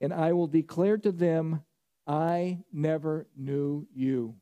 And 0.00 0.12
I 0.12 0.32
will 0.32 0.46
declare 0.46 0.98
to 0.98 1.12
them, 1.12 1.62
I 2.06 2.58
never 2.72 3.26
knew 3.36 3.86
you. 3.94 4.34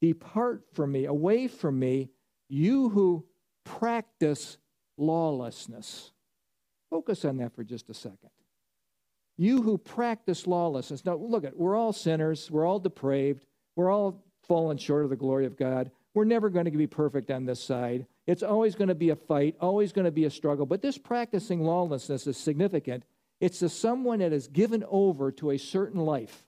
Depart 0.00 0.64
from 0.72 0.92
me, 0.92 1.04
away 1.04 1.48
from 1.48 1.78
me, 1.78 2.10
you 2.48 2.88
who 2.88 3.24
practice 3.64 4.58
lawlessness. 4.96 6.12
Focus 6.90 7.24
on 7.24 7.38
that 7.38 7.54
for 7.54 7.64
just 7.64 7.90
a 7.90 7.94
second. 7.94 8.30
You 9.36 9.62
who 9.62 9.76
practice 9.76 10.46
lawlessness. 10.46 11.04
Now, 11.04 11.16
look 11.16 11.44
at 11.44 11.56
we're 11.56 11.76
all 11.76 11.92
sinners, 11.92 12.50
we're 12.50 12.66
all 12.66 12.78
depraved, 12.78 13.44
we're 13.74 13.90
all 13.90 14.24
fallen 14.46 14.78
short 14.78 15.04
of 15.04 15.10
the 15.10 15.16
glory 15.16 15.46
of 15.46 15.56
God. 15.56 15.90
We're 16.14 16.24
never 16.24 16.48
going 16.48 16.64
to 16.64 16.70
be 16.70 16.86
perfect 16.86 17.30
on 17.30 17.44
this 17.44 17.62
side. 17.62 18.06
It's 18.26 18.42
always 18.42 18.74
going 18.74 18.88
to 18.88 18.94
be 18.94 19.10
a 19.10 19.16
fight, 19.16 19.54
always 19.60 19.92
going 19.92 20.06
to 20.06 20.10
be 20.10 20.24
a 20.24 20.30
struggle. 20.30 20.64
But 20.64 20.80
this 20.80 20.96
practicing 20.96 21.62
lawlessness 21.62 22.26
is 22.26 22.38
significant. 22.38 23.04
It's 23.40 23.58
to 23.58 23.68
someone 23.68 24.20
that 24.20 24.32
is 24.32 24.48
given 24.48 24.84
over 24.88 25.30
to 25.32 25.50
a 25.50 25.58
certain 25.58 26.00
life. 26.00 26.46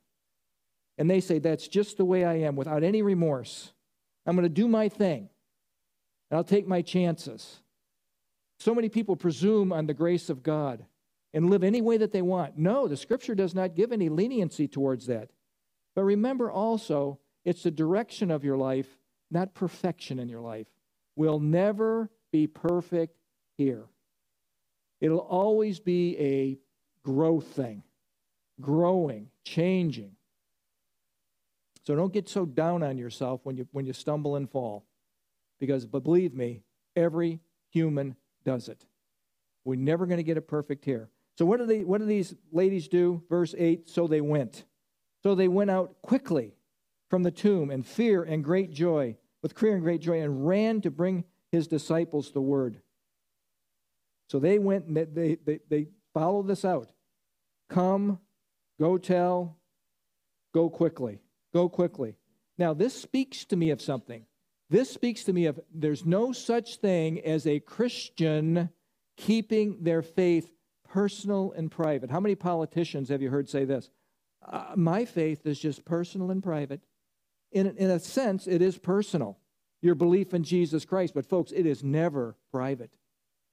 And 0.96 1.08
they 1.08 1.20
say, 1.20 1.38
That's 1.38 1.68
just 1.68 1.96
the 1.96 2.04
way 2.04 2.24
I 2.24 2.34
am, 2.40 2.56
without 2.56 2.82
any 2.82 3.02
remorse. 3.02 3.72
I'm 4.26 4.36
going 4.36 4.42
to 4.42 4.48
do 4.48 4.68
my 4.68 4.88
thing, 4.88 5.28
and 6.30 6.36
I'll 6.36 6.44
take 6.44 6.66
my 6.66 6.82
chances. 6.82 7.60
So 8.58 8.74
many 8.74 8.88
people 8.88 9.16
presume 9.16 9.72
on 9.72 9.86
the 9.86 9.94
grace 9.94 10.28
of 10.28 10.42
God 10.42 10.84
and 11.32 11.48
live 11.48 11.62
any 11.62 11.80
way 11.80 11.96
that 11.98 12.12
they 12.12 12.22
want. 12.22 12.58
No, 12.58 12.88
the 12.88 12.96
scripture 12.96 13.34
does 13.34 13.54
not 13.54 13.74
give 13.74 13.92
any 13.92 14.08
leniency 14.08 14.66
towards 14.66 15.06
that. 15.06 15.30
But 15.94 16.02
remember 16.04 16.50
also, 16.50 17.18
it's 17.44 17.62
the 17.62 17.70
direction 17.70 18.30
of 18.30 18.44
your 18.44 18.56
life, 18.56 18.88
not 19.30 19.54
perfection 19.54 20.18
in 20.18 20.28
your 20.28 20.40
life. 20.40 20.66
We'll 21.16 21.40
never 21.40 22.10
be 22.32 22.46
perfect 22.46 23.16
here. 23.56 23.84
It'll 25.00 25.18
always 25.18 25.80
be 25.80 26.18
a 26.18 26.58
growth 27.08 27.46
thing, 27.46 27.82
growing, 28.60 29.30
changing. 29.42 30.12
So 31.86 31.96
don't 31.96 32.12
get 32.12 32.28
so 32.28 32.44
down 32.44 32.82
on 32.82 32.98
yourself 32.98 33.40
when 33.44 33.56
you, 33.56 33.66
when 33.72 33.86
you 33.86 33.94
stumble 33.94 34.36
and 34.36 34.50
fall. 34.50 34.84
Because, 35.58 35.86
believe 35.86 36.34
me, 36.34 36.64
every 36.94 37.40
human 37.70 38.14
does 38.44 38.68
it. 38.68 38.84
We're 39.64 39.76
never 39.76 40.04
going 40.04 40.18
to 40.18 40.22
get 40.22 40.36
it 40.36 40.46
perfect 40.46 40.84
here. 40.84 41.08
So 41.38 41.46
what 41.46 41.60
do, 41.60 41.64
they, 41.66 41.82
what 41.82 41.98
do 41.98 42.04
these 42.04 42.34
ladies 42.52 42.88
do? 42.88 43.22
Verse 43.30 43.54
8, 43.56 43.88
so 43.88 44.06
they 44.06 44.20
went. 44.20 44.64
So 45.22 45.34
they 45.34 45.48
went 45.48 45.70
out 45.70 45.94
quickly 46.02 46.52
from 47.08 47.22
the 47.22 47.30
tomb 47.30 47.70
in 47.70 47.84
fear 47.84 48.22
and 48.22 48.44
great 48.44 48.70
joy, 48.70 49.16
with 49.42 49.58
fear 49.58 49.72
and 49.72 49.82
great 49.82 50.02
joy, 50.02 50.20
and 50.20 50.46
ran 50.46 50.82
to 50.82 50.90
bring 50.90 51.24
his 51.50 51.66
disciples 51.66 52.32
the 52.32 52.42
word. 52.42 52.82
So 54.28 54.38
they 54.38 54.58
went 54.58 54.84
and 54.84 54.96
they, 54.96 55.38
they, 55.42 55.60
they 55.70 55.86
followed 56.12 56.48
this 56.48 56.66
out. 56.66 56.90
Come, 57.68 58.18
go 58.80 58.98
tell, 58.98 59.56
go 60.54 60.70
quickly. 60.70 61.20
Go 61.52 61.68
quickly. 61.68 62.14
Now, 62.58 62.74
this 62.74 62.94
speaks 62.94 63.44
to 63.46 63.56
me 63.56 63.70
of 63.70 63.80
something. 63.80 64.26
This 64.70 64.90
speaks 64.90 65.24
to 65.24 65.32
me 65.32 65.46
of 65.46 65.58
there's 65.72 66.04
no 66.04 66.32
such 66.32 66.76
thing 66.76 67.20
as 67.24 67.46
a 67.46 67.60
Christian 67.60 68.68
keeping 69.16 69.82
their 69.82 70.02
faith 70.02 70.52
personal 70.88 71.52
and 71.52 71.70
private. 71.70 72.10
How 72.10 72.20
many 72.20 72.34
politicians 72.34 73.08
have 73.08 73.22
you 73.22 73.30
heard 73.30 73.48
say 73.48 73.64
this? 73.64 73.90
Uh, 74.46 74.72
my 74.76 75.04
faith 75.04 75.46
is 75.46 75.58
just 75.58 75.84
personal 75.84 76.30
and 76.30 76.42
private. 76.42 76.80
In, 77.52 77.66
in 77.76 77.90
a 77.90 77.98
sense, 77.98 78.46
it 78.46 78.60
is 78.60 78.78
personal, 78.78 79.38
your 79.80 79.94
belief 79.94 80.34
in 80.34 80.44
Jesus 80.44 80.84
Christ. 80.84 81.14
But, 81.14 81.26
folks, 81.26 81.50
it 81.52 81.66
is 81.66 81.82
never 81.82 82.36
private. 82.52 82.92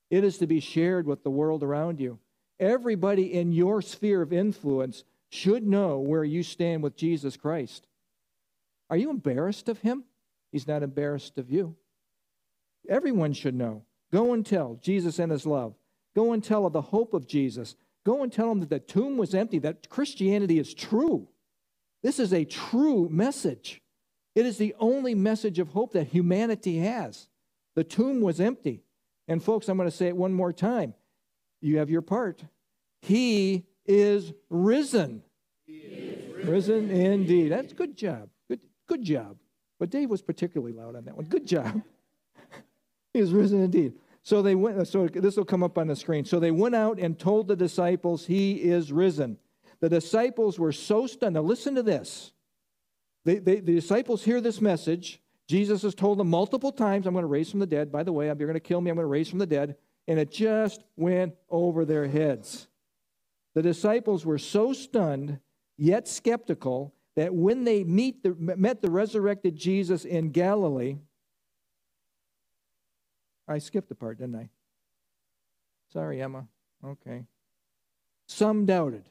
It 0.10 0.24
is 0.24 0.38
to 0.40 0.48
be 0.48 0.60
shared 0.60 1.08
with 1.08 1.24
the 1.24 1.32
world 1.32 1.64
around 1.64 2.00
you. 2.00 2.20
Everybody 2.60 3.34
in 3.34 3.52
your 3.52 3.82
sphere 3.82 4.22
of 4.22 4.32
influence 4.32 5.04
should 5.30 5.66
know 5.66 6.00
where 6.00 6.24
you 6.24 6.44
stand 6.44 6.84
with 6.84 6.96
Jesus 6.96 7.36
Christ. 7.36 7.88
Are 8.90 8.98
you 8.98 9.10
embarrassed 9.10 9.68
of 9.68 9.80
him? 9.80 10.04
He's 10.52 10.68
not 10.68 10.84
embarrassed 10.84 11.38
of 11.38 11.52
you. 11.52 11.76
Everyone 12.88 13.34
should 13.34 13.56
know. 13.56 13.84
Go 14.12 14.34
and 14.34 14.46
tell 14.46 14.80
Jesus 14.82 15.20
and 15.20 15.32
his 15.32 15.46
love. 15.46 15.76
Go 16.16 16.32
and 16.32 16.44
tell 16.44 16.66
of 16.66 16.74
the 16.74 16.82
hope 16.82 17.14
of 17.14 17.28
Jesus. 17.28 17.76
Go 18.06 18.24
and 18.24 18.32
tell 18.32 18.50
them 18.50 18.60
that 18.62 18.70
the 18.70 18.80
tomb 18.80 19.18
was 19.18 19.34
empty, 19.34 19.60
that 19.60 19.90
Christianity 19.90 20.60
is 20.60 20.74
true. 20.74 21.28
This 22.04 22.20
is 22.20 22.32
a 22.32 22.46
true 22.46 23.10
message. 23.10 23.82
It 24.36 24.46
is 24.46 24.58
the 24.58 24.76
only 24.80 25.16
message 25.16 25.60
of 25.60 25.70
hope 25.70 25.94
that 25.94 26.08
humanity 26.08 26.78
has. 26.78 27.28
The 27.76 27.84
tomb 27.84 28.22
was 28.22 28.40
empty. 28.40 28.84
And, 29.28 29.44
folks, 29.44 29.68
I'm 29.68 29.78
going 29.78 29.90
to 29.90 29.96
say 29.96 30.08
it 30.08 30.16
one 30.16 30.34
more 30.34 30.54
time. 30.54 30.94
You 31.66 31.80
have 31.80 31.90
your 31.90 32.04
part. 32.04 32.44
He 33.02 33.66
is 33.88 34.34
risen. 34.50 35.24
He 35.66 35.74
is 35.74 36.34
risen. 36.36 36.52
risen 36.52 36.92
indeed. 36.92 37.52
That's 37.52 37.74
good 37.74 37.98
job. 37.98 38.30
Good, 38.48 38.60
good 38.88 39.04
job. 39.04 39.38
But 39.80 39.90
Dave 39.90 40.10
was 40.10 40.22
particularly 40.22 40.74
loud 40.74 40.96
on 40.96 41.06
that 41.06 41.16
one. 41.16 41.26
Good 41.26 41.48
job. 41.48 41.82
he 43.14 43.20
is 43.20 43.34
risen 43.34 43.64
indeed. 43.64 43.94
So 44.22 44.44
they 44.44 44.54
went, 44.54 44.88
so 44.88 45.08
this 45.08 45.38
will 45.38 45.46
come 45.46 45.64
up 45.64 45.78
on 45.78 45.88
the 45.88 45.96
screen. 45.96 46.24
So 46.24 46.40
they 46.40 46.52
went 46.52 46.76
out 46.76 47.00
and 47.00 47.18
told 47.18 47.48
the 47.48 47.56
disciples, 47.56 48.28
He 48.28 48.54
is 48.54 48.92
risen. 48.92 49.38
The 49.82 49.90
disciples 49.90 50.60
were 50.60 50.72
so 50.72 51.08
stunned. 51.08 51.34
Now, 51.34 51.42
listen 51.42 51.76
to 51.76 51.84
this. 51.84 52.32
They, 53.24 53.40
they, 53.40 53.60
the 53.60 53.74
disciples 53.74 54.24
hear 54.24 54.40
this 54.40 54.62
message. 54.62 55.20
Jesus 55.48 55.82
has 55.82 55.96
told 55.96 56.20
them 56.20 56.30
multiple 56.30 56.72
times, 56.72 57.08
I'm 57.08 57.14
going 57.14 57.24
to 57.24 57.28
raise 57.28 57.50
from 57.52 57.60
the 57.60 57.68
dead. 57.68 57.92
By 57.92 58.04
the 58.04 58.14
way, 58.14 58.28
you're 58.28 58.36
going 58.36 58.54
to 58.54 58.60
kill 58.60 58.82
me. 58.82 58.90
I'm 58.90 58.96
going 58.96 59.06
to 59.06 59.10
raise 59.10 59.30
from 59.30 59.40
the 59.40 59.46
dead. 59.46 59.76
And 60.08 60.20
it 60.20 60.32
just 60.32 60.84
went 60.96 61.34
over 61.50 61.86
their 61.86 62.08
heads. 62.08 62.68
The 63.56 63.62
disciples 63.62 64.26
were 64.26 64.38
so 64.38 64.74
stunned, 64.74 65.40
yet 65.78 66.08
skeptical, 66.08 66.94
that 67.16 67.34
when 67.34 67.64
they 67.64 67.84
meet 67.84 68.22
the, 68.24 68.36
met 68.38 68.82
the 68.82 68.92
resurrected 68.92 69.56
Jesus 69.56 70.06
in 70.06 70.30
Galilee, 70.32 70.98
I 73.48 73.60
skipped 73.60 73.92
a 73.92 73.96
part, 73.96 74.18
didn't 74.18 74.36
I? 74.36 74.50
Sorry, 75.94 76.22
Emma. 76.22 76.48
Okay. 76.84 77.26
Some 78.28 78.66
doubted. 78.66 79.10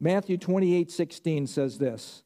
Matthew 0.00 0.36
28 0.36 0.90
16 0.90 1.46
says 1.46 1.78
this 1.78 2.22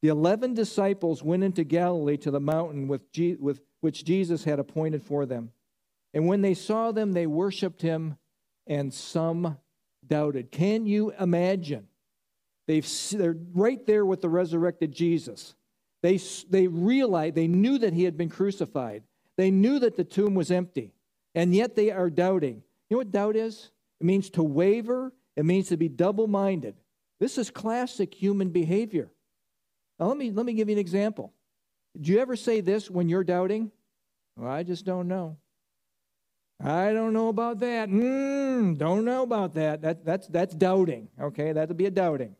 The 0.00 0.08
eleven 0.08 0.54
disciples 0.54 1.22
went 1.22 1.44
into 1.44 1.62
Galilee 1.62 2.16
to 2.18 2.30
the 2.30 2.40
mountain 2.40 2.88
with, 2.88 3.12
Je- 3.12 3.36
with 3.36 3.60
which 3.80 4.04
Jesus 4.04 4.44
had 4.44 4.58
appointed 4.58 5.02
for 5.02 5.26
them. 5.26 5.52
And 6.14 6.26
when 6.26 6.42
they 6.42 6.54
saw 6.54 6.92
them, 6.92 7.12
they 7.12 7.26
worshiped 7.26 7.82
him, 7.82 8.16
and 8.66 8.92
some 8.92 9.58
doubted. 10.06 10.50
Can 10.50 10.86
you 10.86 11.12
imagine? 11.18 11.88
They've, 12.66 12.88
they're 13.12 13.36
right 13.54 13.84
there 13.86 14.06
with 14.06 14.20
the 14.20 14.28
resurrected 14.28 14.92
Jesus. 14.92 15.54
They, 16.02 16.20
they 16.50 16.66
realized, 16.66 17.34
they 17.34 17.48
knew 17.48 17.78
that 17.78 17.92
he 17.92 18.04
had 18.04 18.16
been 18.16 18.28
crucified. 18.28 19.02
They 19.36 19.50
knew 19.50 19.78
that 19.78 19.96
the 19.96 20.04
tomb 20.04 20.34
was 20.34 20.50
empty, 20.50 20.92
and 21.34 21.54
yet 21.54 21.74
they 21.74 21.90
are 21.90 22.10
doubting. 22.10 22.62
You 22.88 22.96
know 22.96 22.98
what 22.98 23.10
doubt 23.10 23.36
is? 23.36 23.70
It 24.00 24.04
means 24.04 24.30
to 24.30 24.42
waver, 24.42 25.12
it 25.36 25.44
means 25.44 25.68
to 25.68 25.76
be 25.76 25.88
double 25.88 26.26
minded. 26.26 26.74
This 27.20 27.38
is 27.38 27.50
classic 27.50 28.12
human 28.12 28.50
behavior. 28.50 29.10
Now, 29.98 30.06
let 30.06 30.16
me, 30.16 30.30
let 30.30 30.44
me 30.44 30.52
give 30.52 30.68
you 30.68 30.74
an 30.74 30.80
example. 30.80 31.32
Do 32.00 32.10
you 32.10 32.18
ever 32.18 32.36
say 32.36 32.60
this 32.60 32.90
when 32.90 33.08
you're 33.08 33.24
doubting? 33.24 33.70
Well, 34.36 34.50
I 34.50 34.62
just 34.62 34.84
don't 34.84 35.08
know. 35.08 35.36
I 36.64 36.92
don't 36.92 37.12
know 37.12 37.28
about 37.28 37.58
that. 37.60 37.88
Mm, 37.88 38.78
don't 38.78 39.04
know 39.04 39.22
about 39.22 39.54
that. 39.54 39.82
that 39.82 40.04
that's, 40.04 40.28
that's 40.28 40.54
doubting. 40.54 41.08
Okay, 41.20 41.52
that'd 41.52 41.76
be 41.76 41.86
a 41.86 41.90
doubting. 41.90 42.36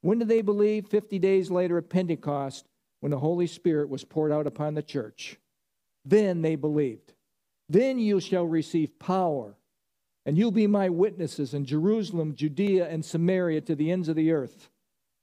When 0.00 0.18
did 0.18 0.28
they 0.28 0.40
believe? 0.40 0.86
50 0.86 1.18
days 1.18 1.50
later 1.50 1.78
at 1.78 1.90
Pentecost, 1.90 2.66
when 3.00 3.10
the 3.10 3.18
Holy 3.18 3.46
Spirit 3.46 3.88
was 3.88 4.04
poured 4.04 4.32
out 4.32 4.46
upon 4.46 4.74
the 4.74 4.82
church. 4.82 5.36
Then 6.04 6.42
they 6.42 6.56
believed. 6.56 7.12
Then 7.68 7.98
you 7.98 8.20
shall 8.20 8.44
receive 8.44 8.98
power, 8.98 9.56
and 10.24 10.38
you'll 10.38 10.52
be 10.52 10.66
my 10.66 10.88
witnesses 10.88 11.52
in 11.52 11.64
Jerusalem, 11.64 12.34
Judea, 12.34 12.88
and 12.88 13.04
Samaria 13.04 13.60
to 13.62 13.74
the 13.74 13.90
ends 13.90 14.08
of 14.08 14.16
the 14.16 14.30
earth. 14.30 14.70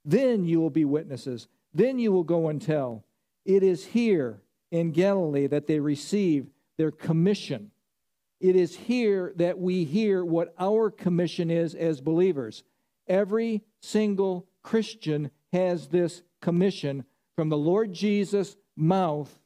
Then 0.04 0.44
you 0.44 0.60
will 0.60 0.70
be 0.70 0.84
witnesses. 0.84 1.48
Then 1.72 1.98
you 1.98 2.12
will 2.12 2.24
go 2.24 2.48
and 2.48 2.60
tell. 2.60 3.04
It 3.44 3.62
is 3.62 3.86
here 3.86 4.42
in 4.70 4.92
Galilee 4.92 5.46
that 5.46 5.66
they 5.66 5.80
receive 5.80 6.46
their 6.76 6.90
commission. 6.90 7.70
It 8.40 8.56
is 8.56 8.76
here 8.76 9.32
that 9.36 9.58
we 9.58 9.84
hear 9.84 10.24
what 10.24 10.54
our 10.58 10.90
commission 10.90 11.50
is 11.50 11.74
as 11.74 12.00
believers. 12.00 12.62
Every 13.06 13.62
single 13.80 14.46
Christian 14.62 15.30
has 15.52 15.88
this 15.88 16.22
commission 16.40 17.04
from 17.36 17.48
the 17.48 17.56
Lord 17.56 17.92
Jesus' 17.92 18.56
mouth 18.76 19.38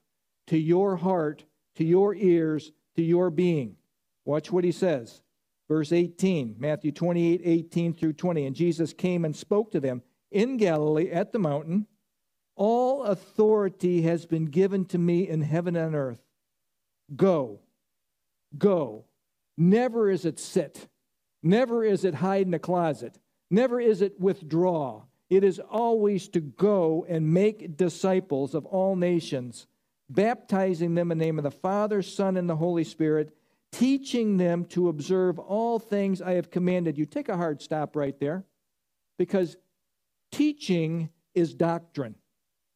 to 0.47 0.59
your 0.59 0.97
heart, 0.97 1.45
to 1.77 1.85
your 1.85 2.15
ears, 2.15 2.73
to 2.97 3.03
your 3.03 3.31
being. 3.31 3.77
Watch 4.25 4.51
what 4.51 4.65
he 4.65 4.73
says. 4.73 5.23
Verse 5.69 5.93
18, 5.93 6.57
Matthew 6.59 6.93
28 6.93 7.43
18 7.45 7.95
through 7.95 8.15
20. 8.15 8.47
And 8.47 8.57
Jesus 8.57 8.93
came 8.93 9.25
and 9.25 9.37
spoke 9.37 9.71
to 9.73 9.81
them 9.81 10.03
in 10.31 10.57
Galilee 10.57 11.11
at 11.11 11.33
the 11.33 11.39
mountain. 11.39 11.87
All 12.57 13.05
authority 13.05 14.03
has 14.03 14.27
been 14.27 14.47
given 14.47 14.85
to 14.87 14.99
me 14.99 15.29
in 15.29 15.43
heaven 15.43 15.77
and 15.77 15.95
earth. 15.95 16.21
Go, 17.15 17.61
go. 18.57 19.05
Never 19.57 20.11
is 20.11 20.25
it 20.25 20.39
sit. 20.39 20.89
Never 21.43 21.85
is 21.85 22.05
it 22.05 22.15
hide 22.15 22.47
in 22.47 22.55
a 22.55 22.59
closet. 22.59 23.19
Never 23.51 23.81
is 23.81 24.03
it 24.03 24.21
withdraw. 24.21 25.03
It 25.31 25.45
is 25.45 25.59
always 25.59 26.29
to 26.29 26.41
go 26.41 27.05
and 27.09 27.33
make 27.33 27.77
disciples 27.77 28.55
of 28.55 28.65
all 28.67 28.97
nations, 28.97 29.67
baptizing 30.09 30.95
them 30.95 31.13
in 31.13 31.19
the 31.19 31.25
name 31.25 31.39
of 31.39 31.45
the 31.45 31.51
Father, 31.51 32.03
Son, 32.03 32.37
and 32.37 32.49
the 32.49 32.57
Holy 32.57 32.85
Spirit, 32.85 33.35
teaching 33.73 34.37
them 34.37 34.65
to 34.67 34.89
observe 34.89 35.39
all 35.39 35.79
things 35.79 36.23
I 36.23 36.33
have 36.33 36.51
commanded 36.51 36.97
you. 36.97 37.05
Take 37.05 37.29
a 37.29 37.37
hard 37.37 37.61
stop 37.61 37.95
right 37.95 38.19
there 38.19 38.45
because 39.19 39.57
teaching 40.33 41.11
is 41.35 41.55
doctrine. 41.55 42.15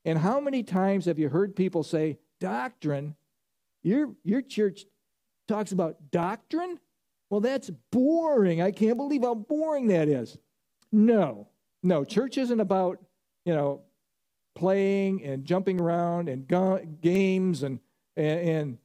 And 0.05 0.18
how 0.18 0.41
many 0.41 0.62
times 0.62 1.07
have 1.07 1.18
you 1.18 1.28
heard 1.28 1.57
people 1.57 1.83
say, 1.83 2.18
Doctrine? 2.41 3.14
Your, 3.83 4.12
your 4.24 4.43
church 4.43 4.85
talks 5.49 5.72
about 5.72 6.11
doctrine? 6.11 6.78
Well, 7.30 7.41
that's 7.41 7.70
boring. 7.91 8.61
I 8.61 8.70
can't 8.70 8.97
believe 8.97 9.22
how 9.22 9.35
boring 9.35 9.89
that 9.89 10.09
is. 10.09 10.37
No, 10.93 11.49
no, 11.83 12.05
church 12.05 12.37
isn't 12.39 12.61
about, 12.61 12.99
you 13.45 13.55
know, 13.55 13.80
playing 14.55 15.24
and 15.24 15.45
jumping 15.45 15.80
around 15.80 16.28
and 16.28 16.47
games 17.01 17.62
and, 17.62 17.80
and, 18.16 18.49
and, 18.49 18.78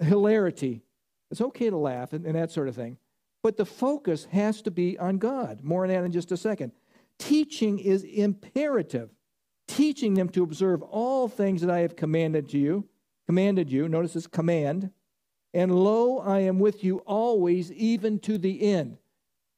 hilarity. 0.00 0.82
It's 1.30 1.40
okay 1.40 1.70
to 1.70 1.76
laugh 1.76 2.12
and, 2.12 2.26
and 2.26 2.34
that 2.34 2.50
sort 2.50 2.68
of 2.68 2.74
thing. 2.74 2.98
But 3.44 3.56
the 3.56 3.64
focus 3.64 4.26
has 4.32 4.60
to 4.62 4.70
be 4.70 4.98
on 4.98 5.18
God. 5.18 5.62
More 5.62 5.84
on 5.84 5.88
that 5.88 6.02
in 6.02 6.12
just 6.12 6.32
a 6.32 6.36
second. 6.36 6.72
Teaching 7.18 7.78
is 7.78 8.02
imperative. 8.02 9.10
Teaching 9.68 10.14
them 10.14 10.28
to 10.30 10.42
observe 10.42 10.82
all 10.82 11.28
things 11.28 11.60
that 11.60 11.70
I 11.70 11.78
have 11.80 11.94
commanded 11.94 12.48
to 12.50 12.58
you, 12.58 12.88
commanded 13.26 13.70
you. 13.70 13.88
Notice 13.88 14.12
this 14.14 14.26
command. 14.26 14.90
And 15.52 15.74
lo, 15.74 16.18
I 16.18 16.40
am 16.40 16.58
with 16.58 16.82
you 16.82 16.98
always, 16.98 17.70
even 17.72 18.18
to 18.20 18.38
the 18.38 18.62
end. 18.62 18.98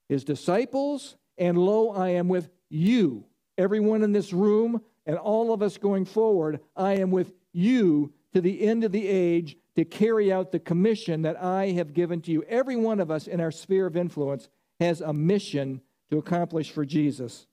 His 0.08 0.24
disciples, 0.24 1.16
and 1.38 1.56
lo, 1.58 1.90
I 1.90 2.10
am 2.10 2.28
with 2.28 2.50
you, 2.68 3.24
everyone 3.56 4.02
in 4.02 4.12
this 4.12 4.32
room, 4.32 4.82
and 5.06 5.16
all 5.16 5.52
of 5.52 5.62
us 5.62 5.78
going 5.78 6.04
forward, 6.04 6.60
I 6.76 6.94
am 6.94 7.10
with 7.10 7.32
you 7.52 8.12
to 8.34 8.40
the 8.40 8.62
end 8.62 8.84
of 8.84 8.92
the 8.92 9.06
age 9.06 9.56
to 9.76 9.84
carry 9.84 10.32
out 10.32 10.52
the 10.52 10.58
commission 10.58 11.22
that 11.22 11.42
I 11.42 11.70
have 11.72 11.94
given 11.94 12.20
to 12.22 12.32
you. 12.32 12.42
Every 12.48 12.76
one 12.76 13.00
of 13.00 13.10
us 13.10 13.26
in 13.26 13.40
our 13.40 13.50
sphere 13.50 13.86
of 13.86 13.96
influence 13.96 14.48
has 14.80 15.00
a 15.00 15.12
mission 15.12 15.80
to 16.10 16.18
accomplish 16.18 16.70
for 16.70 16.84
Jesus. 16.84 17.46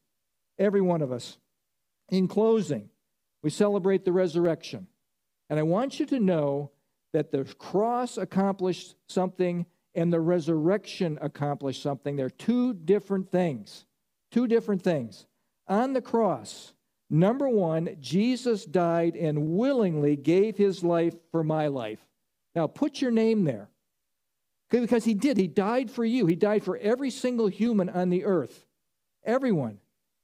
Every 0.59 0.81
one 0.81 1.01
of 1.01 1.11
us. 1.11 1.37
In 2.09 2.27
closing, 2.27 2.89
we 3.41 3.49
celebrate 3.49 4.05
the 4.05 4.11
resurrection. 4.11 4.87
And 5.53 5.59
I 5.59 5.63
want 5.63 5.99
you 5.99 6.07
to 6.07 6.19
know 6.19 6.71
that 7.11 7.31
the 7.31 7.43
cross 7.59 8.17
accomplished 8.17 8.95
something 9.07 9.67
and 9.93 10.11
the 10.11 10.19
resurrection 10.19 11.19
accomplished 11.21 11.83
something. 11.83 12.15
They're 12.15 12.31
two 12.31 12.73
different 12.73 13.29
things. 13.29 13.85
Two 14.31 14.47
different 14.47 14.81
things. 14.81 15.27
On 15.67 15.93
the 15.93 16.01
cross, 16.01 16.73
number 17.07 17.47
one, 17.47 17.97
Jesus 17.99 18.65
died 18.65 19.15
and 19.15 19.49
willingly 19.49 20.15
gave 20.15 20.57
his 20.57 20.83
life 20.83 21.13
for 21.31 21.43
my 21.43 21.67
life. 21.67 22.03
Now, 22.55 22.65
put 22.65 22.99
your 22.99 23.11
name 23.11 23.43
there. 23.43 23.69
Because 24.71 25.05
he 25.05 25.13
did. 25.13 25.37
He 25.37 25.45
died 25.45 25.91
for 25.91 26.03
you. 26.03 26.25
He 26.25 26.35
died 26.35 26.63
for 26.63 26.77
every 26.77 27.11
single 27.11 27.45
human 27.45 27.89
on 27.89 28.09
the 28.09 28.25
earth. 28.25 28.65
Everyone. 29.23 29.77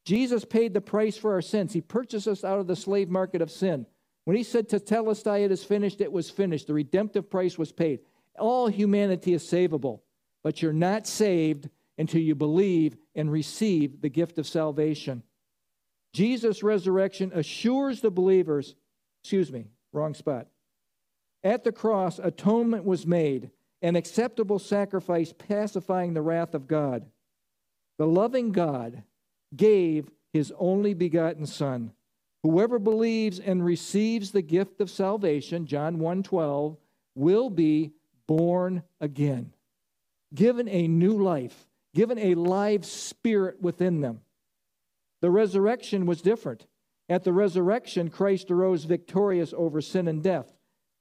Jesus 0.06 0.44
paid 0.44 0.74
the 0.74 0.82
price 0.82 1.18
for 1.18 1.34
our 1.34 1.44
sins. 1.44 1.74
He 1.74 1.82
purchased 1.82 2.28
us 2.28 2.44
out 2.44 2.58
of 2.58 2.66
the 2.66 2.76
slave 2.76 3.10
market 3.10 3.44
of 3.44 3.52
sin. 3.52 3.86
When 4.30 4.38
he 4.38 4.44
said 4.44 4.70
tetelestai, 4.70 5.44
it 5.44 5.52
is 5.52 5.64
finished, 5.64 6.02
it 6.02 6.12
was 6.12 6.30
finished. 6.30 6.68
The 6.68 6.74
redemptive 6.76 7.32
price 7.32 7.58
was 7.58 7.72
paid. 7.72 8.02
All 8.38 8.68
humanity 8.68 9.34
is 9.34 9.42
savable, 9.42 10.02
but 10.44 10.62
you're 10.62 10.72
not 10.72 11.08
saved 11.08 11.68
until 11.98 12.22
you 12.22 12.36
believe 12.36 12.96
and 13.16 13.32
receive 13.32 14.02
the 14.02 14.10
gift 14.10 14.38
of 14.38 14.46
salvation. 14.46 15.24
Jesus' 16.14 16.62
resurrection 16.62 17.32
assures 17.34 18.02
the 18.02 18.12
believers, 18.12 18.76
excuse 19.24 19.52
me, 19.52 19.66
wrong 19.94 20.14
spot. 20.14 20.46
At 21.44 21.64
the 21.64 21.72
cross, 21.72 22.20
atonement 22.20 22.84
was 22.84 23.08
made, 23.08 23.50
an 23.82 23.96
acceptable 23.96 24.60
sacrifice 24.60 25.34
pacifying 25.36 26.14
the 26.14 26.22
wrath 26.22 26.54
of 26.54 26.68
God. 26.68 27.08
The 27.98 28.06
loving 28.06 28.52
God 28.52 29.02
gave 29.56 30.12
his 30.32 30.54
only 30.60 30.94
begotten 30.94 31.48
Son. 31.48 31.94
Whoever 32.44 32.80
believes 32.80 33.40
and 33.40 33.64
receives 33.64 34.32
the 34.32 34.42
gift 34.42 34.82
of 34.82 34.90
salvation, 34.90 35.66
John 35.66 35.98
1:12, 36.00 36.78
will 37.16 37.50
be 37.50 37.92
born 38.28 38.84
again, 39.00 39.54
given 40.34 40.68
a 40.68 40.88
new 40.88 41.22
life 41.22 41.70
given 41.94 42.18
a 42.18 42.36
live 42.36 42.86
spirit 42.86 43.62
within 43.62 44.02
them. 44.02 44.22
The 45.22 45.32
resurrection 45.32 46.06
was 46.06 46.22
different. 46.22 46.68
At 47.08 47.24
the 47.24 47.34
resurrection, 47.34 48.10
Christ 48.10 48.52
arose 48.52 48.86
victorious 48.86 49.54
over 49.56 49.82
sin 49.82 50.08
and 50.08 50.22
death, 50.22 50.54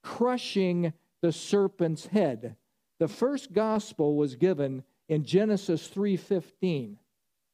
crushing 0.02 0.92
the 1.20 1.32
serpent's 1.32 2.06
head. 2.06 2.56
The 2.98 3.08
first 3.08 3.52
gospel 3.52 4.16
was 4.16 4.36
given 4.36 4.84
in 5.08 5.24
Genesis 5.24 5.86
3:15. 5.88 6.98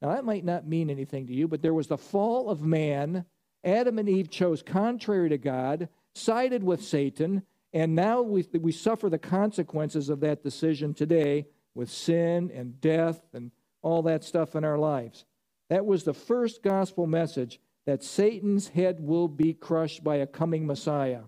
Now, 0.01 0.11
that 0.11 0.25
might 0.25 0.45
not 0.45 0.67
mean 0.67 0.91
anything 0.91 1.27
to 1.27 1.35
you, 1.35 1.49
but 1.49 1.63
there 1.63 1.75
was 1.75 1.89
the 1.89 1.99
fall 1.99 2.49
of 2.49 2.63
man. 2.63 3.25
Adam 3.65 3.99
and 3.99 4.09
Eve 4.09 4.31
chose 4.31 4.63
contrary 4.63 5.29
to 5.31 5.39
God, 5.39 5.89
sided 6.15 6.63
with 6.63 6.85
Satan, 6.85 7.43
and 7.73 7.95
now 7.95 8.23
we, 8.23 8.47
we 8.61 8.73
suffer 8.73 9.09
the 9.09 9.19
consequences 9.19 10.09
of 10.09 10.21
that 10.21 10.45
decision 10.45 10.95
today 10.95 11.47
with 11.75 11.91
sin 11.91 12.51
and 12.55 12.81
death 12.81 13.21
and 13.33 13.51
all 13.83 14.03
that 14.03 14.23
stuff 14.23 14.55
in 14.55 14.65
our 14.65 14.79
lives. 14.79 15.25
That 15.71 15.87
was 15.87 16.05
the 16.05 16.15
first 16.15 16.63
gospel 16.63 17.07
message 17.07 17.59
that 17.87 18.03
Satan's 18.03 18.69
head 18.69 19.01
will 19.01 19.29
be 19.29 19.55
crushed 19.55 20.05
by 20.05 20.17
a 20.17 20.27
coming 20.27 20.67
Messiah. 20.67 21.23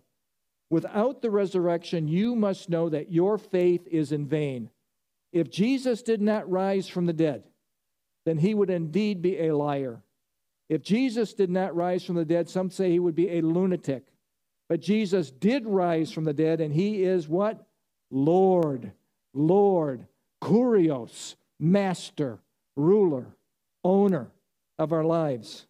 Without 0.71 1.23
the 1.23 1.31
resurrection, 1.31 2.09
you 2.09 2.35
must 2.35 2.71
know 2.71 2.89
that 2.89 3.13
your 3.13 3.39
faith 3.39 3.87
is 3.91 4.13
in 4.13 4.27
vain. 4.27 4.71
If 5.33 5.51
Jesus 5.51 6.03
did 6.03 6.21
not 6.21 6.51
rise 6.51 6.89
from 6.89 7.07
the 7.07 7.13
dead, 7.13 7.45
then 8.25 8.39
he 8.39 8.55
would 8.55 8.71
indeed 8.71 9.23
be 9.23 9.39
a 9.41 9.57
liar. 9.57 10.03
If 10.69 10.83
Jesus 10.83 11.33
did 11.33 11.51
not 11.51 11.77
rise 11.77 12.05
from 12.05 12.17
the 12.17 12.25
dead, 12.25 12.49
some 12.49 12.71
say 12.71 12.91
he 12.91 12.99
would 12.99 13.15
be 13.15 13.39
a 13.39 13.43
lunatic. 13.43 14.07
But 14.69 14.81
Jesus 14.81 15.31
did 15.31 15.65
rise 15.67 16.11
from 16.11 16.25
the 16.25 16.33
dead, 16.33 16.61
and 16.61 16.75
he 16.75 17.05
is 17.05 17.29
what? 17.29 17.67
Lord, 18.11 18.93
Lord, 19.33 20.07
Kurios, 20.43 21.37
Master, 21.61 22.41
Ruler, 22.75 23.27
Owner 23.85 24.29
of 24.79 24.93
our 24.93 25.05
lives. 25.05 25.67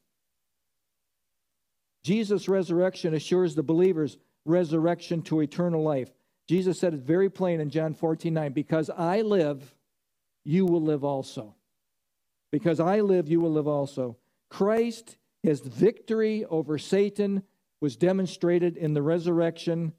Jesus' 2.02 2.48
resurrection 2.48 3.14
assures 3.14 3.54
the 3.54 3.62
believers 3.62 4.16
resurrection 4.44 5.22
to 5.22 5.40
eternal 5.40 5.82
life. 5.82 6.10
Jesus 6.48 6.78
said 6.78 6.94
it 6.94 7.00
very 7.00 7.28
plain 7.28 7.60
in 7.60 7.68
John 7.68 7.94
14 7.94 8.32
9, 8.32 8.52
because 8.52 8.88
I 8.88 9.22
live, 9.22 9.74
you 10.44 10.64
will 10.64 10.82
live 10.82 11.04
also. 11.04 11.54
Because 12.52 12.78
I 12.78 13.00
live, 13.00 13.28
you 13.28 13.40
will 13.40 13.52
live 13.52 13.66
also. 13.66 14.16
Christ, 14.50 15.16
his 15.42 15.60
victory 15.60 16.44
over 16.44 16.78
Satan, 16.78 17.42
was 17.80 17.96
demonstrated 17.96 18.76
in 18.76 18.94
the 18.94 19.02
resurrection 19.02 19.92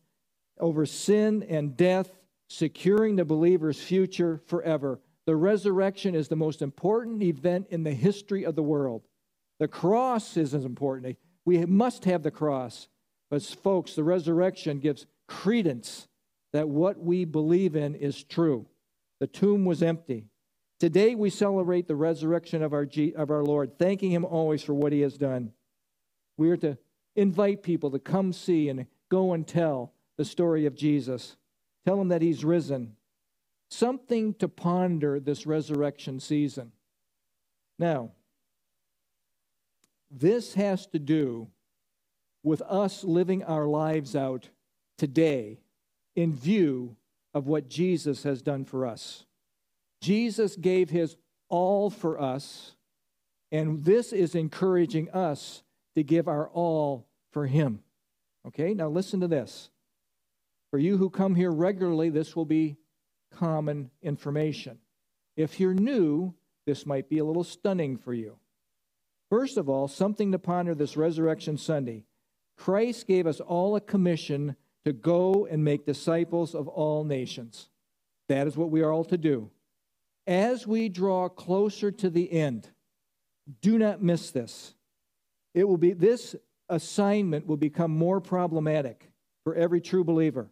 over 0.59 0.85
sin 0.85 1.43
and 1.43 1.77
death, 1.77 2.09
securing 2.49 3.15
the 3.15 3.25
believer's 3.25 3.81
future 3.81 4.41
forever. 4.47 4.99
The 5.25 5.35
resurrection 5.35 6.15
is 6.15 6.27
the 6.27 6.35
most 6.35 6.61
important 6.61 7.21
event 7.21 7.67
in 7.69 7.83
the 7.83 7.93
history 7.93 8.45
of 8.45 8.55
the 8.55 8.63
world. 8.63 9.07
The 9.59 9.67
cross 9.67 10.37
is 10.37 10.53
as 10.53 10.65
important. 10.65 11.17
We 11.45 11.65
must 11.65 12.05
have 12.05 12.23
the 12.23 12.31
cross. 12.31 12.87
But, 13.29 13.43
folks, 13.43 13.93
the 13.93 14.03
resurrection 14.03 14.79
gives 14.79 15.05
credence 15.27 16.07
that 16.53 16.69
what 16.69 16.99
we 16.99 17.25
believe 17.25 17.75
in 17.75 17.95
is 17.95 18.23
true. 18.23 18.65
The 19.19 19.27
tomb 19.27 19.65
was 19.65 19.83
empty. 19.83 20.25
Today 20.79 21.15
we 21.15 21.29
celebrate 21.29 21.87
the 21.87 21.95
resurrection 21.95 22.61
of 22.61 22.71
our, 22.71 22.85
G- 22.85 23.13
of 23.15 23.31
our 23.31 23.43
Lord, 23.43 23.79
thanking 23.79 24.11
Him 24.11 24.23
always 24.25 24.61
for 24.61 24.73
what 24.73 24.93
He 24.93 25.01
has 25.01 25.17
done. 25.17 25.53
We 26.37 26.51
are 26.51 26.57
to 26.57 26.77
invite 27.15 27.63
people 27.63 27.89
to 27.91 27.99
come 27.99 28.31
see 28.31 28.69
and 28.69 28.85
go 29.09 29.33
and 29.33 29.47
tell 29.47 29.93
the 30.17 30.25
story 30.25 30.65
of 30.67 30.75
Jesus. 30.75 31.35
Tell 31.85 31.97
them 31.97 32.09
that 32.09 32.21
He's 32.21 32.45
risen. 32.45 32.95
Something 33.69 34.35
to 34.35 34.47
ponder 34.47 35.19
this 35.19 35.47
resurrection 35.47 36.19
season. 36.19 36.71
Now, 37.79 38.11
this 40.11 40.53
has 40.53 40.85
to 40.87 40.99
do 40.99 41.49
with 42.43 42.61
us 42.61 43.03
living 43.03 43.43
our 43.43 43.65
lives 43.65 44.15
out 44.15 44.49
today 44.97 45.59
in 46.15 46.33
view 46.33 46.95
of 47.33 47.47
what 47.47 47.67
Jesus 47.67 48.23
has 48.23 48.41
done 48.41 48.63
for 48.63 48.85
us. 48.85 49.25
Jesus 50.01 50.55
gave 50.55 50.89
his 50.89 51.15
all 51.49 51.89
for 51.89 52.19
us, 52.19 52.75
and 53.51 53.83
this 53.83 54.13
is 54.13 54.35
encouraging 54.35 55.09
us 55.11 55.63
to 55.95 56.03
give 56.03 56.27
our 56.27 56.49
all 56.49 57.07
for 57.31 57.47
him. 57.47 57.81
Okay, 58.47 58.73
now 58.73 58.89
listen 58.89 59.19
to 59.21 59.27
this. 59.27 59.69
For 60.71 60.79
you 60.79 60.97
who 60.97 61.09
come 61.09 61.35
here 61.35 61.51
regularly, 61.51 62.09
this 62.09 62.35
will 62.35 62.45
be 62.45 62.77
common 63.31 63.89
information. 64.01 64.79
If 65.35 65.59
you're 65.59 65.73
new, 65.73 66.33
this 66.65 66.85
might 66.85 67.09
be 67.09 67.19
a 67.19 67.25
little 67.25 67.43
stunning 67.43 67.97
for 67.97 68.13
you. 68.13 68.37
First 69.29 69.57
of 69.57 69.69
all, 69.69 69.87
something 69.87 70.31
to 70.31 70.39
ponder 70.39 70.75
this 70.75 70.97
Resurrection 70.97 71.57
Sunday. 71.57 72.05
Christ 72.57 73.07
gave 73.07 73.27
us 73.27 73.39
all 73.39 73.75
a 73.75 73.81
commission 73.81 74.55
to 74.85 74.93
go 74.93 75.45
and 75.45 75.63
make 75.63 75.85
disciples 75.85 76.55
of 76.55 76.67
all 76.67 77.03
nations. 77.03 77.69
That 78.29 78.47
is 78.47 78.57
what 78.57 78.71
we 78.71 78.81
are 78.81 78.91
all 78.91 79.05
to 79.05 79.17
do. 79.17 79.49
As 80.27 80.67
we 80.67 80.89
draw 80.89 81.29
closer 81.29 81.89
to 81.89 82.09
the 82.09 82.29
end, 82.29 82.69
do 83.61 83.77
not 83.77 84.03
miss 84.03 84.31
this. 84.31 84.75
It 85.53 85.63
will 85.63 85.77
be 85.77 85.93
this 85.93 86.35
assignment 86.67 87.47
will 87.47 87.57
become 87.57 87.91
more 87.91 88.19
problematic 88.19 89.09
for 89.45 89.55
every 89.55 89.79
true 89.79 90.03
believer. 90.03 90.49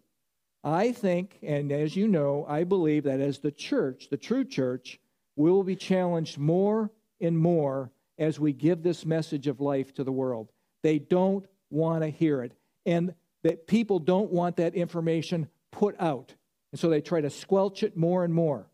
I 0.64 0.94
think, 0.94 1.38
and 1.44 1.74
as 1.74 1.96
you 1.96 2.08
know, 2.08 2.46
I 2.48 2.64
believe 2.64 3.04
that 3.04 3.20
as 3.20 3.40
the 3.40 3.52
church, 3.52 4.08
the 4.10 4.18
true 4.18 4.46
church, 4.46 5.00
will 5.36 5.62
be 5.62 5.76
challenged 5.76 6.38
more 6.38 6.90
and 7.20 7.38
more 7.38 7.92
as 8.18 8.40
we 8.40 8.54
give 8.54 8.82
this 8.82 9.06
message 9.06 9.48
of 9.48 9.60
life 9.60 9.94
to 9.96 10.06
the 10.06 10.12
world. 10.12 10.54
They 10.84 11.00
don't 11.00 11.46
want 11.70 12.04
to 12.04 12.10
hear 12.10 12.42
it. 12.42 12.54
And 12.86 13.14
that 13.44 13.68
people 13.68 14.00
don't 14.00 14.32
want 14.32 14.56
that 14.56 14.74
information 14.74 15.50
put 15.72 16.00
out. 16.00 16.34
And 16.72 16.80
so 16.80 16.90
they 16.90 17.02
try 17.02 17.20
to 17.20 17.30
squelch 17.30 17.84
it 17.84 17.98
more 17.98 18.24
and 18.24 18.34
more 18.34 18.68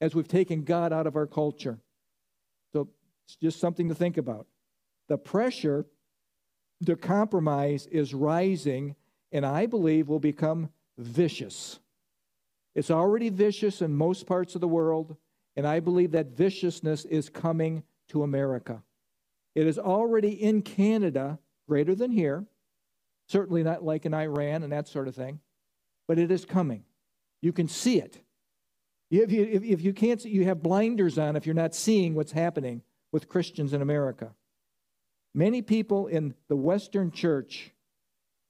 as 0.00 0.14
we've 0.14 0.28
taken 0.28 0.62
God 0.62 0.92
out 0.92 1.06
of 1.06 1.16
our 1.16 1.26
culture. 1.26 1.78
So 2.72 2.88
it's 3.26 3.36
just 3.36 3.60
something 3.60 3.88
to 3.88 3.94
think 3.94 4.16
about. 4.16 4.46
The 5.08 5.18
pressure 5.18 5.86
to 6.86 6.96
compromise 6.96 7.86
is 7.86 8.14
rising, 8.14 8.94
and 9.32 9.44
I 9.44 9.66
believe 9.66 10.08
will 10.08 10.20
become 10.20 10.70
vicious. 10.96 11.80
It's 12.74 12.90
already 12.90 13.30
vicious 13.30 13.82
in 13.82 13.94
most 13.94 14.26
parts 14.26 14.54
of 14.54 14.60
the 14.60 14.68
world, 14.68 15.16
and 15.56 15.66
I 15.66 15.80
believe 15.80 16.12
that 16.12 16.36
viciousness 16.36 17.04
is 17.04 17.28
coming 17.28 17.82
to 18.08 18.22
America. 18.22 18.82
It 19.54 19.66
is 19.66 19.78
already 19.78 20.30
in 20.30 20.62
Canada, 20.62 21.38
greater 21.66 21.94
than 21.94 22.12
here, 22.12 22.46
certainly 23.26 23.62
not 23.62 23.82
like 23.82 24.06
in 24.06 24.14
Iran 24.14 24.62
and 24.62 24.72
that 24.72 24.86
sort 24.86 25.08
of 25.08 25.16
thing, 25.16 25.40
but 26.06 26.18
it 26.18 26.30
is 26.30 26.44
coming. 26.44 26.84
You 27.42 27.52
can 27.52 27.68
see 27.68 28.00
it. 28.00 28.20
If 29.10 29.32
you, 29.32 29.44
if, 29.44 29.80
you 29.80 29.92
can't 29.94 30.22
you 30.24 30.44
have 30.44 30.62
blinders 30.62 31.18
on 31.18 31.34
if 31.36 31.46
you're 31.46 31.54
not 31.54 31.74
seeing 31.74 32.14
what's 32.14 32.32
happening 32.32 32.82
with 33.10 33.28
Christians 33.28 33.72
in 33.72 33.80
America. 33.80 34.34
Many 35.34 35.62
people 35.62 36.06
in 36.06 36.34
the 36.48 36.56
Western 36.56 37.10
church 37.10 37.72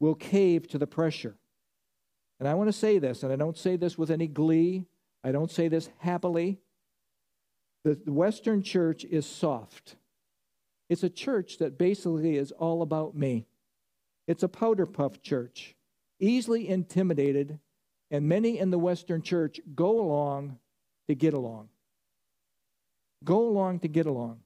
will 0.00 0.14
cave 0.14 0.68
to 0.68 0.78
the 0.78 0.86
pressure. 0.86 1.36
And 2.40 2.48
I 2.48 2.54
want 2.54 2.68
to 2.68 2.72
say 2.72 2.98
this, 2.98 3.22
and 3.22 3.32
I 3.32 3.36
don't 3.36 3.58
say 3.58 3.76
this 3.76 3.98
with 3.98 4.10
any 4.10 4.26
glee, 4.26 4.86
I 5.24 5.32
don't 5.32 5.50
say 5.50 5.68
this 5.68 5.90
happily. 5.98 6.58
The 7.84 7.98
Western 8.06 8.62
church 8.62 9.04
is 9.04 9.26
soft. 9.26 9.96
It's 10.88 11.02
a 11.02 11.10
church 11.10 11.58
that 11.58 11.78
basically 11.78 12.36
is 12.36 12.52
all 12.52 12.82
about 12.82 13.16
me. 13.16 13.46
It's 14.26 14.42
a 14.42 14.48
powder 14.48 14.86
puff 14.86 15.22
church, 15.22 15.76
easily 16.20 16.68
intimidated 16.68 17.58
and 18.10 18.28
many 18.28 18.58
in 18.58 18.70
the 18.70 18.78
Western 18.78 19.22
church 19.22 19.60
go 19.74 20.00
along 20.00 20.58
to 21.08 21.14
get 21.14 21.34
along. 21.34 21.68
Go 23.24 23.48
along 23.48 23.80
to 23.80 23.88
get 23.88 24.06
along. 24.06 24.40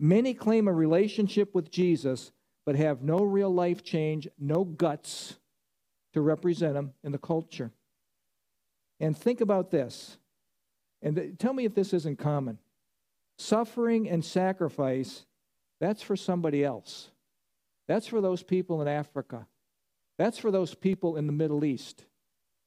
Many 0.00 0.34
claim 0.34 0.68
a 0.68 0.72
relationship 0.72 1.54
with 1.54 1.70
Jesus, 1.70 2.32
but 2.66 2.76
have 2.76 3.02
no 3.02 3.18
real 3.18 3.52
life 3.52 3.82
change, 3.82 4.28
no 4.38 4.64
guts 4.64 5.38
to 6.12 6.20
represent 6.20 6.76
him 6.76 6.92
in 7.02 7.12
the 7.12 7.18
culture. 7.18 7.72
And 9.00 9.16
think 9.16 9.40
about 9.40 9.70
this. 9.70 10.18
And 11.02 11.38
tell 11.38 11.52
me 11.52 11.64
if 11.64 11.74
this 11.74 11.92
isn't 11.92 12.18
common. 12.18 12.58
Suffering 13.38 14.08
and 14.08 14.24
sacrifice, 14.24 15.24
that's 15.80 16.02
for 16.02 16.16
somebody 16.16 16.64
else. 16.64 17.10
That's 17.86 18.06
for 18.06 18.20
those 18.20 18.42
people 18.42 18.82
in 18.82 18.88
Africa. 18.88 19.46
That's 20.18 20.38
for 20.38 20.50
those 20.50 20.74
people 20.74 21.16
in 21.16 21.26
the 21.26 21.32
Middle 21.32 21.64
East. 21.64 22.04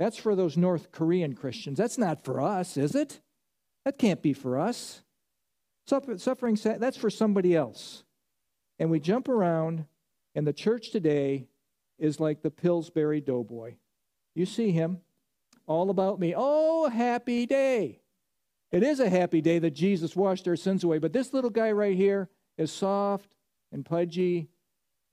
That's 0.01 0.17
for 0.17 0.35
those 0.35 0.57
North 0.57 0.91
Korean 0.91 1.35
Christians. 1.35 1.77
That's 1.77 1.99
not 1.99 2.25
for 2.25 2.41
us, 2.41 2.75
is 2.75 2.95
it? 2.95 3.21
That 3.85 3.99
can't 3.99 4.19
be 4.19 4.33
for 4.33 4.57
us. 4.57 5.03
Suffering, 5.85 6.57
that's 6.79 6.97
for 6.97 7.11
somebody 7.11 7.55
else. 7.55 8.03
And 8.79 8.89
we 8.89 8.99
jump 8.99 9.29
around, 9.29 9.85
and 10.33 10.47
the 10.47 10.53
church 10.53 10.89
today 10.89 11.45
is 11.99 12.19
like 12.19 12.41
the 12.41 12.49
Pillsbury 12.49 13.21
Doughboy. 13.21 13.75
You 14.33 14.47
see 14.47 14.71
him, 14.71 15.01
all 15.67 15.91
about 15.91 16.19
me. 16.19 16.33
Oh, 16.35 16.89
happy 16.89 17.45
day. 17.45 17.99
It 18.71 18.81
is 18.81 18.99
a 18.99 19.07
happy 19.07 19.39
day 19.39 19.59
that 19.59 19.75
Jesus 19.75 20.15
washed 20.15 20.47
our 20.47 20.55
sins 20.55 20.83
away, 20.83 20.97
but 20.97 21.13
this 21.13 21.31
little 21.31 21.51
guy 21.51 21.71
right 21.73 21.95
here 21.95 22.27
is 22.57 22.71
soft 22.71 23.29
and 23.71 23.85
pudgy 23.85 24.49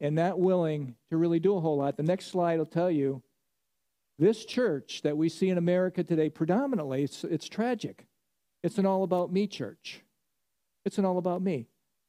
and 0.00 0.14
not 0.14 0.40
willing 0.40 0.94
to 1.10 1.18
really 1.18 1.40
do 1.40 1.56
a 1.56 1.60
whole 1.60 1.76
lot. 1.76 1.98
The 1.98 2.04
next 2.04 2.28
slide 2.28 2.58
will 2.58 2.64
tell 2.64 2.90
you 2.90 3.22
this 4.18 4.44
church 4.44 5.02
that 5.02 5.16
we 5.16 5.28
see 5.28 5.48
in 5.48 5.58
America 5.58 6.02
today, 6.02 6.28
predominantly, 6.28 7.04
it's, 7.04 7.24
it's 7.24 7.48
tragic. 7.48 8.06
It's 8.62 8.78
an 8.78 8.86
all 8.86 9.04
about 9.04 9.32
me 9.32 9.46
church. 9.46 10.02
It's 10.84 10.98
an 10.98 11.04
all 11.04 11.18
about 11.18 11.42
me. 11.42 11.68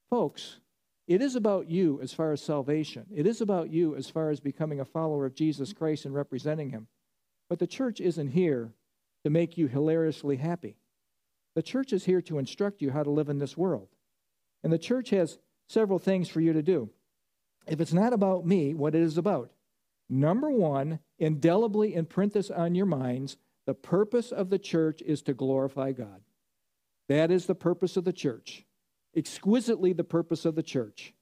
Folks, 0.10 0.60
it 1.08 1.22
is 1.22 1.36
about 1.36 1.70
you 1.70 2.00
as 2.02 2.14
far 2.14 2.32
as 2.32 2.42
salvation. 2.42 3.06
It 3.14 3.28
is 3.28 3.42
about 3.42 3.70
you 3.70 3.96
as 3.96 4.10
far 4.10 4.30
as 4.30 4.40
becoming 4.40 4.80
a 4.80 4.86
follower 4.86 5.26
of 5.26 5.36
Jesus 5.36 5.74
Christ 5.74 6.06
and 6.06 6.14
representing 6.14 6.72
Him. 6.72 6.88
But 7.50 7.60
the 7.60 7.68
church 7.68 8.00
isn't 8.00 8.30
here 8.30 8.74
to 9.24 9.30
make 9.30 9.58
you 9.58 9.68
hilariously 9.68 10.38
happy. 10.38 10.78
The 11.56 11.64
church 11.64 11.94
is 11.94 12.06
here 12.06 12.22
to 12.24 12.38
instruct 12.40 12.82
you 12.82 12.92
how 12.92 13.04
to 13.04 13.10
live 13.10 13.30
in 13.30 13.40
this 13.40 13.58
world. 13.58 13.90
And 14.64 14.72
the 14.72 14.78
church 14.78 15.10
has 15.10 15.40
several 15.68 16.00
things 16.00 16.30
for 16.30 16.42
you 16.42 16.54
to 16.54 16.62
do. 16.62 16.90
If 17.68 17.82
it's 17.82 17.94
not 17.94 18.14
about 18.14 18.46
me, 18.46 18.74
what 18.74 18.96
it 18.96 19.02
is 19.02 19.18
about? 19.18 19.52
Number 20.10 20.50
one, 20.50 21.00
indelibly 21.20 21.94
imprint 21.94 22.34
this 22.34 22.50
on 22.50 22.76
your 22.76 22.86
minds. 22.86 23.38
The 23.68 23.74
purpose 23.74 24.32
of 24.32 24.50
the 24.50 24.60
church 24.60 25.02
is 25.02 25.22
to 25.24 25.34
glorify 25.34 25.92
God. 25.92 26.22
That 27.08 27.32
is 27.32 27.46
the 27.46 27.56
purpose 27.56 27.98
of 27.98 28.06
the 28.06 28.14
church. 28.14 28.66
Exquisitely, 29.16 29.94
the 29.94 30.04
purpose 30.04 30.46
of 30.46 30.56
the 30.56 30.64
church 30.64 31.14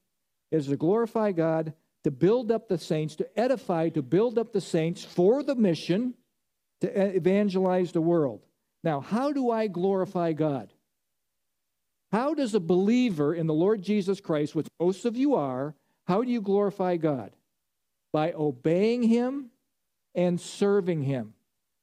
is 0.50 0.66
to 0.68 0.76
glorify 0.76 1.32
God, 1.32 1.74
to 2.04 2.10
build 2.10 2.50
up 2.50 2.68
the 2.68 2.78
saints, 2.78 3.16
to 3.16 3.38
edify, 3.38 3.90
to 3.90 4.02
build 4.02 4.38
up 4.38 4.52
the 4.52 4.60
saints 4.60 5.04
for 5.04 5.42
the 5.42 5.54
mission 5.54 6.14
to 6.80 7.16
evangelize 7.16 7.92
the 7.92 8.00
world. 8.00 8.44
Now, 8.84 9.00
how 9.00 9.32
do 9.32 9.50
I 9.50 9.66
glorify 9.66 10.32
God? 10.32 10.72
How 12.12 12.34
does 12.34 12.54
a 12.54 12.60
believer 12.60 13.34
in 13.34 13.46
the 13.46 13.54
Lord 13.54 13.82
Jesus 13.82 14.20
Christ, 14.20 14.54
which 14.54 14.68
most 14.80 15.04
of 15.04 15.16
you 15.16 15.34
are, 15.34 15.74
how 16.06 16.22
do 16.22 16.30
you 16.30 16.40
glorify 16.40 16.96
God? 16.96 17.32
By 18.12 18.32
obeying 18.32 19.02
Him 19.02 19.50
and 20.14 20.40
serving 20.40 21.02
Him. 21.02 21.34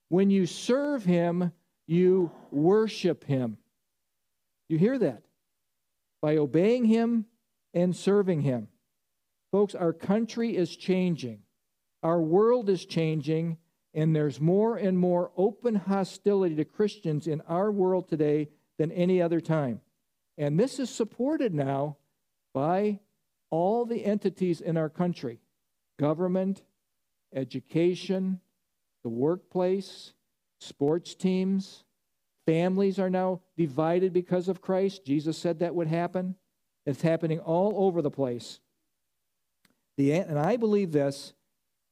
When 0.10 0.30
you 0.30 0.46
serve 0.46 1.04
Him, 1.04 1.52
you 1.88 2.32
worship 2.52 3.24
Him. 3.24 3.58
You 4.68 4.78
hear 4.78 4.98
that? 5.00 5.24
By 6.22 6.38
obeying 6.38 6.86
Him 6.86 7.26
and 7.74 7.96
serving 7.96 8.42
Him. 8.42 8.68
Folks, 9.52 9.76
our 9.76 9.94
country 9.94 10.56
is 10.56 10.76
changing, 10.76 11.40
our 12.04 12.22
world 12.22 12.70
is 12.70 12.86
changing, 12.86 13.58
and 13.94 14.14
there's 14.14 14.42
more 14.42 14.76
and 14.76 15.00
more 15.00 15.32
open 15.38 15.76
hostility 15.76 16.56
to 16.56 16.66
Christians 16.66 17.28
in 17.28 17.42
our 17.48 17.72
world 17.72 18.10
today 18.10 18.50
than 18.78 18.92
any 18.92 19.22
other 19.22 19.40
time. 19.40 19.80
And 20.38 20.60
this 20.60 20.80
is 20.80 20.90
supported 20.90 21.54
now 21.54 21.98
by 22.54 23.00
all 23.50 23.86
the 23.86 24.04
entities 24.04 24.60
in 24.60 24.76
our 24.76 24.90
country 24.90 25.40
government, 25.98 26.64
education, 27.34 28.40
the 29.04 29.10
workplace, 29.10 30.14
sports 30.60 31.16
teams. 31.16 31.84
Families 32.46 33.00
are 33.00 33.10
now 33.10 33.42
divided 33.58 34.14
because 34.14 34.48
of 34.48 34.62
Christ. 34.62 35.06
Jesus 35.06 35.38
said 35.38 35.60
that 35.60 35.76
would 35.76 35.88
happen. 35.88 36.36
It's 36.86 37.02
happening 37.02 37.40
all 37.40 37.74
over 37.88 38.02
the 38.02 38.12
place. 38.12 38.60
The, 39.98 40.14
and 40.14 40.38
I 40.38 40.58
believe 40.58 40.92
this, 40.92 41.34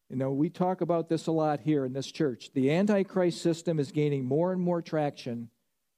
you 0.10 0.16
know, 0.16 0.32
we 0.32 0.50
talk 0.50 0.82
about 0.82 1.10
this 1.10 1.28
a 1.28 1.32
lot 1.32 1.62
here 1.62 1.86
in 1.86 1.94
this 1.94 2.12
church. 2.12 2.52
The 2.54 2.72
Antichrist 2.72 3.42
system 3.42 3.80
is 3.80 3.92
gaining 3.92 4.26
more 4.26 4.52
and 4.52 4.62
more 4.62 4.82
traction, 4.82 5.50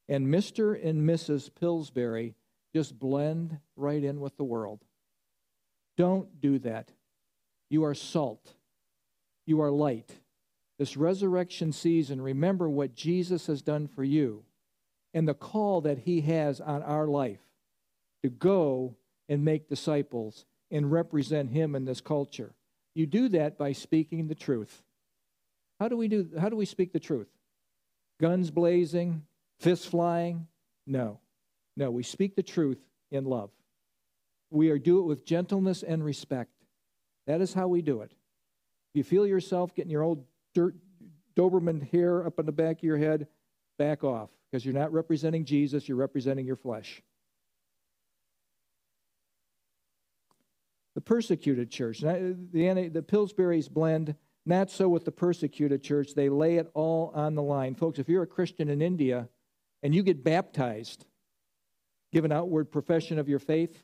and 0.07 0.27
Mr. 0.27 0.81
and 0.81 1.01
Mrs. 1.07 1.49
Pillsbury 1.53 2.35
just 2.73 2.97
blend 2.97 3.57
right 3.75 4.03
in 4.03 4.19
with 4.19 4.37
the 4.37 4.43
world. 4.43 4.81
Don't 5.97 6.39
do 6.39 6.59
that. 6.59 6.91
You 7.70 7.84
are 7.86 7.93
salt, 7.93 8.53
you 9.45 9.61
are 9.61 9.72
light. 9.72 10.11
This 10.78 10.97
resurrection 10.97 11.72
season, 11.72 12.22
remember 12.22 12.70
what 12.70 12.95
Jesus 12.95 13.47
has 13.47 13.61
done 13.61 13.88
for 13.88 14.03
you 14.03 14.43
and 15.13 15.26
the 15.26 15.34
call 15.34 15.80
that 15.82 15.99
he 15.99 16.22
has 16.22 16.59
on 16.59 16.84
our 16.84 17.07
life 17.07 17.39
to 18.24 18.30
go 18.30 18.95
and 19.30 19.45
make 19.45 19.70
disciples 19.70 20.45
and 20.70 20.91
represent 20.91 21.51
him 21.51 21.76
in 21.76 21.86
this 21.86 22.01
culture. 22.01 22.53
You 22.93 23.05
do 23.05 23.30
that 23.30 23.57
by 23.57 23.72
speaking 23.72 24.28
the 24.28 24.36
truth. 24.36 24.84
How 25.80 25.88
do 25.88 25.97
we 25.97 26.07
do 26.07 26.30
how 26.39 26.49
do 26.49 26.55
we 26.55 26.66
speak 26.66 26.91
the 26.91 26.99
truth? 26.99 27.28
Guns 28.20 28.51
blazing, 28.51 29.24
fists 29.59 29.86
flying? 29.86 30.47
No. 30.88 31.20
No, 31.78 31.91
we 31.91 32.03
speak 32.03 32.36
the 32.36 32.43
truth 32.43 32.80
in 33.11 33.26
love. 33.26 33.51
We 34.49 34.70
are 34.70 34.80
do 34.80 34.99
it 34.99 35.03
with 35.03 35.26
gentleness 35.26 35.84
and 35.84 36.03
respect. 36.03 36.54
That 37.28 37.41
is 37.41 37.53
how 37.53 37.67
we 37.67 37.82
do 37.82 38.01
it. 38.01 38.11
If 38.11 38.97
you 38.97 39.03
feel 39.03 39.26
yourself 39.26 39.73
getting 39.76 39.91
your 39.91 40.03
old 40.03 40.23
dirt 40.53 40.76
Doberman 41.36 41.89
hair 41.91 42.26
up 42.26 42.39
on 42.39 42.45
the 42.45 42.51
back 42.51 42.78
of 42.78 42.84
your 42.84 42.97
head, 42.97 43.28
back 43.78 44.03
off 44.03 44.30
because 44.49 44.65
you're 44.65 44.73
not 44.73 44.93
representing 44.93 45.43
Jesus, 45.43 45.88
you're 45.88 45.97
representing 45.97 46.45
your 46.45 46.55
flesh. 46.55 47.01
The 50.93 51.01
persecuted 51.01 51.69
church. 51.69 51.99
The, 51.99 52.89
the 52.93 53.01
Pillsbury's 53.01 53.67
blend, 53.67 54.15
not 54.45 54.71
so 54.71 54.88
with 54.88 55.03
the 55.03 55.11
persecuted 55.11 55.84
church. 55.84 56.13
They 56.15 56.30
lay 56.30 56.55
it 56.55 56.71
all 56.73 57.11
on 57.13 57.36
the 57.36 57.43
line. 57.43 57.76
Folks, 57.76 57.99
if 57.99 58.07
you're 58.07 58.23
a 58.23 58.28
Christian 58.28 58.69
in 58.69 58.82
India 58.82 59.28
and 59.84 59.93
you 59.93 60.03
get 60.03 60.23
baptized, 60.23 61.05
give 62.13 62.23
an 62.23 62.32
outward 62.32 62.71
profession 62.71 63.19
of 63.19 63.28
your 63.28 63.39
faith, 63.39 63.84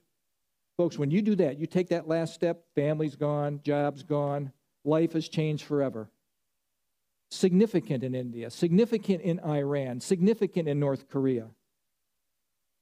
Folks, 0.82 0.98
when 0.98 1.12
you 1.12 1.22
do 1.22 1.36
that, 1.36 1.60
you 1.60 1.68
take 1.68 1.90
that 1.90 2.08
last 2.08 2.34
step, 2.34 2.64
family's 2.74 3.16
gone, 3.16 3.60
job's 3.64 4.02
gone, 4.02 4.52
life 4.84 5.14
has 5.14 5.30
changed 5.30 5.64
forever. 5.64 6.10
Significant 7.30 8.04
in 8.04 8.16
India, 8.16 8.50
significant 8.50 9.22
in 9.22 9.40
Iran, 9.42 10.00
significant 10.00 10.68
in 10.68 10.80
North 10.80 11.08
Korea. 11.08 11.50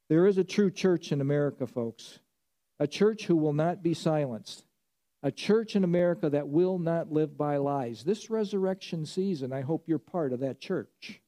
There 0.08 0.28
is 0.28 0.38
a 0.38 0.46
true 0.46 0.72
church 0.72 1.12
in 1.12 1.20
America, 1.20 1.68
folks. 1.68 2.20
A 2.80 2.88
church 2.88 3.26
who 3.26 3.36
will 3.36 3.52
not 3.52 3.84
be 3.84 3.94
silenced. 3.94 4.64
A 5.22 5.30
church 5.30 5.76
in 5.76 5.84
America 5.84 6.30
that 6.30 6.48
will 6.48 6.80
not 6.80 7.12
live 7.12 7.38
by 7.38 7.58
lies. 7.58 8.06
This 8.06 8.30
resurrection 8.30 9.06
season, 9.06 9.52
I 9.52 9.60
hope 9.60 9.90
you're 9.90 10.00
part 10.00 10.32
of 10.32 10.40
that 10.40 10.62
church. 10.62 11.20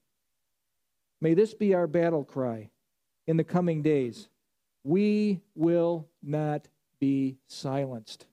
May 1.20 1.34
this 1.34 1.54
be 1.54 1.74
our 1.74 1.88
battle 1.88 2.24
cry 2.24 2.70
in 3.28 3.36
the 3.36 3.44
coming 3.44 3.82
days. 3.82 4.30
We 4.84 5.42
will 5.56 6.08
not 6.24 6.68
be 7.00 7.38
silenced. 7.48 8.28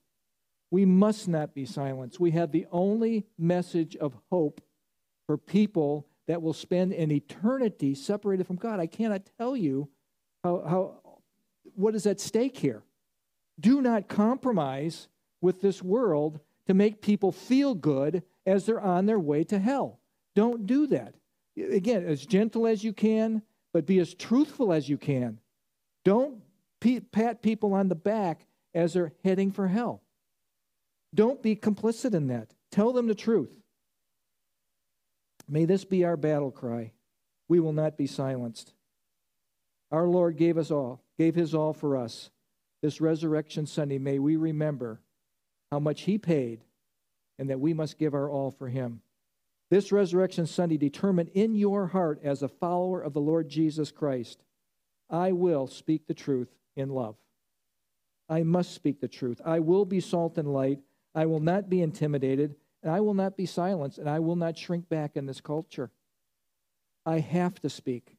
We 0.71 0.85
must 0.85 1.27
not 1.27 1.53
be 1.53 1.65
silenced. 1.65 2.19
We 2.19 2.31
have 2.31 2.51
the 2.51 2.67
only 2.71 3.25
message 3.37 3.95
of 3.95 4.15
hope 4.31 4.61
for 5.25 5.37
people 5.37 6.07
that 6.27 6.41
will 6.41 6.53
spend 6.53 6.93
an 6.93 7.11
eternity 7.11 7.95
separated 7.95 8.45
from 8.45 8.57
God. 8.57 8.79
I 8.79 8.85
cannot 8.85 9.29
tell 9.37 9.57
you 9.57 9.89
how, 10.43 10.63
how 10.67 11.21
what 11.75 11.95
is 11.95 12.05
at 12.05 12.19
stake 12.19 12.57
here. 12.57 12.83
Do 13.59 13.81
not 13.81 14.07
compromise 14.07 15.07
with 15.41 15.61
this 15.61 15.81
world 15.81 16.39
to 16.67 16.73
make 16.73 17.01
people 17.01 17.31
feel 17.31 17.73
good 17.73 18.23
as 18.45 18.65
they're 18.65 18.79
on 18.79 19.05
their 19.05 19.19
way 19.19 19.43
to 19.45 19.59
hell. 19.59 19.99
Don't 20.35 20.65
do 20.65 20.87
that. 20.87 21.15
Again, 21.57 22.05
as 22.05 22.25
gentle 22.25 22.67
as 22.67 22.83
you 22.83 22.93
can, 22.93 23.41
but 23.73 23.85
be 23.85 23.99
as 23.99 24.13
truthful 24.13 24.71
as 24.71 24.87
you 24.87 24.97
can. 24.97 25.39
Don't 26.09 26.41
pat 27.11 27.43
people 27.43 27.75
on 27.75 27.87
the 27.87 27.93
back 27.93 28.47
as 28.73 28.93
they're 28.93 29.13
heading 29.23 29.51
for 29.51 29.67
hell. 29.67 30.01
Don't 31.13 31.43
be 31.43 31.55
complicit 31.55 32.15
in 32.15 32.29
that. 32.29 32.55
Tell 32.71 32.93
them 32.93 33.07
the 33.07 33.13
truth. 33.13 33.51
May 35.47 35.65
this 35.65 35.85
be 35.85 36.03
our 36.03 36.17
battle 36.17 36.49
cry. 36.49 36.93
We 37.47 37.59
will 37.59 37.73
not 37.73 37.95
be 37.95 38.07
silenced. 38.07 38.73
Our 39.91 40.07
Lord 40.07 40.35
gave 40.35 40.57
us 40.57 40.71
all, 40.71 41.03
gave 41.19 41.35
his 41.35 41.53
all 41.53 41.73
for 41.73 41.95
us. 41.95 42.31
This 42.81 42.99
resurrection 42.99 43.67
Sunday, 43.67 43.99
may 43.99 44.17
we 44.17 44.35
remember 44.35 45.01
how 45.71 45.77
much 45.77 46.01
he 46.01 46.17
paid 46.17 46.61
and 47.37 47.51
that 47.51 47.59
we 47.59 47.71
must 47.75 47.99
give 47.99 48.15
our 48.15 48.31
all 48.31 48.49
for 48.49 48.67
him. 48.67 49.01
This 49.69 49.91
resurrection 49.91 50.47
Sunday, 50.47 50.77
determine 50.77 51.27
in 51.35 51.53
your 51.53 51.85
heart 51.85 52.19
as 52.23 52.41
a 52.41 52.47
follower 52.47 52.99
of 52.99 53.13
the 53.13 53.21
Lord 53.21 53.47
Jesus 53.47 53.91
Christ, 53.91 54.41
I 55.09 55.31
will 55.31 55.67
speak 55.67 56.07
the 56.07 56.13
truth 56.13 56.49
in 56.75 56.89
love. 56.89 57.15
I 58.29 58.43
must 58.43 58.73
speak 58.73 59.01
the 59.01 59.07
truth. 59.07 59.41
I 59.43 59.59
will 59.59 59.85
be 59.85 59.99
salt 59.99 60.37
and 60.37 60.53
light. 60.53 60.79
I 61.15 61.25
will 61.25 61.39
not 61.39 61.69
be 61.69 61.81
intimidated, 61.81 62.55
and 62.83 62.91
I 62.91 63.01
will 63.01 63.15
not 63.15 63.35
be 63.35 63.47
silenced, 63.47 63.97
and 63.97 64.09
I 64.09 64.19
will 64.19 64.35
not 64.35 64.57
shrink 64.57 64.87
back 64.87 65.17
in 65.17 65.25
this 65.25 65.41
culture. 65.41 65.89
I 67.05 67.19
have 67.19 67.59
to 67.61 67.69
speak. 67.69 68.17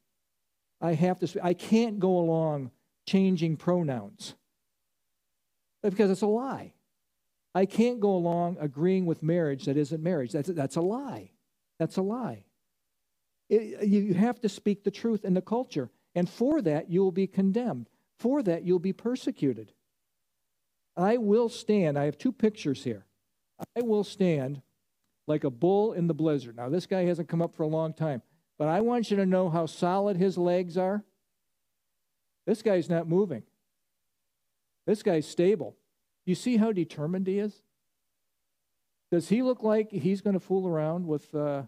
I 0.81 0.93
have 0.93 1.19
to 1.19 1.27
speak. 1.27 1.43
I 1.43 1.53
can't 1.53 1.99
go 1.99 2.17
along 2.17 2.71
changing 3.05 3.55
pronouns 3.55 4.35
because 5.81 6.11
it's 6.11 6.21
a 6.21 6.27
lie. 6.27 6.73
I 7.53 7.65
can't 7.65 7.99
go 7.99 8.15
along 8.15 8.57
agreeing 8.59 9.05
with 9.05 9.23
marriage 9.23 9.65
that 9.65 9.77
isn't 9.77 10.01
marriage. 10.01 10.31
That's, 10.31 10.49
that's 10.49 10.75
a 10.75 10.81
lie. 10.81 11.31
That's 11.79 11.97
a 11.97 12.01
lie. 12.01 12.45
It, 13.49 13.87
you 13.87 14.13
have 14.13 14.39
to 14.41 14.49
speak 14.49 14.83
the 14.83 14.91
truth 14.91 15.25
in 15.25 15.33
the 15.33 15.41
culture, 15.41 15.89
and 16.15 16.29
for 16.29 16.61
that, 16.61 16.89
you 16.89 17.01
will 17.01 17.11
be 17.11 17.27
condemned. 17.27 17.89
For 18.17 18.43
that, 18.43 18.63
you'll 18.63 18.79
be 18.79 18.93
persecuted. 18.93 19.73
I 20.95 21.17
will 21.17 21.49
stand. 21.49 21.97
I 21.97 22.05
have 22.05 22.17
two 22.17 22.31
pictures 22.31 22.83
here. 22.83 23.05
I 23.75 23.81
will 23.81 24.03
stand 24.03 24.61
like 25.27 25.43
a 25.43 25.49
bull 25.49 25.93
in 25.93 26.07
the 26.07 26.13
blizzard. 26.13 26.57
Now, 26.57 26.69
this 26.69 26.85
guy 26.85 27.05
hasn't 27.05 27.29
come 27.29 27.41
up 27.41 27.55
for 27.55 27.63
a 27.63 27.67
long 27.67 27.93
time, 27.93 28.21
but 28.57 28.67
I 28.67 28.81
want 28.81 29.09
you 29.09 29.17
to 29.17 29.25
know 29.25 29.49
how 29.49 29.65
solid 29.65 30.17
his 30.17 30.37
legs 30.37 30.77
are. 30.77 31.03
This 32.45 32.61
guy's 32.61 32.89
not 32.89 33.07
moving. 33.07 33.43
This 34.85 35.03
guy's 35.03 35.27
stable. 35.27 35.77
You 36.25 36.35
see 36.35 36.57
how 36.57 36.71
determined 36.71 37.27
he 37.27 37.39
is? 37.39 37.61
Does 39.11 39.29
he 39.29 39.41
look 39.41 39.63
like 39.63 39.91
he's 39.91 40.21
going 40.21 40.33
to 40.33 40.39
fool 40.39 40.67
around 40.67 41.05
with, 41.05 41.33
uh, 41.35 41.63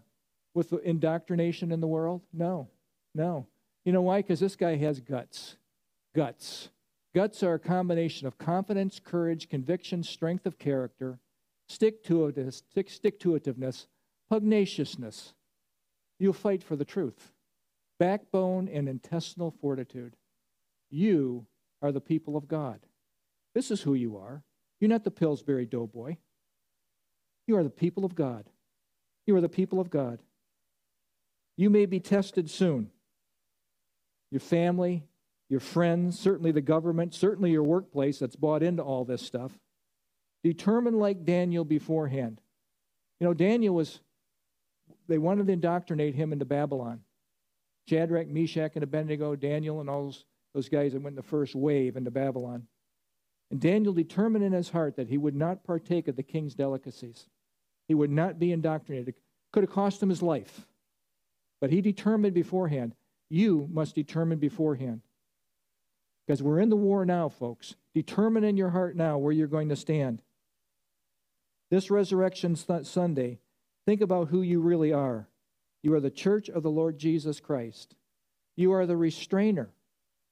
with 0.54 0.72
indoctrination 0.72 1.72
in 1.72 1.80
the 1.80 1.86
world? 1.86 2.22
No, 2.32 2.68
no. 3.14 3.46
You 3.84 3.92
know 3.92 4.02
why? 4.02 4.22
Because 4.22 4.40
this 4.40 4.56
guy 4.56 4.76
has 4.76 5.00
guts. 5.00 5.56
Guts. 6.14 6.70
Guts 7.14 7.42
are 7.42 7.54
a 7.54 7.58
combination 7.58 8.26
of 8.26 8.38
confidence, 8.38 9.00
courage, 9.02 9.48
conviction, 9.48 10.02
strength 10.02 10.46
of 10.46 10.58
character, 10.58 11.18
stick 11.68 12.02
to 12.04 12.26
itiveness, 12.26 13.86
pugnaciousness. 14.30 15.34
You'll 16.18 16.32
fight 16.32 16.62
for 16.62 16.76
the 16.76 16.84
truth. 16.84 17.32
Backbone 18.00 18.68
and 18.68 18.88
intestinal 18.88 19.50
fortitude. 19.50 20.16
You 20.90 21.46
are 21.82 21.92
the 21.92 22.00
people 22.00 22.36
of 22.36 22.48
God. 22.48 22.80
This 23.54 23.70
is 23.70 23.82
who 23.82 23.94
you 23.94 24.16
are. 24.16 24.42
You're 24.80 24.90
not 24.90 25.04
the 25.04 25.10
Pillsbury 25.10 25.66
Doughboy. 25.66 26.16
You 27.46 27.56
are 27.56 27.62
the 27.62 27.70
people 27.70 28.04
of 28.04 28.14
God. 28.14 28.48
You 29.26 29.36
are 29.36 29.40
the 29.40 29.48
people 29.48 29.80
of 29.80 29.90
God. 29.90 30.20
You 31.56 31.70
may 31.70 31.86
be 31.86 32.00
tested 32.00 32.50
soon. 32.50 32.90
Your 34.34 34.40
family, 34.40 35.04
your 35.48 35.60
friends, 35.60 36.18
certainly 36.18 36.50
the 36.50 36.60
government, 36.60 37.14
certainly 37.14 37.52
your 37.52 37.62
workplace 37.62 38.18
that's 38.18 38.34
bought 38.34 38.64
into 38.64 38.82
all 38.82 39.04
this 39.04 39.22
stuff. 39.22 39.52
Determine 40.42 40.98
like 40.98 41.24
Daniel 41.24 41.64
beforehand. 41.64 42.40
You 43.20 43.28
know, 43.28 43.32
Daniel 43.32 43.76
was, 43.76 44.00
they 45.06 45.18
wanted 45.18 45.46
to 45.46 45.52
indoctrinate 45.52 46.16
him 46.16 46.32
into 46.32 46.44
Babylon. 46.44 47.02
Shadrach, 47.88 48.26
Meshach, 48.26 48.72
and 48.74 48.82
Abednego, 48.82 49.36
Daniel, 49.36 49.80
and 49.80 49.88
all 49.88 50.06
those, 50.06 50.24
those 50.52 50.68
guys 50.68 50.94
that 50.94 51.02
went 51.02 51.12
in 51.12 51.16
the 51.16 51.22
first 51.22 51.54
wave 51.54 51.96
into 51.96 52.10
Babylon. 52.10 52.66
And 53.52 53.60
Daniel 53.60 53.92
determined 53.92 54.44
in 54.44 54.52
his 54.52 54.70
heart 54.70 54.96
that 54.96 55.06
he 55.06 55.16
would 55.16 55.36
not 55.36 55.62
partake 55.62 56.08
of 56.08 56.16
the 56.16 56.24
king's 56.24 56.56
delicacies. 56.56 57.28
He 57.86 57.94
would 57.94 58.10
not 58.10 58.40
be 58.40 58.50
indoctrinated. 58.50 59.10
It 59.10 59.14
could 59.52 59.62
have 59.62 59.70
cost 59.70 60.02
him 60.02 60.08
his 60.08 60.22
life. 60.22 60.66
But 61.60 61.70
he 61.70 61.80
determined 61.80 62.34
beforehand. 62.34 62.96
You 63.34 63.68
must 63.72 63.96
determine 63.96 64.38
beforehand. 64.38 65.00
Because 66.24 66.40
we're 66.40 66.60
in 66.60 66.68
the 66.68 66.76
war 66.76 67.04
now, 67.04 67.28
folks. 67.28 67.74
Determine 67.92 68.44
in 68.44 68.56
your 68.56 68.70
heart 68.70 68.94
now 68.94 69.18
where 69.18 69.32
you're 69.32 69.48
going 69.48 69.70
to 69.70 69.76
stand. 69.76 70.22
This 71.68 71.90
Resurrection 71.90 72.54
Sunday, 72.54 73.40
think 73.86 74.02
about 74.02 74.28
who 74.28 74.40
you 74.40 74.60
really 74.60 74.92
are. 74.92 75.26
You 75.82 75.94
are 75.94 76.00
the 76.00 76.12
church 76.12 76.48
of 76.48 76.62
the 76.62 76.70
Lord 76.70 76.96
Jesus 76.96 77.40
Christ. 77.40 77.96
You 78.54 78.70
are 78.70 78.86
the 78.86 78.96
restrainer. 78.96 79.70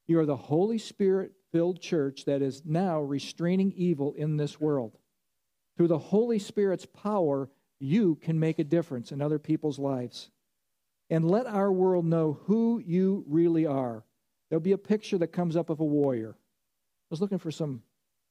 You 0.07 0.21
are 0.21 0.27
the 0.27 0.37
Holy 0.37 0.79
Spirit 0.79 1.33
filled 1.51 1.81
church 1.81 2.25
that 2.27 2.41
is 2.41 2.63
now 2.65 3.01
restraining 3.01 3.73
evil 3.73 4.15
in 4.17 4.37
this 4.37 4.61
world. 4.61 4.97
Through 5.77 5.89
the 5.89 5.99
Holy 5.99 6.39
Spirit's 6.39 6.87
power, 6.87 7.51
you 7.81 8.15
can 8.23 8.39
make 8.39 8.61
a 8.61 8.65
difference 8.65 9.11
in 9.11 9.21
other 9.21 9.41
people's 9.41 9.81
lives. 9.81 10.31
And 11.13 11.31
let 11.31 11.47
our 11.47 11.71
world 11.71 12.07
know 12.07 12.39
who 12.47 12.83
you 12.83 13.23
really 13.29 13.67
are. 13.67 14.03
There'll 14.49 14.63
be 14.63 14.73
a 14.73 14.79
picture 14.79 15.19
that 15.19 15.27
comes 15.27 15.57
up 15.57 15.69
of 15.69 15.81
a 15.81 15.85
warrior. 15.85 16.31
I 16.31 17.07
was 17.11 17.21
looking 17.21 17.37
for 17.37 17.51
some 17.51 17.83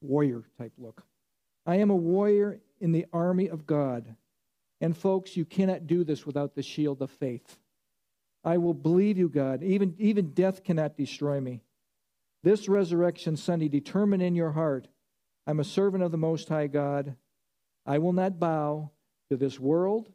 warrior 0.01 0.45
type 0.57 0.73
look. 0.79 1.03
I 1.63 1.75
am 1.75 1.91
a 1.91 1.95
warrior 1.95 2.59
in 2.79 2.91
the 2.91 3.05
army 3.13 3.49
of 3.49 3.67
God. 3.67 4.15
And 4.81 4.97
folks, 4.97 5.37
you 5.37 5.45
cannot 5.45 5.85
do 5.85 6.03
this 6.03 6.25
without 6.25 6.55
the 6.55 6.63
shield 6.63 7.03
of 7.03 7.11
faith. 7.11 7.59
I 8.43 8.57
will 8.57 8.73
believe 8.73 9.15
you, 9.15 9.29
God. 9.29 9.61
Even, 9.61 9.93
even 9.99 10.31
death 10.31 10.63
cannot 10.63 10.97
destroy 10.97 11.39
me. 11.39 11.61
This 12.41 12.67
resurrection 12.67 13.37
Sunday, 13.37 13.69
determine 13.69 14.21
in 14.21 14.33
your 14.33 14.53
heart 14.53 14.87
I'm 15.45 15.59
a 15.59 15.63
servant 15.63 16.03
of 16.03 16.11
the 16.11 16.17
Most 16.17 16.49
High 16.49 16.65
God. 16.65 17.15
I 17.85 17.99
will 17.99 18.13
not 18.13 18.39
bow 18.39 18.89
to 19.29 19.37
this 19.37 19.59
world, 19.59 20.09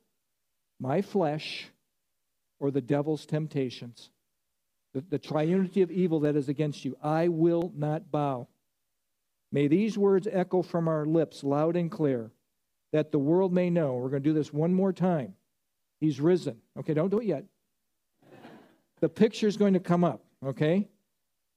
my 0.81 1.01
flesh, 1.03 1.69
or 2.59 2.71
the 2.71 2.81
devil's 2.81 3.27
temptations. 3.27 4.11
The, 4.95 5.03
the 5.03 5.19
triunity 5.19 5.83
of 5.83 5.91
evil 5.91 6.21
that 6.21 6.37
is 6.37 6.49
against 6.49 6.85
you. 6.85 6.97
I 7.03 7.29
will 7.29 7.73
not 7.77 8.11
bow. 8.11 8.49
May 9.53 9.69
these 9.69 9.97
words 9.97 10.27
echo 10.31 10.63
from 10.63 10.89
our 10.89 11.07
lips 11.07 11.45
loud 11.45 11.77
and 11.77 11.91
clear 11.91 12.31
that 12.93 13.13
the 13.13 13.19
world 13.19 13.53
may 13.53 13.71
know. 13.71 13.95
We're 13.95 14.09
going 14.09 14.23
to 14.23 14.29
do 14.29 14.35
this 14.35 14.53
one 14.53 14.73
more 14.73 14.93
time. 14.93 15.35
He's 16.01 16.21
risen. 16.21 16.59
Okay, 16.79 16.95
don't 16.95 17.11
do 17.11 17.21
it 17.21 17.27
yet. 17.27 17.45
the 19.01 19.09
picture 19.09 19.47
is 19.47 19.57
going 19.57 19.75
to 19.75 19.81
come 19.81 20.05
up, 20.05 20.25
okay? 20.45 20.89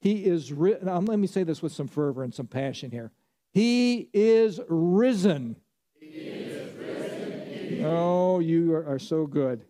He 0.01 0.25
is 0.25 0.51
risen. 0.51 0.87
Let 1.05 1.19
me 1.19 1.27
say 1.27 1.43
this 1.43 1.61
with 1.61 1.71
some 1.71 1.87
fervor 1.87 2.23
and 2.23 2.33
some 2.33 2.47
passion 2.47 2.91
here. 2.91 3.11
He 3.51 4.09
is 4.13 4.59
risen. 4.67 5.55
He 5.99 6.05
is 6.07 6.73
risen 6.75 7.85
oh, 7.85 8.39
you 8.39 8.73
are, 8.73 8.85
are 8.85 8.99
so 8.99 9.25
good. 9.25 9.63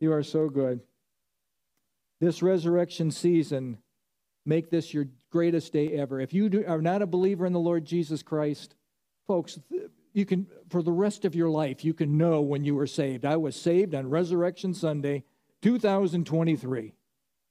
You 0.00 0.12
are 0.12 0.22
so 0.22 0.48
good. 0.48 0.80
This 2.20 2.42
resurrection 2.42 3.10
season, 3.10 3.78
make 4.44 4.70
this 4.70 4.92
your 4.92 5.06
greatest 5.30 5.72
day 5.72 5.88
ever. 5.92 6.20
If 6.20 6.32
you 6.32 6.48
do, 6.48 6.64
are 6.66 6.80
not 6.80 7.02
a 7.02 7.06
believer 7.06 7.46
in 7.46 7.52
the 7.52 7.60
Lord 7.60 7.84
Jesus 7.84 8.22
Christ, 8.22 8.74
folks, 9.26 9.58
you 10.12 10.24
can, 10.24 10.46
for 10.70 10.82
the 10.82 10.92
rest 10.92 11.24
of 11.24 11.34
your 11.34 11.48
life, 11.50 11.84
you 11.84 11.94
can 11.94 12.16
know 12.16 12.40
when 12.40 12.64
you 12.64 12.74
were 12.74 12.86
saved. 12.86 13.24
I 13.24 13.36
was 13.36 13.54
saved 13.54 13.94
on 13.94 14.08
Resurrection 14.08 14.74
Sunday, 14.74 15.24
2023. 15.62 16.94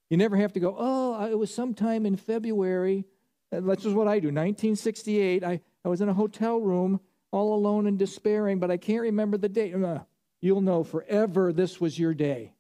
You 0.10 0.18
never 0.18 0.38
have 0.38 0.54
to 0.54 0.60
go, 0.60 0.76
oh, 0.78 1.26
it 1.26 1.38
was 1.38 1.54
sometime 1.54 2.06
in 2.06 2.16
February. 2.16 3.06
Uh, 3.52 3.62
that's 3.62 3.84
just 3.84 3.96
what 3.96 4.08
I 4.08 4.20
do. 4.20 4.28
1968, 4.28 5.44
I, 5.44 5.62
I 5.84 5.88
was 5.90 6.02
in 6.02 6.10
a 6.10 6.14
hotel 6.14 6.60
room 6.60 7.00
all 7.32 7.54
alone 7.54 7.88
and 7.88 8.00
despairing, 8.00 8.60
but 8.60 8.72
I 8.72 8.78
can't 8.78 9.02
remember 9.02 9.38
the 9.38 9.50
date. 9.50 9.76
Uh, 9.76 10.00
You'll 10.42 10.62
know 10.62 10.84
forever 10.84 11.52
this 11.52 11.82
was 11.82 11.98
your 11.98 12.14
day, 12.14 12.54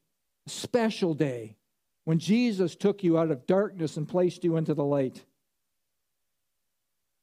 a 0.45 0.49
special 0.49 1.13
day 1.13 1.57
when 2.05 2.19
Jesus 2.19 2.75
took 2.75 3.03
you 3.03 3.17
out 3.17 3.31
of 3.31 3.45
darkness 3.45 3.97
and 3.97 4.07
placed 4.07 4.43
you 4.43 4.57
into 4.57 4.73
the 4.73 4.83
light. 4.83 5.23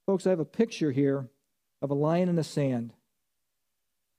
Folks, 0.07 0.26
I 0.26 0.30
have 0.30 0.40
a 0.40 0.44
picture 0.44 0.92
here 0.92 1.28
of 1.80 1.90
a 1.90 1.94
lion 1.94 2.28
in 2.28 2.36
the 2.36 2.44
sand. 2.44 2.92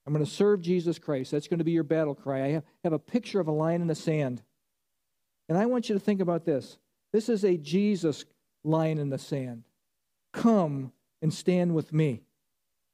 I'm 0.06 0.14
going 0.14 0.26
to 0.26 0.32
serve 0.32 0.62
Jesus 0.62 1.00
Christ. 1.00 1.32
That's 1.32 1.48
going 1.48 1.60
to 1.60 1.64
be 1.64 1.72
your 1.72 1.84
battle 1.84 2.16
cry. 2.16 2.46
I 2.46 2.64
have 2.84 2.94
a 2.94 3.00
picture 3.00 3.40
of 3.40 3.48
a 3.48 3.52
lion 3.52 3.82
in 3.82 3.88
the 3.88 3.96
sand. 3.96 4.42
And 5.48 5.58
I 5.58 5.66
want 5.68 5.90
you 5.90 5.96
to 5.96 6.00
think 6.00 6.22
about 6.22 6.46
this. 6.46 6.78
This 7.14 7.30
is 7.30 7.44
a 7.44 7.58
Jesus 7.58 8.26
line 8.64 8.98
in 8.98 9.10
the 9.10 9.18
sand. 9.18 9.64
Come 10.34 10.92
and 11.22 11.34
stand 11.34 11.74
with 11.74 11.94
me. 11.94 12.24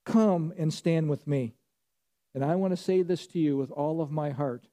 Come 0.06 0.54
and 0.58 0.74
stand 0.74 1.10
with 1.10 1.26
me. 1.28 1.56
And 2.34 2.46
I 2.46 2.56
want 2.56 2.72
to 2.72 2.78
say 2.78 3.02
this 3.02 3.28
to 3.28 3.40
you 3.40 3.58
with 3.58 3.72
all 3.72 4.02
of 4.02 4.12
my 4.12 4.30
heart. 4.30 4.68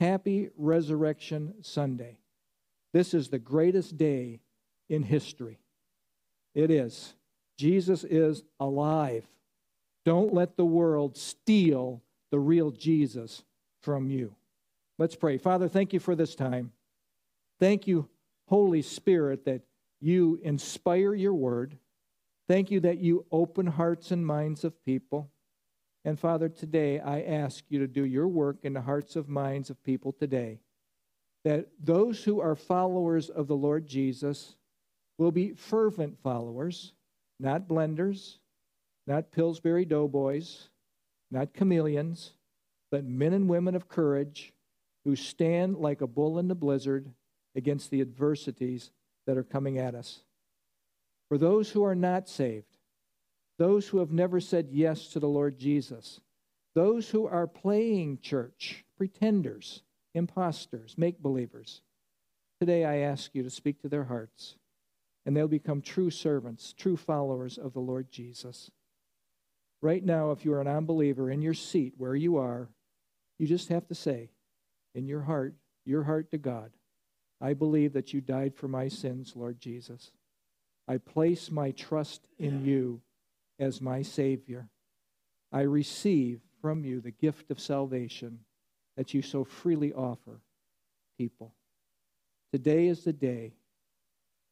Happy 0.00 0.50
Resurrection 0.56 1.54
Sunday. 1.62 2.18
This 2.92 3.14
is 3.14 3.28
the 3.28 3.38
greatest 3.38 3.96
day 3.96 4.40
in 4.88 5.02
history. 5.02 5.58
It 6.54 6.70
is. 6.70 7.14
Jesus 7.58 8.04
is 8.04 8.42
alive. 8.60 9.24
Don't 10.04 10.34
let 10.34 10.56
the 10.56 10.64
world 10.64 11.16
steal 11.16 12.02
the 12.30 12.38
real 12.38 12.70
Jesus 12.70 13.42
from 13.80 14.10
you. 14.10 14.34
Let's 14.98 15.16
pray. 15.16 15.38
Father, 15.38 15.68
thank 15.68 15.92
you 15.92 16.00
for 16.00 16.14
this 16.14 16.34
time. 16.34 16.72
Thank 17.58 17.86
you, 17.86 18.08
Holy 18.48 18.82
Spirit, 18.82 19.44
that 19.46 19.62
you 20.00 20.40
inspire 20.42 21.14
your 21.14 21.34
word. 21.34 21.78
Thank 22.48 22.70
you 22.70 22.80
that 22.80 22.98
you 22.98 23.24
open 23.30 23.66
hearts 23.66 24.10
and 24.10 24.26
minds 24.26 24.64
of 24.64 24.84
people. 24.84 25.30
And 26.04 26.18
Father, 26.18 26.48
today 26.48 26.98
I 26.98 27.22
ask 27.22 27.64
you 27.68 27.78
to 27.78 27.86
do 27.86 28.04
your 28.04 28.26
work 28.26 28.58
in 28.64 28.72
the 28.72 28.80
hearts 28.80 29.14
of 29.14 29.28
minds 29.28 29.70
of 29.70 29.82
people 29.84 30.12
today. 30.12 30.60
That 31.44 31.68
those 31.80 32.24
who 32.24 32.40
are 32.40 32.54
followers 32.54 33.28
of 33.28 33.46
the 33.46 33.56
Lord 33.56 33.86
Jesus 33.86 34.56
will 35.18 35.32
be 35.32 35.52
fervent 35.52 36.18
followers, 36.22 36.92
not 37.38 37.68
blenders, 37.68 38.38
not 39.06 39.32
Pillsbury 39.32 39.84
doughboys, 39.84 40.68
not 41.30 41.54
chameleons, 41.54 42.32
but 42.90 43.04
men 43.04 43.32
and 43.32 43.48
women 43.48 43.74
of 43.74 43.88
courage 43.88 44.52
who 45.04 45.16
stand 45.16 45.76
like 45.78 46.00
a 46.00 46.06
bull 46.06 46.38
in 46.38 46.48
the 46.48 46.54
blizzard 46.54 47.10
against 47.56 47.90
the 47.90 48.00
adversities 48.00 48.90
that 49.26 49.36
are 49.36 49.42
coming 49.42 49.78
at 49.78 49.94
us. 49.94 50.20
For 51.28 51.38
those 51.38 51.70
who 51.70 51.84
are 51.84 51.94
not 51.94 52.28
saved, 52.28 52.71
those 53.58 53.88
who 53.88 53.98
have 53.98 54.10
never 54.10 54.40
said 54.40 54.68
yes 54.70 55.08
to 55.08 55.20
the 55.20 55.28
Lord 55.28 55.58
Jesus, 55.58 56.20
those 56.74 57.10
who 57.10 57.26
are 57.26 57.46
playing 57.46 58.18
church, 58.22 58.84
pretenders, 58.96 59.82
imposters, 60.14 60.96
make 60.96 61.20
believers, 61.20 61.82
today 62.60 62.84
I 62.84 62.98
ask 62.98 63.34
you 63.34 63.42
to 63.42 63.50
speak 63.50 63.80
to 63.82 63.88
their 63.88 64.04
hearts, 64.04 64.56
and 65.26 65.36
they'll 65.36 65.48
become 65.48 65.82
true 65.82 66.10
servants, 66.10 66.72
true 66.72 66.96
followers 66.96 67.58
of 67.58 67.72
the 67.72 67.80
Lord 67.80 68.10
Jesus. 68.10 68.70
Right 69.80 70.04
now, 70.04 70.30
if 70.30 70.44
you 70.44 70.54
are 70.54 70.60
an 70.60 70.68
unbeliever 70.68 71.30
in 71.30 71.42
your 71.42 71.54
seat 71.54 71.94
where 71.96 72.14
you 72.14 72.36
are, 72.36 72.68
you 73.38 73.46
just 73.46 73.68
have 73.68 73.86
to 73.88 73.94
say 73.94 74.30
in 74.94 75.06
your 75.06 75.22
heart, 75.22 75.54
your 75.84 76.04
heart 76.04 76.30
to 76.30 76.38
God, 76.38 76.70
I 77.40 77.54
believe 77.54 77.92
that 77.94 78.14
you 78.14 78.20
died 78.20 78.54
for 78.54 78.68
my 78.68 78.86
sins, 78.86 79.32
Lord 79.34 79.60
Jesus. 79.60 80.12
I 80.86 80.98
place 80.98 81.50
my 81.50 81.72
trust 81.72 82.28
in 82.38 82.64
you 82.64 83.00
as 83.62 83.80
my 83.80 84.02
Savior. 84.02 84.68
I 85.52 85.60
receive 85.60 86.40
from 86.60 86.84
you 86.84 87.00
the 87.00 87.12
gift 87.12 87.50
of 87.50 87.60
salvation 87.60 88.40
that 88.96 89.14
you 89.14 89.22
so 89.22 89.44
freely 89.44 89.92
offer 89.92 90.40
people. 91.16 91.54
Today 92.52 92.88
is 92.88 93.04
the 93.04 93.12
day, 93.12 93.52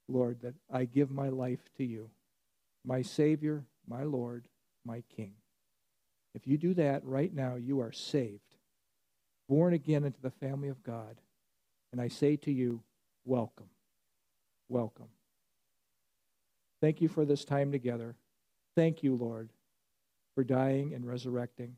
Lord, 0.08 0.40
that 0.42 0.54
I 0.72 0.84
give 0.84 1.11
my 1.11 1.28
life 1.28 1.58
to 1.76 1.84
you, 1.84 2.11
my 2.84 3.02
Savior, 3.02 3.64
my 3.88 4.04
Lord, 4.04 4.46
my 4.84 5.02
King. 5.16 5.34
If 6.34 6.46
you 6.46 6.56
do 6.56 6.72
that 6.74 7.04
right 7.04 7.34
now, 7.34 7.56
you 7.56 7.80
are 7.80 7.92
saved, 7.92 8.54
born 9.48 9.74
again 9.74 10.04
into 10.04 10.20
the 10.20 10.30
family 10.30 10.68
of 10.68 10.84
God. 10.84 11.20
And 11.92 12.00
I 12.00 12.06
say 12.06 12.36
to 12.36 12.52
you, 12.52 12.80
welcome. 13.24 13.70
Welcome. 14.68 15.08
Thank 16.80 17.00
you 17.00 17.08
for 17.08 17.24
this 17.24 17.44
time 17.44 17.72
together. 17.72 18.14
Thank 18.77 19.03
you, 19.03 19.14
Lord, 19.16 19.51
for 20.35 20.45
dying 20.45 20.95
and 20.95 21.07
resurrecting 21.07 21.77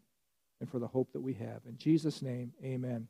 and 0.60 0.70
for 0.70 0.78
the 0.78 0.86
hope 0.86 1.12
that 1.12 1.20
we 1.20 1.34
have. 1.34 1.62
In 1.66 1.76
Jesus' 1.76 2.22
name, 2.22 2.52
amen. 2.62 3.08